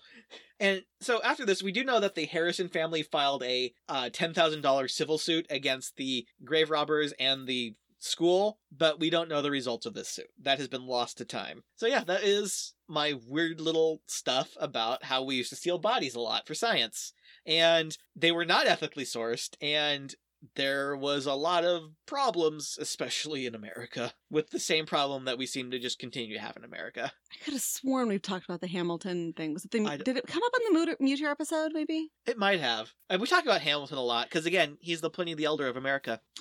And 0.61 0.83
so 1.01 1.23
after 1.23 1.47
this, 1.47 1.63
we 1.63 1.73
do 1.73 1.85
know 1.85 2.01
that 2.01 2.17
the 2.17 2.27
Harrison 2.27 2.69
family 2.69 3.03
filed 3.03 3.43
a 3.45 3.73
uh, 3.89 4.11
ten 4.13 4.35
thousand 4.35 4.61
dollars 4.61 4.95
civil 4.95 5.17
suit 5.17 5.47
against 5.49 5.97
the 5.97 6.27
grave 6.45 6.69
robbers 6.69 7.15
and 7.19 7.47
the 7.47 7.77
school, 7.99 8.59
but 8.77 9.01
we 9.01 9.09
don't 9.09 9.31
know 9.31 9.41
the 9.41 9.51
results 9.51 9.87
of 9.87 9.95
this 9.95 10.11
suit. 10.11 10.29
That 10.43 10.59
has 10.59 10.69
been 10.69 10.87
lost 10.87 11.17
to 11.17 11.25
time. 11.25 11.63
So 11.77 11.87
yeah, 11.87 12.05
that 12.05 12.25
is 12.25 12.75
my 12.89 13.15
weird 13.27 13.59
little 13.59 14.03
stuff 14.07 14.55
about 14.61 15.05
how 15.05 15.23
we 15.23 15.37
used 15.37 15.49
to 15.51 15.57
steal 15.57 15.79
bodies 15.79 16.15
a 16.15 16.21
lot 16.21 16.47
for 16.47 16.55
science. 16.55 17.15
And 17.47 17.97
they 18.15 18.33
were 18.33 18.45
not 18.45 18.67
ethically 18.67 19.05
sourced, 19.05 19.55
and 19.61 20.15
there 20.55 20.97
was 20.97 21.27
a 21.27 21.35
lot 21.35 21.65
of 21.65 21.93
problems, 22.07 22.77
especially 22.81 23.47
in 23.47 23.55
America, 23.55 24.13
with 24.31 24.51
the 24.51 24.61
same 24.61 24.87
problem 24.87 25.25
that 25.25 25.39
we 25.39 25.47
seem 25.47 25.71
to 25.71 25.79
just 25.79 25.99
continue 25.99 26.35
to 26.35 26.41
have 26.41 26.57
in 26.57 26.65
America. 26.65 27.13
I 27.33 27.45
could 27.45 27.55
have 27.55 27.63
sworn 27.63 28.09
we've 28.09 28.23
talked 28.23 28.45
about 28.45 28.61
the 28.61 28.67
Hamilton 28.67 29.33
thing. 29.33 29.55
Was 29.55 29.65
it 29.65 29.71
the, 29.71 29.81
did 30.05 30.17
it 30.17 30.27
come 30.27 30.43
up 30.43 30.53
in 30.61 30.75
the 30.75 30.97
Mütter, 30.97 31.31
episode? 31.31 31.73
Maybe. 31.73 32.11
It 32.27 32.39
might 32.39 32.61
have. 32.61 32.93
And 33.09 33.21
we 33.21 33.27
talk 33.27 33.45
about 33.45 33.63
Hamilton 33.63 33.99
a 33.99 34.03
lot 34.03 34.27
because, 34.29 34.47
again, 34.47 34.77
he's 34.81 35.01
the 35.01 35.11
Pliny 35.11 35.35
the 35.35 35.45
Elder 35.45 35.69
of 35.69 35.77
America. 35.77 36.21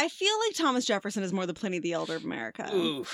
I 0.00 0.08
feel 0.08 0.34
like 0.46 0.54
Thomas 0.54 0.84
Jefferson 0.84 1.24
is 1.24 1.32
more 1.32 1.46
the 1.46 1.54
Pliny 1.54 1.80
the 1.80 1.92
Elder 1.92 2.16
of 2.16 2.24
America. 2.24 2.70
Ooh. 2.72 3.04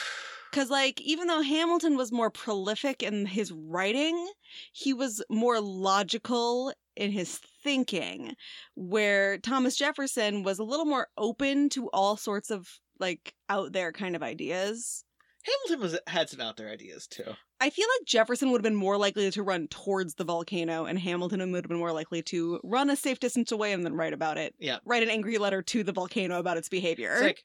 Because, 0.54 0.70
like, 0.70 1.00
even 1.00 1.26
though 1.26 1.42
Hamilton 1.42 1.96
was 1.96 2.12
more 2.12 2.30
prolific 2.30 3.02
in 3.02 3.26
his 3.26 3.50
writing, 3.50 4.30
he 4.72 4.92
was 4.92 5.20
more 5.28 5.60
logical 5.60 6.72
in 6.94 7.10
his 7.10 7.38
thinking, 7.64 8.36
where 8.76 9.36
Thomas 9.38 9.74
Jefferson 9.74 10.44
was 10.44 10.60
a 10.60 10.62
little 10.62 10.84
more 10.86 11.08
open 11.18 11.70
to 11.70 11.88
all 11.88 12.16
sorts 12.16 12.52
of, 12.52 12.78
like, 13.00 13.34
out 13.48 13.72
there 13.72 13.90
kind 13.90 14.14
of 14.14 14.22
ideas. 14.22 15.04
Hamilton 15.44 15.82
was 15.82 15.98
had 16.06 16.30
some 16.30 16.40
out 16.40 16.56
there 16.56 16.68
ideas 16.68 17.06
too. 17.06 17.24
I 17.60 17.70
feel 17.70 17.86
like 17.98 18.06
Jefferson 18.06 18.50
would 18.50 18.58
have 18.58 18.64
been 18.64 18.74
more 18.74 18.96
likely 18.96 19.30
to 19.30 19.42
run 19.42 19.68
towards 19.68 20.14
the 20.14 20.24
volcano, 20.24 20.84
and 20.86 20.98
Hamilton 20.98 21.40
would 21.52 21.64
have 21.64 21.68
been 21.68 21.78
more 21.78 21.92
likely 21.92 22.22
to 22.22 22.60
run 22.62 22.90
a 22.90 22.96
safe 22.96 23.20
distance 23.20 23.52
away 23.52 23.72
and 23.72 23.84
then 23.84 23.94
write 23.94 24.12
about 24.12 24.38
it. 24.38 24.54
Yeah. 24.58 24.78
Write 24.84 25.02
an 25.02 25.10
angry 25.10 25.38
letter 25.38 25.62
to 25.62 25.84
the 25.84 25.92
volcano 25.92 26.38
about 26.38 26.56
its 26.56 26.68
behavior. 26.68 27.12
It's 27.12 27.22
like, 27.22 27.44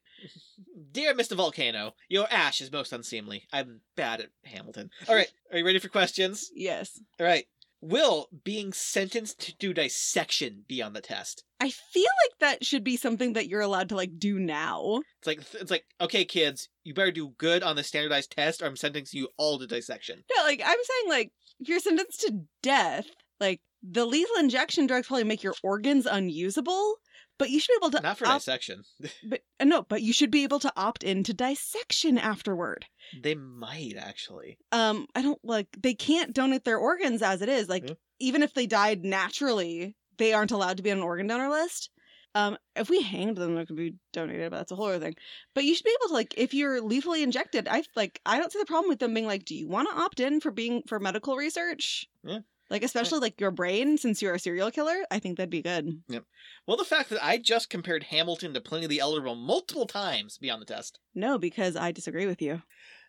dear 0.92 1.14
Mr. 1.14 1.36
Volcano, 1.36 1.94
your 2.08 2.28
ash 2.32 2.62
is 2.62 2.72
most 2.72 2.92
unseemly. 2.94 3.48
I'm 3.54 3.82
bad 3.96 4.22
at 4.22 4.30
Hamilton. 4.44 4.90
All 5.08 5.16
right, 5.16 5.32
are 5.52 5.58
you 5.58 5.66
ready 5.66 5.80
for 5.80 5.90
questions? 5.90 6.52
yes. 6.56 7.00
All 7.20 7.26
right. 7.26 7.46
Will 7.82 8.28
being 8.44 8.74
sentenced 8.74 9.40
to 9.40 9.56
do 9.58 9.74
dissection 9.74 10.66
be 10.68 10.82
on 10.82 10.94
the 10.94 11.02
test? 11.02 11.44
I 11.62 11.70
feel 11.70 12.04
like 12.04 12.40
that 12.40 12.66
should 12.66 12.84
be 12.84 12.98
something 12.98 13.34
that 13.34 13.48
you're 13.48 13.62
allowed 13.62 13.90
to 13.90 13.96
like 13.96 14.20
do 14.20 14.38
now. 14.38 15.02
It's 15.20 15.28
like 15.28 15.42
it's 15.54 15.72
like 15.72 15.86
okay, 16.02 16.26
kids, 16.26 16.70
you 16.84 16.94
better 16.94 17.12
do 17.12 17.34
good 17.38 17.64
on 17.64 17.76
the 17.76 17.84
standardized 17.84 18.32
test, 18.32 18.62
or 18.62 18.66
I'm 18.66 18.76
sentencing 18.76 19.20
you 19.20 19.30
all 19.38 19.60
to 19.60 19.68
dissection. 19.68 20.24
No, 20.36 20.44
like 20.44 20.62
I'm 20.64 20.78
saying 20.84 21.10
like 21.10 21.32
you're 21.60 21.80
sentenced 21.80 22.22
to 22.22 22.42
death, 22.62 23.08
like 23.40 23.62
the 23.82 24.06
lethal 24.06 24.38
injection 24.40 24.86
drugs 24.86 25.08
probably 25.08 25.24
make 25.24 25.44
your 25.44 25.56
organs 25.64 26.06
unusable, 26.06 26.96
but 27.40 27.50
you 27.50 27.60
should 27.60 27.72
be 27.74 27.86
able 27.86 27.92
to 27.98 28.02
Not 28.04 28.18
for 28.20 28.28
opt- 28.28 28.42
dissection. 28.42 28.84
but 29.24 29.42
uh, 29.60 29.66
no, 29.66 29.82
but 29.82 30.04
you 30.04 30.14
should 30.14 30.30
be 30.30 30.44
able 30.44 30.60
to 30.60 30.72
opt 30.78 31.04
into 31.04 31.34
dissection 31.34 32.18
afterward. 32.20 32.86
they 33.24 33.34
might 33.34 33.96
actually. 33.98 34.60
um 34.72 35.08
i 35.16 35.22
don't 35.24 35.40
like 35.44 35.68
they 35.82 35.96
can't 35.96 36.34
donate 36.36 36.64
their 36.66 36.78
organs 36.78 37.24
as 37.24 37.42
it 37.42 37.50
is 37.50 37.68
like 37.68 37.88
Yeah. 37.88 37.96
even 38.20 38.44
if 38.44 38.54
they 38.54 38.68
died 38.68 39.04
naturally 39.04 39.96
they 40.20 40.34
aren't 40.34 40.52
allowed 40.52 40.78
to 40.78 40.84
be 40.84 40.92
on 40.92 40.98
an 41.00 41.04
organ 41.04 41.26
donor 41.28 41.50
list 41.50 41.90
um 42.36 42.58
if 42.76 42.88
we 42.90 43.02
hanged 43.02 43.38
them 43.38 43.56
they 43.56 43.66
could 43.66 43.76
be 43.78 43.96
donated 44.14 44.52
but 44.52 44.58
that's 44.58 44.72
a 44.72 44.76
whole 44.76 44.88
other 44.88 45.00
thing 45.00 45.16
but 45.56 45.64
you 45.64 45.74
should 45.74 45.86
be 45.86 45.96
able 46.00 46.10
to 46.10 46.14
like 46.14 46.34
if 46.38 46.54
you're 46.54 46.82
lethally 46.82 47.24
injected 47.24 47.68
i 47.68 47.82
like 47.96 48.20
i 48.26 48.38
don't 48.38 48.52
see 48.52 48.60
the 48.60 48.66
problem 48.74 48.90
with 48.90 49.00
them 49.00 49.14
being 49.16 49.26
like 49.26 49.46
do 49.46 49.56
you 49.56 49.68
want 49.68 49.88
to 49.90 49.96
opt 50.00 50.20
in 50.20 50.40
for 50.40 50.52
being 50.52 50.84
for 50.88 51.00
medical 51.00 51.36
research 51.36 52.06
Yeah. 52.24 52.40
Like 52.70 52.84
especially 52.84 53.20
like 53.20 53.40
your 53.42 53.52
brain 53.52 53.98
since 53.98 54.22
you're 54.22 54.34
a 54.36 54.40
serial 54.40 54.72
killer 54.72 54.98
i 55.12 55.20
think 55.20 55.38
that'd 55.38 55.50
be 55.50 55.62
good 55.62 56.02
Yep. 56.10 56.24
Well, 56.68 56.78
the 56.78 56.86
fact 56.86 57.10
that 57.10 57.24
I 57.24 57.38
just 57.40 57.70
compared 57.70 58.04
Hamilton 58.04 58.54
to 58.54 58.62
Pliny 58.62 58.86
the 58.88 59.00
Elder 59.00 59.22
multiple 59.36 59.88
times 59.88 60.38
beyond 60.38 60.62
the 60.62 60.66
test. 60.66 61.00
no 61.16 61.38
because 61.38 61.76
i 61.76 61.92
disagree 61.92 62.26
with 62.28 62.42
you 62.42 62.62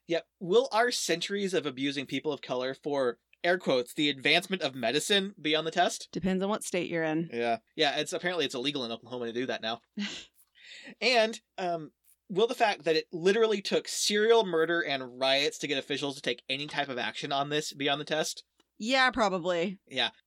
Yeah. 0.07 0.21
Will 0.39 0.69
our 0.73 0.91
centuries 0.91 1.55
of 1.55 1.67
abusing 1.67 2.07
people 2.07 2.33
of 2.33 2.41
color 2.43 2.75
for 2.75 3.19
air 3.45 3.59
quotes 3.59 3.95
the 3.95 4.09
advancement 4.11 4.61
of 4.63 4.75
medicine 4.75 5.35
be 5.41 5.55
on 5.57 5.65
the 5.65 5.71
test? 5.71 6.09
depends 6.13 6.43
on 6.43 6.49
what 6.51 6.65
state 6.65 6.91
you're 6.91 7.05
in 7.05 7.29
Yeah. 7.33 7.59
Yeah, 7.77 7.97
it's 7.99 8.13
apparently 8.13 8.45
it's 8.47 8.55
illegal 8.55 8.85
in 8.85 8.93
Oklahoma 8.93 9.27
to 9.27 9.33
do 9.33 9.47
that 9.47 9.63
now. 9.63 9.81
and 11.01 11.41
um 11.59 11.91
will 12.29 12.47
the 12.47 12.55
fact 12.55 12.85
that 12.85 12.97
it 12.97 13.07
literally 13.13 13.61
took 13.61 13.89
serial 13.89 14.45
murder 14.47 14.81
and 14.81 15.19
riots 15.21 15.59
to 15.59 15.67
get 15.67 15.79
officials 15.79 16.15
to 16.17 16.23
take 16.23 16.43
any 16.49 16.67
type 16.67 16.89
of 16.89 16.97
action 16.99 17.33
on 17.33 17.49
this 17.51 17.73
be 17.73 17.89
on 17.89 17.99
the 17.99 18.05
test? 18.05 18.45
Yeah 18.81 19.11
probably 19.11 19.79
Yeah. 19.87 20.11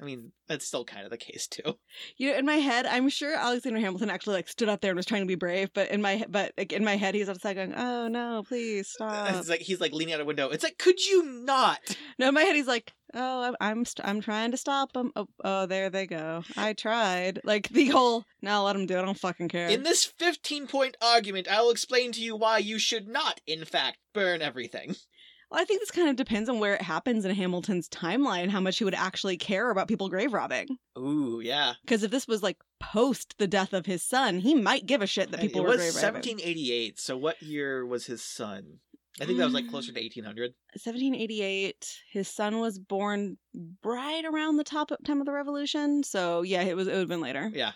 I 0.00 0.04
mean, 0.04 0.32
that's 0.48 0.66
still 0.66 0.84
kind 0.84 1.04
of 1.04 1.10
the 1.10 1.16
case 1.16 1.46
too. 1.46 1.78
You 2.16 2.32
know, 2.32 2.38
in 2.38 2.44
my 2.44 2.56
head, 2.56 2.84
I'm 2.84 3.08
sure 3.08 3.32
Alexander 3.34 3.78
Hamilton 3.78 4.10
actually 4.10 4.34
like 4.34 4.48
stood 4.48 4.68
up 4.68 4.80
there 4.80 4.90
and 4.90 4.96
was 4.96 5.06
trying 5.06 5.22
to 5.22 5.26
be 5.26 5.36
brave, 5.36 5.70
but 5.72 5.88
in 5.90 6.02
my 6.02 6.24
but 6.28 6.52
like 6.58 6.72
in 6.72 6.84
my 6.84 6.96
head, 6.96 7.14
he's 7.14 7.28
outside 7.28 7.54
going, 7.54 7.74
"Oh 7.74 8.08
no, 8.08 8.42
please 8.46 8.92
uh, 9.00 9.26
stop." 9.26 9.38
it's 9.38 9.48
like 9.48 9.60
he's 9.60 9.80
like 9.80 9.92
leaning 9.92 10.12
out 10.12 10.20
a 10.20 10.24
window. 10.24 10.50
It's 10.50 10.64
like, 10.64 10.78
could 10.78 11.00
you 11.04 11.22
not? 11.44 11.96
no, 12.18 12.28
in 12.28 12.34
my 12.34 12.42
head, 12.42 12.56
he's 12.56 12.66
like, 12.66 12.92
"Oh, 13.14 13.42
I'm 13.44 13.54
I'm, 13.60 13.84
st- 13.84 14.06
I'm 14.06 14.20
trying 14.20 14.50
to 14.50 14.56
stop 14.56 14.92
them. 14.92 15.12
Oh, 15.14 15.28
oh, 15.44 15.66
there 15.66 15.90
they 15.90 16.06
go. 16.08 16.42
I 16.56 16.72
tried." 16.72 17.38
Like 17.44 17.68
the 17.68 17.86
whole, 17.86 18.24
"Now 18.42 18.64
let 18.64 18.74
him 18.74 18.86
do 18.86 18.96
it. 18.96 19.02
I 19.02 19.04
don't 19.04 19.18
fucking 19.18 19.48
care." 19.48 19.68
In 19.68 19.84
this 19.84 20.04
15 20.04 20.66
point 20.66 20.96
argument, 21.00 21.46
I 21.48 21.62
will 21.62 21.70
explain 21.70 22.10
to 22.12 22.20
you 22.20 22.34
why 22.34 22.58
you 22.58 22.80
should 22.80 23.06
not, 23.06 23.40
in 23.46 23.64
fact, 23.64 23.98
burn 24.12 24.42
everything. 24.42 24.96
well, 25.54 25.62
I 25.62 25.64
think 25.64 25.80
this 25.80 25.92
kind 25.92 26.08
of 26.08 26.16
depends 26.16 26.48
on 26.48 26.58
where 26.58 26.74
it 26.74 26.82
happens 26.82 27.24
in 27.24 27.32
Hamilton's 27.32 27.88
timeline, 27.88 28.50
how 28.50 28.60
much 28.60 28.78
he 28.78 28.84
would 28.84 28.94
actually 28.94 29.36
care 29.36 29.70
about 29.70 29.86
people 29.86 30.08
grave 30.08 30.32
robbing. 30.32 30.78
Ooh, 30.98 31.40
yeah. 31.42 31.74
Because 31.84 32.02
if 32.02 32.10
this 32.10 32.26
was 32.26 32.42
like 32.42 32.56
post 32.80 33.36
the 33.38 33.46
death 33.46 33.72
of 33.72 33.86
his 33.86 34.02
son, 34.02 34.40
he 34.40 34.54
might 34.56 34.86
give 34.86 35.00
a 35.00 35.06
shit 35.06 35.30
that 35.30 35.38
people 35.38 35.60
it 35.60 35.64
were 35.64 35.70
was 35.70 35.76
grave 35.76 35.94
robbing. 35.94 36.14
1788, 36.14 36.98
so 36.98 37.16
what 37.16 37.40
year 37.40 37.86
was 37.86 38.06
his 38.06 38.22
son? 38.24 38.80
I 39.20 39.26
think 39.26 39.38
that 39.38 39.44
was 39.44 39.54
like 39.54 39.70
closer 39.70 39.92
to 39.92 40.00
mm. 40.00 40.02
1800. 40.02 40.54
1788 40.72 41.98
his 42.10 42.26
son 42.26 42.58
was 42.58 42.80
born 42.80 43.36
right 43.84 44.24
around 44.24 44.56
the 44.56 44.64
top 44.64 44.90
of 44.90 44.98
time 45.04 45.20
of 45.20 45.26
the 45.26 45.32
revolution 45.32 46.02
so 46.02 46.42
yeah 46.42 46.62
it 46.62 46.74
was 46.74 46.88
it 46.88 46.90
would 46.90 46.98
have 46.98 47.08
been 47.08 47.20
later 47.20 47.48
Yeah. 47.54 47.72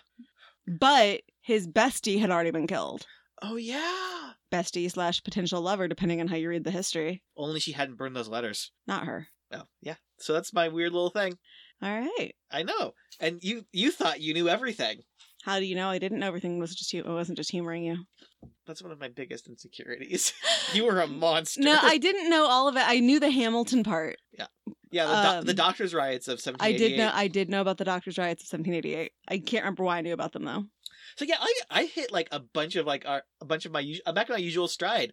but 0.67 1.21
his 1.39 1.65
bestie 1.65 2.19
had 2.19 2.29
already 2.29 2.51
been 2.51 2.67
killed 2.67 3.07
Oh, 3.41 3.55
yeah. 3.55 4.31
bestie 4.51 4.91
slash 4.91 5.23
potential 5.23 5.61
lover 5.61 5.87
depending 5.87 6.19
on 6.21 6.27
how 6.27 6.35
you 6.35 6.49
read 6.49 6.63
the 6.63 6.71
history 6.71 7.21
Only 7.37 7.59
she 7.59 7.71
hadn't 7.71 7.95
burned 7.97 8.15
those 8.15 8.27
letters. 8.29 8.71
not 8.87 9.05
her 9.05 9.27
Oh, 9.51 9.63
yeah. 9.81 9.95
So 10.19 10.33
that's 10.33 10.53
my 10.53 10.67
weird 10.67 10.93
little 10.93 11.09
thing. 11.09 11.37
all 11.81 11.89
right 11.99 12.35
I 12.51 12.63
know. 12.63 12.93
And 13.19 13.39
you 13.43 13.65
you 13.71 13.91
thought 13.91 14.21
you 14.21 14.33
knew 14.33 14.47
everything. 14.49 14.99
how 15.43 15.59
do 15.59 15.65
you 15.65 15.75
know 15.75 15.89
i 15.89 15.97
didn't 15.99 16.19
know 16.19 16.27
everything 16.27 16.59
was 16.59 16.75
just 16.75 16.91
you 16.93 17.01
it 17.03 17.07
wasn't 17.09 17.37
just 17.37 17.51
humoring 17.51 17.83
you 17.83 17.97
That's 18.67 18.83
one 18.83 18.91
of 18.91 18.99
my 18.99 19.07
biggest 19.09 19.47
insecurities. 19.47 20.33
you 20.73 20.85
were 20.85 20.99
a 21.01 21.07
monster. 21.07 21.61
no 21.61 21.77
i 21.81 21.97
didn't 22.07 22.29
know 22.29 22.45
all 22.45 22.67
of 22.67 22.75
it 22.75 22.83
i 22.85 22.99
knew 22.99 23.19
the 23.19 23.31
hamilton 23.31 23.83
part 23.83 24.17
Yeah, 24.37 24.47
Yeah, 24.91 25.05
the, 25.07 25.21
do- 25.21 25.37
um, 25.39 25.45
the 25.45 25.53
doctor's 25.53 25.93
riots 25.93 26.27
of 26.27 26.33
1788. 26.39 26.65
i 26.75 26.77
did 26.77 26.97
know 26.97 27.11
i 27.13 27.27
did 27.27 27.49
know 27.49 27.61
about 27.61 27.77
the 27.77 27.85
doctor's 27.85 28.17
riots 28.17 28.43
of 28.43 28.47
1788 28.59 29.11
i 29.29 29.37
can't 29.39 29.63
remember 29.63 29.83
why 29.85 29.97
i 29.97 30.01
knew 30.01 30.13
about 30.13 30.33
them 30.33 30.43
though 30.45 30.65
So 31.19 31.25
yeah, 31.25 31.35
I 31.39 31.53
I 31.69 31.83
hit 31.83 32.11
like 32.11 32.29
a 32.31 32.39
bunch 32.39 32.77
of 32.77 32.85
like 32.85 33.05
our, 33.05 33.23
a 33.41 33.45
bunch 33.45 33.65
of 33.65 33.71
my 33.71 33.95
I'm 34.05 34.15
back 34.15 34.29
in 34.29 34.33
my 34.33 34.39
usual 34.39 34.69
stride. 34.69 35.11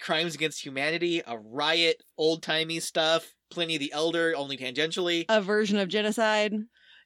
Crimes 0.00 0.34
against 0.34 0.64
humanity, 0.64 1.22
a 1.26 1.36
riot, 1.36 2.02
old 2.16 2.42
timey 2.42 2.80
stuff, 2.80 3.34
Pliny 3.50 3.76
the 3.76 3.92
Elder, 3.92 4.32
only 4.36 4.56
tangentially. 4.56 5.26
a 5.28 5.42
version 5.42 5.76
of 5.76 5.88
genocide 5.88 6.54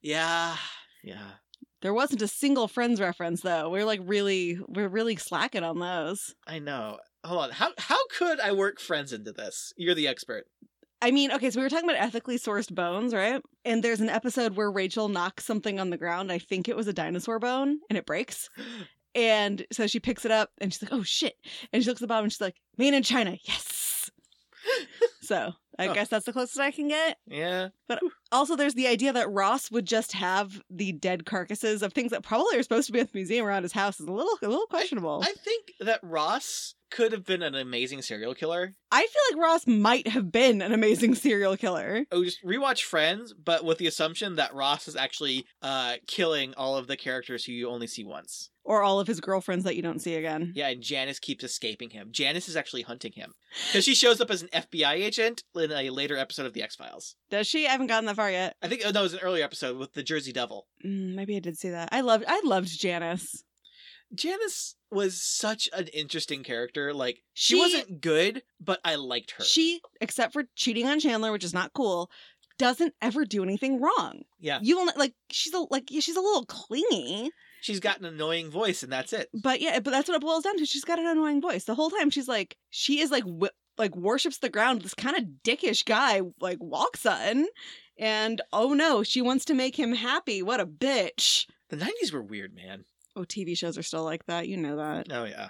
yeah, 0.04 0.56
yeah. 1.02 1.30
There 1.80 1.94
wasn't 1.94 2.22
a 2.22 2.28
single 2.28 2.68
Friends 2.68 3.00
reference 3.00 3.40
though. 3.40 3.70
We're 3.70 3.86
like 3.86 4.00
really, 4.04 4.58
we're 4.68 4.88
really 4.88 5.16
slacking 5.16 5.64
on 5.64 5.78
those. 5.78 6.34
I 6.46 6.58
know. 6.58 6.98
Hold 7.24 7.44
on. 7.44 7.50
How 7.52 7.72
how 7.78 8.06
could 8.08 8.38
I 8.40 8.52
work 8.52 8.80
friends 8.80 9.14
into 9.14 9.32
this? 9.32 9.72
You're 9.78 9.94
the 9.94 10.08
expert. 10.08 10.44
I 11.04 11.10
mean, 11.10 11.30
okay, 11.32 11.50
so 11.50 11.60
we 11.60 11.64
were 11.64 11.70
talking 11.70 11.88
about 11.88 12.00
ethically 12.02 12.38
sourced 12.38 12.74
bones, 12.74 13.12
right? 13.14 13.42
And 13.64 13.82
there's 13.82 14.00
an 14.00 14.08
episode 14.08 14.56
where 14.56 14.70
Rachel 14.70 15.08
knocks 15.08 15.44
something 15.44 15.78
on 15.78 15.90
the 15.90 15.96
ground. 15.98 16.32
I 16.32 16.38
think 16.38 16.68
it 16.68 16.76
was 16.76 16.88
a 16.88 16.92
dinosaur 16.92 17.38
bone, 17.38 17.80
and 17.90 17.98
it 17.98 18.06
breaks. 18.06 18.48
And 19.14 19.64
so 19.70 19.86
she 19.86 20.00
picks 20.00 20.24
it 20.24 20.30
up, 20.30 20.50
and 20.60 20.72
she's 20.72 20.82
like, 20.82 20.92
"Oh 20.92 21.02
shit!" 21.02 21.34
And 21.72 21.82
she 21.82 21.88
looks 21.88 21.98
at 22.00 22.04
the 22.04 22.08
bottom, 22.08 22.24
and 22.24 22.32
she's 22.32 22.40
like, 22.40 22.56
"Made 22.78 22.94
in 22.94 23.02
China, 23.02 23.36
yes." 23.44 24.10
so 25.20 25.52
I 25.78 25.88
Oh. 25.88 25.94
guess 25.94 26.08
that's 26.08 26.24
the 26.26 26.32
closest 26.32 26.58
I 26.58 26.70
can 26.70 26.88
get. 26.88 27.18
Yeah. 27.26 27.68
But 27.86 28.00
also, 28.32 28.56
there's 28.56 28.74
the 28.74 28.86
idea 28.86 29.12
that 29.12 29.30
Ross 29.30 29.70
would 29.70 29.86
just 29.86 30.12
have 30.12 30.62
the 30.70 30.92
dead 30.92 31.26
carcasses 31.26 31.82
of 31.82 31.92
things 31.92 32.12
that 32.12 32.22
probably 32.22 32.56
are 32.58 32.62
supposed 32.62 32.86
to 32.86 32.92
be 32.92 33.00
at 33.00 33.12
the 33.12 33.18
museum 33.18 33.46
around 33.46 33.64
his 33.64 33.72
house 33.72 34.00
is 34.00 34.06
a 34.06 34.12
little, 34.12 34.38
a 34.42 34.48
little 34.48 34.66
questionable. 34.66 35.20
I 35.22 35.32
think 35.32 35.72
that 35.80 36.00
Ross 36.02 36.74
could 36.94 37.10
have 37.10 37.24
been 37.24 37.42
an 37.42 37.56
amazing 37.56 38.02
serial 38.02 38.34
killer. 38.34 38.72
I 38.92 39.00
feel 39.00 39.36
like 39.36 39.44
Ross 39.44 39.66
might 39.66 40.06
have 40.06 40.30
been 40.30 40.62
an 40.62 40.72
amazing 40.72 41.14
serial 41.16 41.56
killer. 41.56 42.04
Oh, 42.12 42.22
just 42.22 42.42
rewatch 42.44 42.82
Friends, 42.82 43.34
but 43.34 43.64
with 43.64 43.78
the 43.78 43.88
assumption 43.88 44.36
that 44.36 44.54
Ross 44.54 44.86
is 44.86 44.94
actually 44.94 45.44
uh 45.60 45.94
killing 46.06 46.54
all 46.56 46.76
of 46.76 46.86
the 46.86 46.96
characters 46.96 47.44
who 47.44 47.52
you 47.52 47.68
only 47.68 47.88
see 47.88 48.04
once. 48.04 48.50
Or 48.62 48.82
all 48.82 49.00
of 49.00 49.08
his 49.08 49.20
girlfriends 49.20 49.64
that 49.64 49.74
you 49.76 49.82
don't 49.82 50.00
see 50.00 50.14
again. 50.14 50.52
Yeah, 50.54 50.68
and 50.68 50.80
Janice 50.82 51.18
keeps 51.18 51.44
escaping 51.44 51.90
him. 51.90 52.08
Janice 52.12 52.48
is 52.48 52.56
actually 52.56 52.82
hunting 52.82 53.12
him 53.12 53.34
because 53.66 53.84
she 53.84 53.94
shows 53.94 54.20
up 54.20 54.30
as 54.30 54.42
an 54.42 54.48
FBI 54.54 54.92
agent 54.94 55.42
in 55.54 55.72
a 55.72 55.90
later 55.90 56.16
episode 56.16 56.46
of 56.46 56.52
the 56.52 56.62
X 56.62 56.76
Files. 56.76 57.16
Does 57.28 57.48
she? 57.48 57.66
I 57.66 57.72
haven't 57.72 57.88
gotten 57.88 58.06
that 58.06 58.16
far 58.16 58.30
yet. 58.30 58.54
I 58.62 58.68
think 58.68 58.82
oh, 58.86 58.90
no, 58.92 59.00
it 59.00 59.02
was 59.02 59.14
an 59.14 59.20
earlier 59.20 59.44
episode 59.44 59.78
with 59.78 59.94
the 59.94 60.04
Jersey 60.04 60.32
Devil. 60.32 60.68
Mm, 60.86 61.16
maybe 61.16 61.34
I 61.36 61.40
did 61.40 61.58
see 61.58 61.70
that. 61.70 61.88
I 61.90 62.02
loved 62.02 62.24
I 62.28 62.40
loved 62.44 62.68
Janice. 62.78 63.42
Janice 64.14 64.76
was 64.90 65.20
such 65.20 65.68
an 65.72 65.88
interesting 65.88 66.42
character. 66.42 66.94
Like 66.94 67.22
she, 67.32 67.54
She- 67.54 67.60
wasn't 67.60 68.00
good, 68.00 68.42
but 68.60 68.80
I 68.84 68.94
liked 68.96 69.32
her. 69.32 69.44
She, 69.44 69.80
except 70.00 70.32
for 70.32 70.44
cheating 70.56 70.86
on 70.86 71.00
Chandler, 71.00 71.32
which 71.32 71.44
is 71.44 71.54
not 71.54 71.72
cool, 71.74 72.10
doesn't 72.58 72.94
ever 73.02 73.24
do 73.24 73.42
anything 73.42 73.80
wrong. 73.80 74.22
yeah, 74.38 74.60
You 74.62 74.76
will 74.78 74.86
not 74.86 74.96
like 74.96 75.14
she's 75.30 75.52
a 75.54 75.64
like 75.70 75.88
she's 75.90 76.16
a 76.16 76.20
little 76.20 76.44
clingy, 76.46 77.30
she's 77.60 77.80
got 77.80 77.98
an 77.98 78.04
annoying 78.04 78.50
voice, 78.50 78.82
and 78.84 78.92
that's 78.92 79.12
it. 79.12 79.28
but 79.34 79.60
yeah, 79.60 79.80
but 79.80 79.90
that's 79.90 80.08
what 80.08 80.14
it 80.16 80.20
boils 80.22 80.44
down 80.44 80.56
to. 80.58 80.66
She's 80.66 80.84
got 80.84 80.98
an 81.00 81.06
annoying 81.06 81.40
voice 81.42 81.64
the 81.64 81.74
whole 81.74 81.90
time. 81.90 82.10
She's 82.10 82.28
like 82.28 82.56
she 82.70 83.00
is 83.00 83.10
like 83.10 83.24
w- 83.24 83.48
like 83.76 83.96
worships 83.96 84.38
the 84.38 84.48
ground. 84.48 84.82
This 84.82 84.94
kind 84.94 85.16
of 85.16 85.24
dickish 85.42 85.84
guy 85.84 86.20
like 86.40 86.58
walks 86.60 87.04
on, 87.04 87.46
and 87.98 88.40
oh 88.52 88.72
no, 88.72 89.02
she 89.02 89.20
wants 89.20 89.44
to 89.46 89.54
make 89.54 89.76
him 89.76 89.92
happy. 89.92 90.40
What 90.40 90.60
a 90.60 90.66
bitch. 90.66 91.46
The 91.70 91.76
'90s 91.76 92.12
were 92.12 92.22
weird, 92.22 92.54
man. 92.54 92.84
Oh, 93.16 93.20
TV 93.22 93.56
shows 93.56 93.78
are 93.78 93.82
still 93.82 94.02
like 94.04 94.26
that. 94.26 94.48
You 94.48 94.56
know 94.56 94.76
that. 94.76 95.06
Oh 95.10 95.24
yeah. 95.24 95.48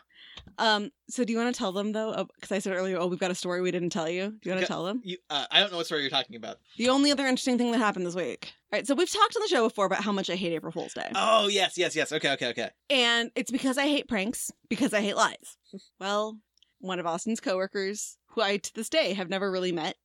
Um. 0.58 0.90
So 1.08 1.24
do 1.24 1.32
you 1.32 1.38
want 1.38 1.54
to 1.54 1.58
tell 1.58 1.72
them 1.72 1.92
though? 1.92 2.26
Because 2.34 2.52
I 2.52 2.58
said 2.58 2.74
earlier, 2.74 2.98
oh, 2.98 3.06
we've 3.06 3.18
got 3.18 3.30
a 3.30 3.34
story 3.34 3.60
we 3.60 3.70
didn't 3.70 3.90
tell 3.90 4.08
you. 4.08 4.30
Do 4.30 4.38
you 4.42 4.50
want 4.52 4.60
to 4.62 4.66
tell 4.66 4.84
them? 4.84 5.00
You, 5.04 5.16
uh, 5.30 5.46
I 5.50 5.60
don't 5.60 5.70
know 5.70 5.78
what 5.78 5.86
story 5.86 6.02
you're 6.02 6.10
talking 6.10 6.36
about. 6.36 6.58
The 6.76 6.88
only 6.88 7.10
other 7.10 7.26
interesting 7.26 7.56
thing 7.56 7.72
that 7.72 7.78
happened 7.78 8.06
this 8.06 8.14
week. 8.14 8.52
All 8.72 8.78
right. 8.78 8.86
So 8.86 8.94
we've 8.94 9.10
talked 9.10 9.36
on 9.36 9.42
the 9.42 9.48
show 9.48 9.66
before 9.66 9.86
about 9.86 10.02
how 10.02 10.12
much 10.12 10.28
I 10.28 10.34
hate 10.36 10.52
April 10.52 10.72
Fool's 10.72 10.92
Day, 10.92 11.10
Oh 11.14 11.48
yes, 11.48 11.78
yes, 11.78 11.96
yes. 11.96 12.12
Okay, 12.12 12.32
okay, 12.32 12.48
okay. 12.48 12.70
and 12.90 13.30
it's 13.34 13.50
because 13.50 13.78
I 13.78 13.86
hate 13.86 14.08
pranks 14.08 14.50
because 14.68 14.92
I 14.92 15.00
hate 15.00 15.16
lies. 15.16 15.56
well, 16.00 16.38
one 16.80 16.98
of 16.98 17.06
Austin's 17.06 17.40
coworkers, 17.40 18.18
who 18.30 18.42
I 18.42 18.58
to 18.58 18.74
this 18.74 18.90
day 18.90 19.14
have 19.14 19.30
never 19.30 19.50
really 19.50 19.72
met, 19.72 19.96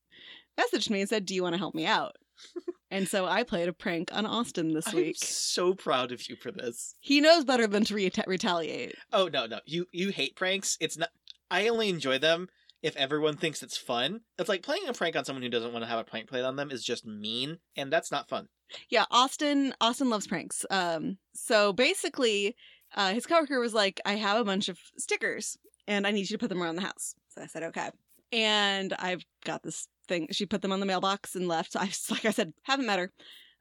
messaged 0.57 0.89
me 0.89 1.01
and 1.01 1.10
said, 1.10 1.26
"Do 1.26 1.36
you 1.36 1.43
want 1.43 1.53
to 1.53 1.60
help 1.60 1.76
me 1.76 1.86
out?" 1.86 2.16
And 2.92 3.08
so 3.08 3.26
I 3.26 3.44
played 3.44 3.70
a 3.70 3.74
prank 3.74 4.10
on 4.14 4.26
Austin 4.26 4.74
this 4.74 4.88
week. 4.88 4.96
I'm 4.96 5.02
week. 5.02 5.18
so 5.24 5.74
proud 5.74 6.12
of 6.12 6.28
you 6.30 6.36
for 6.36 6.52
this. 6.52 6.96
He 7.00 7.22
knows 7.22 7.46
better 7.46 7.68
than 7.68 7.86
to 7.86 7.94
reta- 7.94 8.28
retaliate. 8.28 8.96
Oh 9.14 9.30
no, 9.32 9.46
no. 9.46 9.60
You 9.66 9.88
you 9.92 10.10
hate 10.10 10.36
pranks. 10.36 10.78
It's 10.80 10.98
not 10.98 11.10
I 11.52 11.68
only 11.68 11.90
enjoy 11.90 12.20
them 12.20 12.48
if 12.82 12.96
everyone 12.96 13.36
thinks 13.36 13.62
it's 13.62 13.78
fun. 13.78 14.22
It's 14.38 14.50
like 14.50 14.64
playing 14.64 14.88
a 14.88 14.94
prank 14.94 15.16
on 15.16 15.26
someone 15.26 15.44
who 15.44 15.50
doesn't 15.50 15.74
want 15.74 15.84
to 15.84 15.90
have 15.90 16.00
a 16.00 16.04
prank 16.04 16.30
played 16.30 16.46
on 16.46 16.56
them 16.56 16.72
is 16.72 16.84
just 16.84 17.06
mean, 17.06 17.60
and 17.76 17.92
that's 17.92 18.12
not 18.12 18.30
fun. 18.30 18.48
Yeah, 18.90 19.06
Austin. 19.12 19.74
Austin 19.82 20.10
loves 20.10 20.28
pranks. 20.28 20.66
Um, 20.70 21.18
so 21.34 21.74
basically, 21.74 22.56
uh, 22.96 23.14
his 23.14 23.26
coworker 23.26 23.60
was 23.60 23.74
like, 23.74 24.00
"I 24.06 24.14
have 24.16 24.38
a 24.40 24.46
bunch 24.46 24.70
of 24.70 24.80
stickers, 24.98 25.58
and 25.88 26.06
I 26.06 26.12
need 26.12 26.30
you 26.30 26.38
to 26.38 26.38
put 26.38 26.50
them 26.50 26.62
around 26.62 26.76
the 26.76 26.84
house." 26.84 27.16
So 27.30 27.42
I 27.42 27.48
said, 27.48 27.64
"Okay." 27.64 27.90
And 28.32 28.94
I've 28.94 29.26
got 29.44 29.64
this 29.64 29.88
thing. 30.10 30.28
She 30.32 30.45
put 30.45 30.62
them 30.62 30.74
on 30.74 30.82
the 30.82 30.86
mailbox 30.86 31.36
and 31.36 31.47
left. 31.47 31.76
I 31.76 31.89
like 32.10 32.26
I 32.26 32.32
said, 32.32 32.53
haven't 32.64 32.88
met 32.88 32.99
her. 32.99 33.12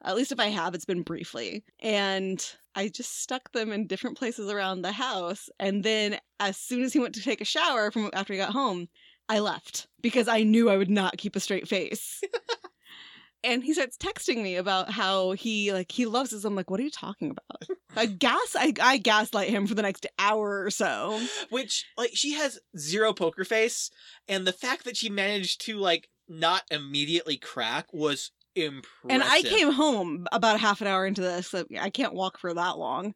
At 0.04 0.16
least 0.16 0.32
if 0.32 0.38
I 0.38 0.46
have, 0.46 0.74
it's 0.74 0.84
been 0.84 1.02
briefly. 1.02 1.64
And 1.80 2.44
I 2.74 2.88
just 2.88 3.20
stuck 3.20 3.50
them 3.52 3.72
in 3.72 3.86
different 3.86 4.16
places 4.16 4.50
around 4.50 4.82
the 4.82 4.92
house. 4.92 5.48
And 5.58 5.82
then 5.82 6.18
as 6.38 6.56
soon 6.56 6.82
as 6.82 6.92
he 6.92 7.00
went 7.00 7.14
to 7.16 7.22
take 7.22 7.40
a 7.40 7.44
shower 7.44 7.90
from 7.90 8.10
after 8.12 8.32
he 8.32 8.38
got 8.38 8.52
home, 8.52 8.88
I 9.28 9.40
left 9.40 9.88
because 10.00 10.28
I 10.28 10.42
knew 10.42 10.70
I 10.70 10.76
would 10.76 10.90
not 10.90 11.18
keep 11.18 11.36
a 11.36 11.40
straight 11.40 11.68
face. 11.68 12.22
and 13.44 13.62
he 13.62 13.74
starts 13.74 13.96
texting 13.96 14.42
me 14.42 14.56
about 14.56 14.90
how 14.90 15.32
he 15.32 15.72
like 15.72 15.92
he 15.92 16.06
loves 16.06 16.30
this. 16.30 16.44
I'm 16.44 16.54
like, 16.54 16.70
what 16.70 16.80
are 16.80 16.84
you 16.84 16.90
talking 16.90 17.30
about? 17.30 17.78
I 17.96 18.06
gas 18.06 18.56
I, 18.56 18.72
I 18.80 18.98
gaslight 18.98 19.50
him 19.50 19.66
for 19.66 19.74
the 19.74 19.82
next 19.82 20.06
hour 20.18 20.64
or 20.64 20.70
so. 20.70 21.20
Which 21.50 21.84
like 21.96 22.10
she 22.14 22.34
has 22.34 22.58
zero 22.76 23.12
poker 23.12 23.44
face, 23.44 23.90
and 24.28 24.46
the 24.46 24.52
fact 24.52 24.84
that 24.84 24.96
she 24.96 25.10
managed 25.10 25.60
to 25.66 25.78
like 25.78 26.08
not 26.28 26.62
immediately 26.70 27.36
crack 27.36 27.92
was 27.92 28.30
impressive. 28.54 29.10
And 29.10 29.22
I 29.22 29.42
came 29.42 29.72
home 29.72 30.26
about 30.32 30.60
half 30.60 30.80
an 30.80 30.86
hour 30.86 31.06
into 31.06 31.20
this. 31.20 31.48
So 31.48 31.64
I 31.80 31.90
can't 31.90 32.14
walk 32.14 32.38
for 32.38 32.52
that 32.52 32.78
long. 32.78 33.14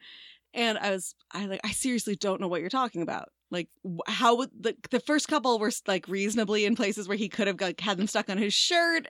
And 0.55 0.79
I 0.79 0.91
was, 0.91 1.15
I 1.33 1.47
like, 1.47 1.61
I 1.65 1.71
seriously 1.71 2.17
don't 2.17 2.41
know 2.41 2.49
what 2.49 2.61
you're 2.61 2.71
talking 2.71 3.03
about. 3.03 3.29
Like, 3.51 3.69
how 4.07 4.37
would 4.37 4.49
the 4.59 4.75
the 4.91 5.01
first 5.01 5.29
couple 5.29 5.59
were 5.59 5.71
like 5.87 6.09
reasonably 6.09 6.65
in 6.65 6.75
places 6.75 7.07
where 7.07 7.19
he 7.19 7.29
could 7.29 7.47
have 7.47 7.61
like 7.61 7.81
had 7.81 7.99
them 7.99 8.07
stuck 8.07 8.31
on 8.31 8.39
his 8.39 8.55
shirt 8.55 9.09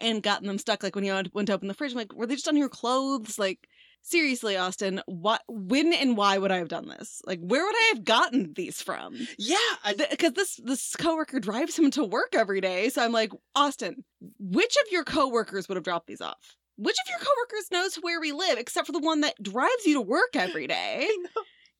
and 0.00 0.20
gotten 0.20 0.48
them 0.48 0.58
stuck 0.58 0.82
like 0.82 0.96
when 0.96 1.04
he 1.04 1.12
went 1.32 1.46
to 1.46 1.52
open 1.52 1.68
the 1.68 1.74
fridge. 1.74 1.92
I'm 1.92 1.98
like, 1.98 2.12
were 2.12 2.26
they 2.26 2.34
just 2.34 2.48
on 2.48 2.56
your 2.56 2.68
clothes? 2.68 3.38
Like, 3.38 3.68
seriously, 4.04 4.56
Austin, 4.56 5.02
what, 5.06 5.42
when, 5.48 5.92
and 5.92 6.16
why 6.16 6.38
would 6.38 6.52
I 6.52 6.58
have 6.58 6.68
done 6.68 6.86
this? 6.88 7.20
Like, 7.26 7.40
where 7.40 7.64
would 7.64 7.74
I 7.74 7.92
have 7.94 8.04
gotten 8.04 8.52
these 8.54 8.80
from? 8.80 9.16
Yeah, 9.38 9.56
I, 9.82 9.94
because 9.94 10.34
this 10.34 10.60
this 10.62 10.94
coworker 10.96 11.40
drives 11.40 11.78
him 11.78 11.90
to 11.92 12.04
work 12.04 12.34
every 12.34 12.60
day. 12.60 12.88
So 12.90 13.02
I'm 13.02 13.12
like, 13.12 13.32
Austin, 13.56 14.04
which 14.38 14.76
of 14.76 14.92
your 14.92 15.04
coworkers 15.04 15.68
would 15.68 15.76
have 15.76 15.84
dropped 15.84 16.06
these 16.06 16.20
off? 16.20 16.56
Which 16.76 16.96
of 17.04 17.10
your 17.10 17.18
coworkers 17.18 17.70
knows 17.72 17.96
where 17.96 18.20
we 18.20 18.32
live, 18.32 18.58
except 18.58 18.86
for 18.86 18.92
the 18.92 18.98
one 19.00 19.22
that 19.22 19.42
drives 19.42 19.86
you 19.86 19.94
to 19.94 20.00
work 20.00 20.34
every 20.34 20.66
day? 20.68 21.08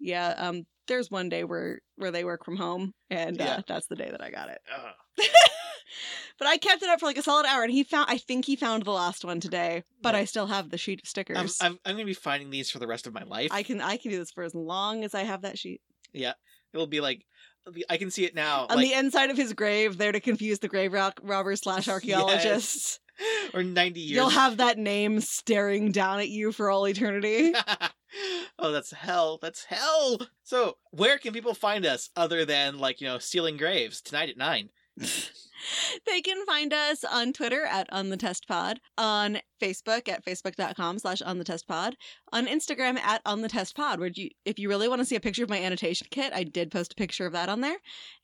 Yeah, 0.00 0.34
um, 0.36 0.66
there's 0.86 1.10
one 1.10 1.28
day 1.28 1.44
where 1.44 1.80
where 1.96 2.10
they 2.10 2.24
work 2.24 2.44
from 2.44 2.56
home, 2.56 2.92
and 3.10 3.40
uh, 3.40 3.44
Yeah. 3.44 3.60
that's 3.66 3.86
the 3.86 3.96
day 3.96 4.10
that 4.10 4.22
I 4.22 4.30
got 4.30 4.48
it. 4.48 4.58
Ugh. 4.74 4.94
but 6.38 6.48
I 6.48 6.56
kept 6.56 6.82
it 6.82 6.88
up 6.88 7.00
for 7.00 7.06
like 7.06 7.18
a 7.18 7.22
solid 7.22 7.46
hour, 7.46 7.62
and 7.62 7.72
he 7.72 7.84
found. 7.84 8.10
I 8.10 8.18
think 8.18 8.44
he 8.44 8.56
found 8.56 8.84
the 8.84 8.90
last 8.90 9.24
one 9.24 9.40
today, 9.40 9.84
but. 10.02 10.14
I 10.14 10.24
still 10.24 10.46
have 10.46 10.70
the 10.70 10.78
sheet 10.78 11.00
of 11.02 11.08
stickers. 11.08 11.58
I'm, 11.60 11.72
I'm 11.72 11.78
I'm 11.84 11.94
gonna 11.94 12.04
be 12.04 12.14
finding 12.14 12.50
these 12.50 12.70
for 12.70 12.78
the 12.78 12.86
rest 12.86 13.06
of 13.06 13.14
my 13.14 13.22
life. 13.24 13.50
I 13.52 13.62
can 13.62 13.80
I 13.80 13.96
can 13.96 14.10
do 14.10 14.18
this 14.18 14.30
for 14.30 14.44
as 14.44 14.54
long 14.54 15.04
as 15.04 15.14
I 15.14 15.22
have 15.22 15.42
that 15.42 15.58
sheet. 15.58 15.80
yeah, 16.12 16.34
it'll 16.72 16.86
be 16.86 17.00
like 17.00 17.24
it'll 17.64 17.74
be, 17.74 17.84
I 17.88 17.96
can 17.96 18.10
see 18.10 18.24
it 18.24 18.34
now. 18.34 18.66
On 18.68 18.76
like, 18.76 18.86
the 18.86 18.94
inside 18.94 19.30
of 19.30 19.36
his 19.36 19.52
grave, 19.52 19.98
there 19.98 20.12
to 20.12 20.20
confuse 20.20 20.58
the 20.58 20.68
grave 20.68 20.92
rock 20.92 21.20
robbers 21.22 21.60
slash 21.62 21.88
archaeologists. 21.94 23.00
or 23.54 23.62
ninety 23.62 24.00
years. 24.00 24.16
You'll 24.16 24.28
have 24.30 24.58
that 24.58 24.78
name 24.78 25.20
staring 25.20 25.92
down 25.92 26.20
at 26.20 26.28
you 26.28 26.52
for 26.52 26.70
all 26.70 26.86
eternity. 26.86 27.52
oh, 28.58 28.72
that's 28.72 28.92
hell. 28.92 29.38
That's 29.40 29.64
hell. 29.64 30.20
So, 30.42 30.76
where 30.90 31.18
can 31.18 31.32
people 31.32 31.54
find 31.54 31.86
us 31.86 32.10
other 32.16 32.44
than 32.44 32.78
like 32.78 33.00
you 33.00 33.06
know 33.06 33.18
stealing 33.18 33.56
graves 33.56 34.00
tonight 34.00 34.28
at 34.28 34.36
nine? 34.36 34.70
they 36.06 36.20
can 36.20 36.44
find 36.46 36.72
us 36.72 37.04
on 37.04 37.32
Twitter 37.32 37.64
at 37.64 37.92
On 37.92 38.10
The 38.10 38.16
Test 38.16 38.46
Pod, 38.46 38.80
on 38.96 39.38
Facebook 39.60 40.08
at 40.08 40.24
facebook.com 40.24 40.98
slash 40.98 41.22
On 41.22 41.38
The 41.38 41.44
Test 41.44 41.66
Pod, 41.66 41.96
on 42.32 42.46
Instagram 42.46 42.98
at 42.98 43.22
On 43.24 43.42
The 43.42 43.48
Test 43.48 43.76
Pod, 43.76 43.98
where 43.98 44.10
you, 44.14 44.30
if 44.44 44.58
you 44.58 44.68
really 44.68 44.88
want 44.88 45.00
to 45.00 45.04
see 45.04 45.16
a 45.16 45.20
picture 45.20 45.44
of 45.44 45.50
my 45.50 45.60
annotation 45.60 46.06
kit, 46.10 46.32
I 46.34 46.44
did 46.44 46.70
post 46.70 46.92
a 46.92 46.96
picture 46.96 47.26
of 47.26 47.32
that 47.32 47.48
on 47.48 47.60
there, 47.60 47.78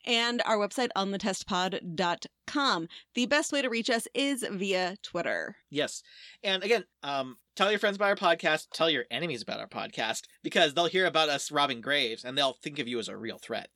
and 0.04 0.42
our 0.44 0.58
website 0.58 0.88
onthetestpod.com. 0.96 2.88
The 3.14 3.26
best 3.26 3.52
way 3.52 3.62
to 3.62 3.68
reach 3.68 3.90
us 3.90 4.06
is 4.14 4.44
via 4.50 4.96
Twitter. 5.02 5.56
Yes, 5.70 6.02
and 6.42 6.62
again, 6.62 6.84
um, 7.02 7.38
tell 7.56 7.70
your 7.70 7.78
friends 7.78 7.96
about 7.96 8.10
our 8.10 8.36
podcast. 8.36 8.68
Tell 8.72 8.90
your 8.90 9.04
enemies 9.10 9.42
about 9.42 9.60
our 9.60 9.68
podcast 9.68 10.22
because 10.42 10.74
they'll 10.74 10.86
hear 10.86 11.06
about 11.06 11.28
us 11.28 11.50
robbing 11.50 11.80
graves 11.80 12.24
and 12.24 12.36
they'll 12.36 12.52
think 12.52 12.78
of 12.78 12.88
you 12.88 12.98
as 12.98 13.08
a 13.08 13.16
real 13.16 13.38
threat. 13.38 13.70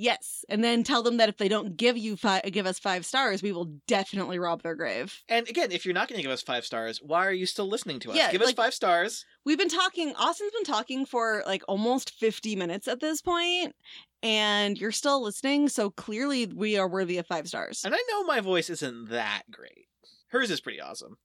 Yes, 0.00 0.44
and 0.48 0.62
then 0.62 0.84
tell 0.84 1.02
them 1.02 1.16
that 1.16 1.28
if 1.28 1.38
they 1.38 1.48
don't 1.48 1.76
give 1.76 1.98
you 1.98 2.16
five, 2.16 2.44
give 2.52 2.66
us 2.66 2.78
five 2.78 3.04
stars, 3.04 3.42
we 3.42 3.50
will 3.50 3.74
definitely 3.88 4.38
rob 4.38 4.62
their 4.62 4.76
grave. 4.76 5.24
And 5.28 5.48
again, 5.48 5.72
if 5.72 5.84
you're 5.84 5.92
not 5.92 6.06
going 6.06 6.18
to 6.18 6.22
give 6.22 6.30
us 6.30 6.40
five 6.40 6.64
stars, 6.64 7.00
why 7.02 7.26
are 7.26 7.32
you 7.32 7.46
still 7.46 7.68
listening 7.68 7.98
to 8.00 8.10
us? 8.12 8.16
Yeah, 8.16 8.30
give 8.30 8.40
us 8.40 8.52
five 8.52 8.74
stars. 8.74 9.24
We've 9.44 9.58
been 9.58 9.68
talking. 9.68 10.14
Austin's 10.14 10.52
been 10.52 10.72
talking 10.72 11.04
for 11.04 11.42
like 11.48 11.64
almost 11.66 12.12
fifty 12.14 12.54
minutes 12.54 12.86
at 12.86 13.00
this 13.00 13.20
point, 13.20 13.74
and 14.22 14.78
you're 14.78 14.92
still 14.92 15.20
listening. 15.20 15.68
So 15.68 15.90
clearly, 15.90 16.46
we 16.46 16.78
are 16.78 16.88
worthy 16.88 17.18
of 17.18 17.26
five 17.26 17.48
stars. 17.48 17.82
And 17.84 17.92
I 17.92 17.98
know 18.08 18.22
my 18.22 18.38
voice 18.38 18.70
isn't 18.70 19.08
that 19.08 19.42
great. 19.50 19.88
Hers 20.28 20.52
is 20.52 20.60
pretty 20.60 20.80
awesome. 20.80 21.16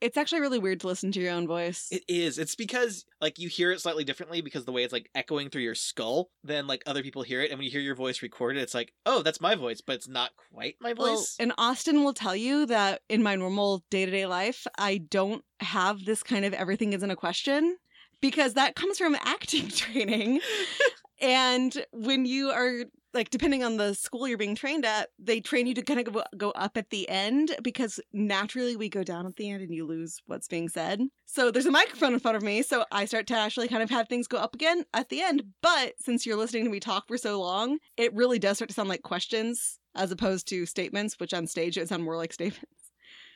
It's 0.00 0.16
actually 0.16 0.40
really 0.40 0.58
weird 0.58 0.80
to 0.80 0.86
listen 0.88 1.10
to 1.12 1.20
your 1.20 1.32
own 1.32 1.46
voice. 1.46 1.88
It 1.90 2.04
is. 2.06 2.38
It's 2.38 2.54
because 2.54 3.04
like 3.20 3.38
you 3.38 3.48
hear 3.48 3.72
it 3.72 3.80
slightly 3.80 4.04
differently 4.04 4.40
because 4.42 4.64
the 4.64 4.72
way 4.72 4.82
it's 4.84 4.92
like 4.92 5.08
echoing 5.14 5.48
through 5.48 5.62
your 5.62 5.74
skull 5.74 6.28
than 6.44 6.66
like 6.66 6.82
other 6.86 7.02
people 7.02 7.22
hear 7.22 7.40
it. 7.42 7.50
And 7.50 7.58
when 7.58 7.64
you 7.64 7.70
hear 7.70 7.80
your 7.80 7.94
voice 7.94 8.20
recorded, 8.22 8.62
it's 8.62 8.74
like, 8.74 8.92
oh, 9.06 9.22
that's 9.22 9.40
my 9.40 9.54
voice, 9.54 9.80
but 9.80 9.94
it's 9.96 10.08
not 10.08 10.32
quite 10.52 10.76
my 10.80 10.92
Well, 10.92 11.16
voice. 11.16 11.36
and 11.40 11.52
Austin 11.56 12.04
will 12.04 12.12
tell 12.12 12.36
you 12.36 12.66
that 12.66 13.00
in 13.08 13.22
my 13.22 13.36
normal 13.36 13.84
day 13.90 14.04
to 14.04 14.10
day 14.10 14.26
life, 14.26 14.66
I 14.78 14.98
don't 14.98 15.42
have 15.60 16.04
this 16.04 16.22
kind 16.22 16.44
of 16.44 16.52
everything 16.52 16.92
isn't 16.92 17.10
a 17.10 17.16
question 17.16 17.76
because 18.20 18.54
that 18.54 18.74
comes 18.76 18.98
from 18.98 19.14
acting 19.24 19.68
training. 19.68 20.40
and 21.20 21.86
when 21.92 22.26
you 22.26 22.50
are 22.50 22.84
like, 23.16 23.30
depending 23.30 23.64
on 23.64 23.76
the 23.76 23.94
school 23.94 24.28
you're 24.28 24.38
being 24.38 24.54
trained 24.54 24.84
at, 24.84 25.08
they 25.18 25.40
train 25.40 25.66
you 25.66 25.74
to 25.74 25.82
kind 25.82 25.98
of 25.98 26.12
go, 26.12 26.22
go 26.36 26.50
up 26.52 26.76
at 26.76 26.90
the 26.90 27.08
end 27.08 27.56
because 27.62 27.98
naturally 28.12 28.76
we 28.76 28.88
go 28.88 29.02
down 29.02 29.26
at 29.26 29.34
the 29.36 29.50
end 29.50 29.62
and 29.62 29.74
you 29.74 29.84
lose 29.84 30.20
what's 30.26 30.46
being 30.46 30.68
said. 30.68 31.00
So 31.24 31.50
there's 31.50 31.66
a 31.66 31.72
microphone 31.72 32.12
in 32.12 32.20
front 32.20 32.36
of 32.36 32.42
me. 32.42 32.62
So 32.62 32.84
I 32.92 33.06
start 33.06 33.26
to 33.28 33.36
actually 33.36 33.68
kind 33.68 33.82
of 33.82 33.90
have 33.90 34.08
things 34.08 34.28
go 34.28 34.38
up 34.38 34.54
again 34.54 34.84
at 34.94 35.08
the 35.08 35.22
end. 35.22 35.42
But 35.62 35.94
since 35.98 36.24
you're 36.24 36.36
listening 36.36 36.64
to 36.64 36.70
me 36.70 36.78
talk 36.78 37.08
for 37.08 37.18
so 37.18 37.40
long, 37.40 37.78
it 37.96 38.14
really 38.14 38.38
does 38.38 38.58
start 38.58 38.68
to 38.68 38.74
sound 38.74 38.88
like 38.88 39.02
questions 39.02 39.80
as 39.96 40.12
opposed 40.12 40.46
to 40.48 40.66
statements, 40.66 41.18
which 41.18 41.34
on 41.34 41.46
stage 41.46 41.76
it 41.78 41.88
sound 41.88 42.04
more 42.04 42.16
like 42.16 42.32
statements. 42.32 42.92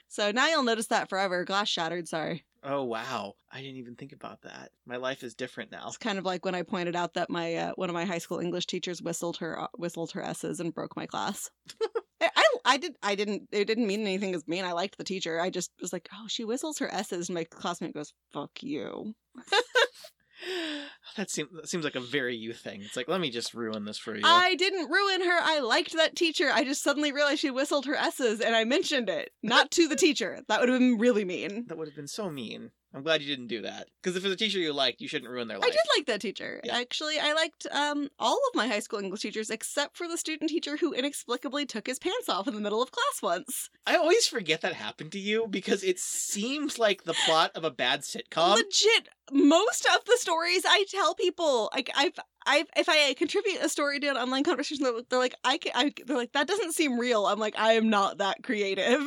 So 0.09 0.31
now 0.31 0.49
you'll 0.49 0.63
notice 0.63 0.89
that 0.89 1.09
forever. 1.09 1.45
Glass 1.45 1.69
shattered, 1.69 2.07
sorry. 2.07 2.45
Oh 2.63 2.85
wow, 2.85 3.35
I 3.53 3.61
didn't 3.61 3.77
even 3.77 3.97
think 3.97 4.13
about 4.13 4.43
that. 4.43 4.71
My 4.87 4.97
life 4.97 5.23
is 5.23 5.35
different 5.35 5.71
now. 5.71 5.89
It's 5.89 5.97
kind 5.97 6.19
of 6.19 6.25
like 6.25 6.45
when 6.45 6.55
I 6.55 6.63
pointed 6.63 6.97
out 6.97 7.15
that 7.15 7.31
my 7.31 7.55
uh, 7.55 7.73
one 7.75 7.89
of 7.89 7.95
my 7.95 8.05
high 8.05 8.19
school 8.19 8.41
English 8.41 8.67
teachers 8.67 9.03
whistled 9.03 9.39
her 9.39 9.61
uh, 9.61 9.69
whistled 9.77 10.13
her 10.13 10.23
s's 10.23 10.61
and 10.61 10.75
broke 10.75 10.97
my 10.97 11.07
class. 11.07 11.51
I, 12.21 12.31
I 12.65 12.77
did 12.77 12.97
I 13.03 13.15
didn't 13.15 13.49
it 13.53 13.65
didn't 13.65 13.87
mean 13.87 14.03
anything 14.03 14.35
as 14.35 14.47
mean. 14.47 14.65
I 14.65 14.73
liked 14.73 14.99
the 14.99 15.05
teacher. 15.05 15.41
I 15.41 15.51
just 15.51 15.71
was 15.81 15.93
like, 15.93 16.09
oh, 16.13 16.27
she 16.29 16.45
whistles 16.45 16.79
her 16.79 16.93
s's, 16.93 17.29
and 17.29 17.35
my 17.35 17.45
classmate 17.45 17.95
goes, 17.95 18.13
"Fuck 18.33 18.63
you." 18.63 19.15
that 21.17 21.31
seems 21.31 21.51
that 21.53 21.69
seems 21.69 21.85
like 21.85 21.97
a 21.97 22.01
very 22.01 22.37
you 22.37 22.53
thing. 22.53 22.83
It's 22.83 22.97
like 22.97 23.09
let 23.09 23.21
me 23.21 23.31
just 23.31 23.55
ruin 23.55 23.85
this 23.85 23.99
for 23.99 24.15
you. 24.15 24.23
I 24.25 24.55
didn't 24.55 24.91
ruin 24.91 25.23
her. 25.23 25.39
I 25.43 25.61
liked 25.61 25.95
that 25.95 26.17
teacher. 26.17 26.51
I 26.53 26.65
just 26.65 26.83
suddenly 26.83 27.13
realized 27.13 27.41
she 27.41 27.51
whistled 27.51 27.87
her 27.87 27.95
s's, 27.95 28.41
and 28.41 28.55
I 28.55 28.65
mentioned 28.65 29.09
it 29.09 29.31
not 29.43 29.71
to 29.73 29.89
the 29.89 29.97
teacher. 29.97 30.41
That 30.49 30.61
would 30.61 30.69
have 30.69 30.79
been 30.79 30.99
really 30.99 31.25
mean. 31.25 31.67
That 31.69 31.79
would 31.79 31.89
have 31.89 31.97
been 31.97 32.09
so 32.09 32.31
mean. 32.31 32.71
I'm 32.93 33.03
glad 33.03 33.23
you 33.23 33.29
didn't 33.29 33.47
do 33.47 33.63
that. 33.63 33.89
Because 34.03 34.17
if 34.17 34.25
it's 34.25 34.35
a 34.35 34.37
teacher 34.37 34.59
you 34.59 34.73
liked, 34.73 35.01
you 35.01 35.07
shouldn't 35.07 35.31
ruin 35.31 35.47
their 35.47 35.59
life. 35.59 35.69
I 35.69 35.71
did 35.71 35.81
like 35.97 36.07
that 36.07 36.21
teacher. 36.21 36.61
Yeah. 36.65 36.77
Actually, 36.77 37.19
I 37.21 37.33
liked 37.35 37.67
um 37.73 38.09
all 38.19 38.41
of 38.49 38.57
my 38.57 38.67
high 38.67 38.81
school 38.81 38.99
English 38.99 39.21
teachers 39.21 39.51
except 39.51 39.97
for 39.97 40.09
the 40.09 40.19
student 40.19 40.51
teacher 40.51 40.77
who 40.77 40.93
inexplicably 40.93 41.67
took 41.67 41.87
his 41.87 41.99
pants 41.99 42.29
off 42.29 42.49
in 42.49 42.55
the 42.55 42.61
middle 42.61 42.83
of 42.83 42.91
class 42.91 43.23
once. 43.23 43.71
I 43.87 43.97
always 43.97 44.27
forget 44.27 44.61
that 44.63 44.75
happened 44.75 45.13
to 45.13 45.19
you 45.21 45.47
because 45.49 45.85
it 45.85 45.99
seems 45.99 46.79
like 46.79 47.05
the 47.05 47.15
plot 47.27 47.53
of 47.55 47.65
a 47.65 47.71
bad 47.71 48.01
sitcom. 48.01 48.57
Legit, 48.57 49.09
most 49.31 49.87
of 49.95 50.05
the 50.05 50.17
stories 50.19 50.63
I 50.67 50.85
tell 50.91 51.15
people, 51.15 51.71
like 51.73 51.91
I've, 51.95 52.19
I've, 52.47 52.67
if 52.77 52.89
I 52.89 53.15
contribute 53.15 53.61
a 53.61 53.69
story 53.69 54.01
to 54.01 54.09
an 54.09 54.17
online 54.17 54.45
conversation, 54.45 54.85
they're 55.09 55.19
like, 55.19 55.35
I, 55.45 55.59
can, 55.59 55.73
I, 55.75 55.93
they're 56.07 56.17
like, 56.17 56.33
that 56.33 56.49
doesn't 56.49 56.73
seem 56.75 56.99
real. 56.99 57.27
I'm 57.27 57.39
like, 57.39 57.59
I 57.59 57.73
am 57.73 57.89
not 57.89 58.19
that 58.19 58.43
creative. 58.43 59.07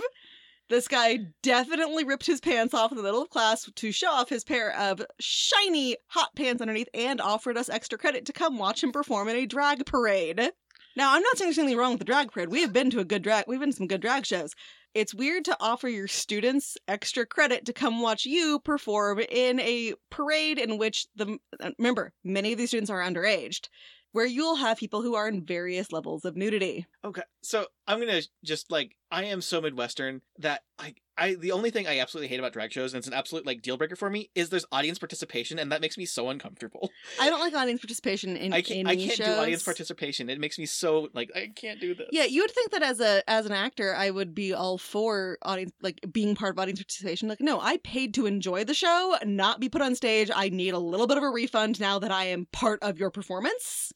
This 0.70 0.88
guy 0.88 1.20
definitely 1.42 2.04
ripped 2.04 2.26
his 2.26 2.40
pants 2.40 2.74
off 2.74 2.92
in 2.92 2.98
the 2.98 3.04
middle 3.04 3.22
of 3.22 3.30
class 3.30 3.70
to 3.76 3.92
show 3.92 4.10
off 4.10 4.30
his 4.30 4.44
pair 4.44 4.76
of 4.76 5.06
shiny 5.20 5.98
hot 6.08 6.36
pants 6.36 6.62
underneath 6.62 6.90
and 6.94 7.22
offered 7.22 7.58
us 7.58 7.70
extra 7.70 7.98
credit 7.98 8.26
to 8.26 8.34
come 8.34 8.58
watch 8.58 8.84
him 8.84 8.92
perform 8.92 9.28
in 9.28 9.36
a 9.36 9.46
drag 9.46 9.86
parade. 9.86 10.52
Now, 10.96 11.16
I'm 11.16 11.24
not 11.24 11.38
saying 11.38 11.50
there's 11.50 11.60
anything 11.60 11.78
wrong 11.78 11.92
with 11.92 12.00
the 12.00 12.06
drag 12.06 12.32
parade. 12.32 12.50
We 12.50 12.62
have 12.62 12.74
been 12.74 12.90
to 12.92 13.00
a 13.00 13.06
good 13.06 13.24
drag, 13.24 13.46
we've 13.48 13.60
been 13.60 13.72
to 13.72 13.76
some 13.76 13.88
good 13.88 14.02
drag 14.02 14.26
shows 14.26 14.54
it's 14.94 15.14
weird 15.14 15.46
to 15.46 15.58
offer 15.60 15.90
your 15.90 16.08
students 16.08 16.78
extra 16.88 17.26
credit 17.26 17.66
to 17.66 17.74
come 17.74 18.02
watch 18.02 18.26
you 18.26 18.60
perform 18.60 19.20
in 19.20 19.60
a 19.60 19.94
parade 20.10 20.60
in 20.60 20.78
which 20.78 21.08
the 21.16 21.38
uh, 21.60 21.72
remember 21.80 22.14
many 22.24 22.52
of 22.52 22.58
these 22.58 22.70
students 22.70 22.92
are 22.92 23.02
underaged 23.02 23.70
where 24.14 24.26
you'll 24.26 24.56
have 24.56 24.78
people 24.78 25.02
who 25.02 25.16
are 25.16 25.28
in 25.28 25.44
various 25.44 25.92
levels 25.92 26.24
of 26.26 26.36
nudity 26.38 26.88
Okay, 27.06 27.24
so 27.42 27.66
I'm 27.86 28.00
gonna 28.00 28.22
just 28.46 28.72
like 28.72 28.96
I 29.12 29.26
am 29.26 29.42
so 29.42 29.60
Midwestern 29.60 30.22
that 30.40 30.62
I 30.80 30.96
I 31.18 31.36
the 31.36 31.52
only 31.52 31.70
thing 31.70 31.86
I 31.86 32.00
absolutely 32.00 32.30
hate 32.30 32.40
about 32.40 32.54
drag 32.54 32.72
shows 32.72 32.94
and 32.94 33.00
it's 33.00 33.08
an 33.08 33.14
absolute 33.14 33.46
like 33.46 33.62
deal 33.62 33.76
breaker 33.76 33.98
for 33.98 34.10
me 34.10 34.30
is 34.34 34.50
there's 34.50 34.66
audience 34.72 35.00
participation 35.00 35.60
and 35.60 35.72
that 35.72 35.82
makes 35.82 35.98
me 35.98 36.06
so 36.06 36.30
uncomfortable. 36.30 36.90
i 37.20 37.30
don't 37.30 37.42
like 37.42 37.54
audience 37.54 37.82
participation 37.82 38.38
in 38.38 38.54
I 38.54 38.62
can't 38.62 38.88
I 38.88 38.96
can't 38.96 39.18
do 39.18 39.26
audience 39.34 39.64
participation. 39.64 40.30
It 40.30 40.40
makes 40.40 40.58
me 40.58 40.66
so 40.66 41.10
like 41.14 41.30
I 41.36 41.52
can't 41.54 41.82
do 41.82 41.94
this. 41.94 42.08
yeah 42.12 42.24
you 42.24 42.42
would 42.42 42.52
think 42.52 42.72
that 42.72 42.84
as 42.84 43.02
a 43.02 43.22
as 43.30 43.46
an 43.46 43.52
actor 43.52 43.94
i 43.96 44.10
would 44.10 44.34
be 44.34 44.54
all 44.54 44.78
for 44.78 45.38
audience 45.42 45.74
like 45.82 46.00
being 46.12 46.36
part 46.36 46.56
of 46.56 46.60
audience 46.60 46.80
participation 46.80 47.28
like 47.28 47.42
no 47.42 47.60
i 47.60 47.78
paid 47.84 48.14
to 48.14 48.26
enjoy 48.26 48.64
the 48.64 48.74
show 48.74 49.16
not 49.26 49.60
be 49.60 49.68
put 49.68 49.82
on 49.82 49.94
stage 49.94 50.32
i 50.34 50.48
need 50.48 50.74
a 50.74 50.80
little 50.80 51.08
bit 51.08 51.18
of 51.18 51.24
a 51.24 51.30
refund 51.30 51.82
now 51.82 52.00
that 52.00 52.12
i 52.12 52.24
am 52.24 52.48
part 52.54 52.82
of 52.82 52.98
your 52.98 53.12
performance 53.12 53.92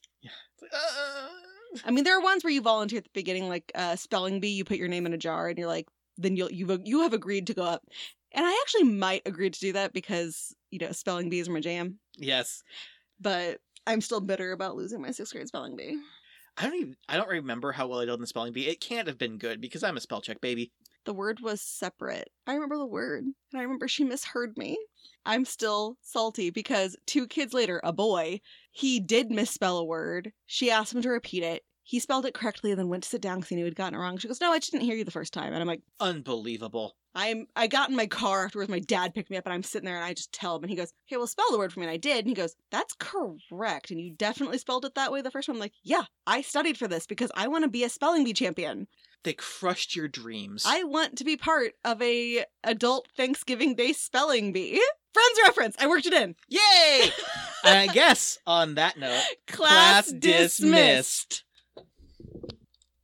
uh, 0.72 1.28
I 1.84 1.90
mean, 1.90 2.04
there 2.04 2.16
are 2.16 2.22
ones 2.22 2.44
where 2.44 2.52
you 2.52 2.62
volunteer 2.62 2.98
at 2.98 3.04
the 3.04 3.10
beginning, 3.12 3.48
like 3.48 3.70
uh, 3.74 3.96
spelling 3.96 4.40
bee. 4.40 4.48
You 4.48 4.64
put 4.64 4.78
your 4.78 4.88
name 4.88 5.06
in 5.06 5.12
a 5.12 5.18
jar, 5.18 5.48
and 5.48 5.58
you're 5.58 5.68
like, 5.68 5.88
then 6.16 6.36
you'll 6.36 6.50
you 6.50 6.80
you 6.84 7.02
have 7.02 7.12
agreed 7.12 7.46
to 7.48 7.54
go 7.54 7.62
up. 7.62 7.82
And 8.32 8.44
I 8.44 8.52
actually 8.62 8.84
might 8.84 9.22
agree 9.26 9.50
to 9.50 9.60
do 9.60 9.72
that 9.72 9.92
because 9.92 10.54
you 10.70 10.78
know 10.78 10.92
spelling 10.92 11.30
bees 11.30 11.48
are 11.48 11.52
my 11.52 11.60
jam. 11.60 11.98
yes. 12.16 12.62
But 13.20 13.58
I'm 13.86 14.00
still 14.00 14.20
bitter 14.20 14.52
about 14.52 14.76
losing 14.76 15.02
my 15.02 15.10
sixth 15.10 15.32
grade 15.32 15.48
spelling 15.48 15.74
bee. 15.76 15.98
I 16.56 16.64
don't 16.64 16.74
even 16.74 16.96
I 17.08 17.16
don't 17.16 17.28
remember 17.28 17.72
how 17.72 17.86
well 17.86 18.00
I 18.00 18.04
did 18.04 18.14
in 18.14 18.20
the 18.20 18.26
spelling 18.26 18.52
bee. 18.52 18.68
It 18.68 18.80
can't 18.80 19.08
have 19.08 19.18
been 19.18 19.38
good 19.38 19.60
because 19.60 19.82
I'm 19.82 19.96
a 19.96 20.00
spell 20.00 20.20
check 20.20 20.40
baby. 20.40 20.72
The 21.04 21.14
word 21.14 21.40
was 21.40 21.60
separate. 21.62 22.30
I 22.46 22.54
remember 22.54 22.76
the 22.76 22.86
word, 22.86 23.24
and 23.24 23.34
I 23.54 23.62
remember 23.62 23.88
she 23.88 24.04
misheard 24.04 24.58
me. 24.58 24.76
I'm 25.26 25.44
still 25.44 25.96
salty 26.00 26.50
because 26.50 26.96
two 27.06 27.26
kids 27.26 27.52
later, 27.52 27.80
a 27.84 27.92
boy, 27.92 28.40
he 28.70 29.00
did 29.00 29.30
misspell 29.30 29.78
a 29.78 29.84
word. 29.84 30.32
She 30.46 30.70
asked 30.70 30.94
him 30.94 31.02
to 31.02 31.10
repeat 31.10 31.42
it. 31.42 31.64
He 31.82 32.00
spelled 32.00 32.26
it 32.26 32.34
correctly 32.34 32.70
and 32.70 32.78
then 32.78 32.88
went 32.88 33.04
to 33.04 33.08
sit 33.08 33.22
down 33.22 33.38
because 33.38 33.48
he 33.48 33.56
knew 33.56 33.64
he'd 33.64 33.74
gotten 33.74 33.94
it 33.98 34.02
wrong. 34.02 34.18
She 34.18 34.28
goes, 34.28 34.40
"No, 34.40 34.52
I 34.52 34.58
just 34.58 34.72
didn't 34.72 34.84
hear 34.84 34.96
you 34.96 35.04
the 35.04 35.10
first 35.10 35.32
time." 35.32 35.52
And 35.52 35.62
I'm 35.62 35.66
like. 35.66 35.82
Unbelievable. 36.00 36.96
I'm 37.14 37.46
I 37.56 37.66
got 37.66 37.88
in 37.90 37.96
my 37.96 38.06
car 38.06 38.44
afterwards. 38.44 38.70
My 38.70 38.78
dad 38.78 39.14
picked 39.14 39.30
me 39.30 39.36
up, 39.38 39.46
and 39.46 39.52
I'm 39.54 39.62
sitting 39.62 39.86
there, 39.86 39.96
and 39.96 40.04
I 40.04 40.12
just 40.12 40.32
tell 40.32 40.56
him, 40.56 40.62
and 40.64 40.70
he 40.70 40.76
goes, 40.76 40.92
"Okay, 41.08 41.16
well, 41.16 41.26
spell 41.26 41.50
the 41.50 41.58
word 41.58 41.72
for 41.72 41.80
me." 41.80 41.86
And 41.86 41.92
I 41.92 41.96
did, 41.96 42.18
and 42.18 42.28
he 42.28 42.34
goes, 42.34 42.54
"That's 42.70 42.94
correct." 42.94 43.90
And 43.90 44.00
you 44.00 44.10
definitely 44.12 44.58
spelled 44.58 44.84
it 44.84 44.94
that 44.94 45.10
way 45.10 45.22
the 45.22 45.30
first 45.30 45.48
one. 45.48 45.56
I'm 45.56 45.60
like, 45.60 45.72
"Yeah, 45.82 46.04
I 46.26 46.42
studied 46.42 46.76
for 46.78 46.88
this 46.88 47.06
because 47.06 47.32
I 47.34 47.48
want 47.48 47.64
to 47.64 47.70
be 47.70 47.84
a 47.84 47.88
spelling 47.88 48.22
bee 48.24 48.34
champion. 48.34 48.86
They 49.24 49.32
crushed 49.32 49.96
your 49.96 50.08
dreams. 50.08 50.64
I 50.66 50.84
want 50.84 51.18
to 51.18 51.24
be 51.24 51.36
part 51.36 51.72
of 51.84 52.00
a 52.00 52.44
adult 52.64 53.08
Thanksgiving 53.16 53.74
Day 53.74 53.92
spelling 53.92 54.52
bee." 54.52 54.82
Friends 55.12 55.40
reference. 55.44 55.76
I 55.78 55.86
worked 55.86 56.06
it 56.06 56.12
in. 56.12 56.36
Yay! 56.48 57.10
and 57.64 57.90
I 57.90 57.92
guess 57.92 58.38
on 58.46 58.74
that 58.76 58.98
note, 58.98 59.22
Class, 59.46 60.10
Class 60.10 60.12
dismissed. 60.12 60.58
dismissed. 60.60 61.44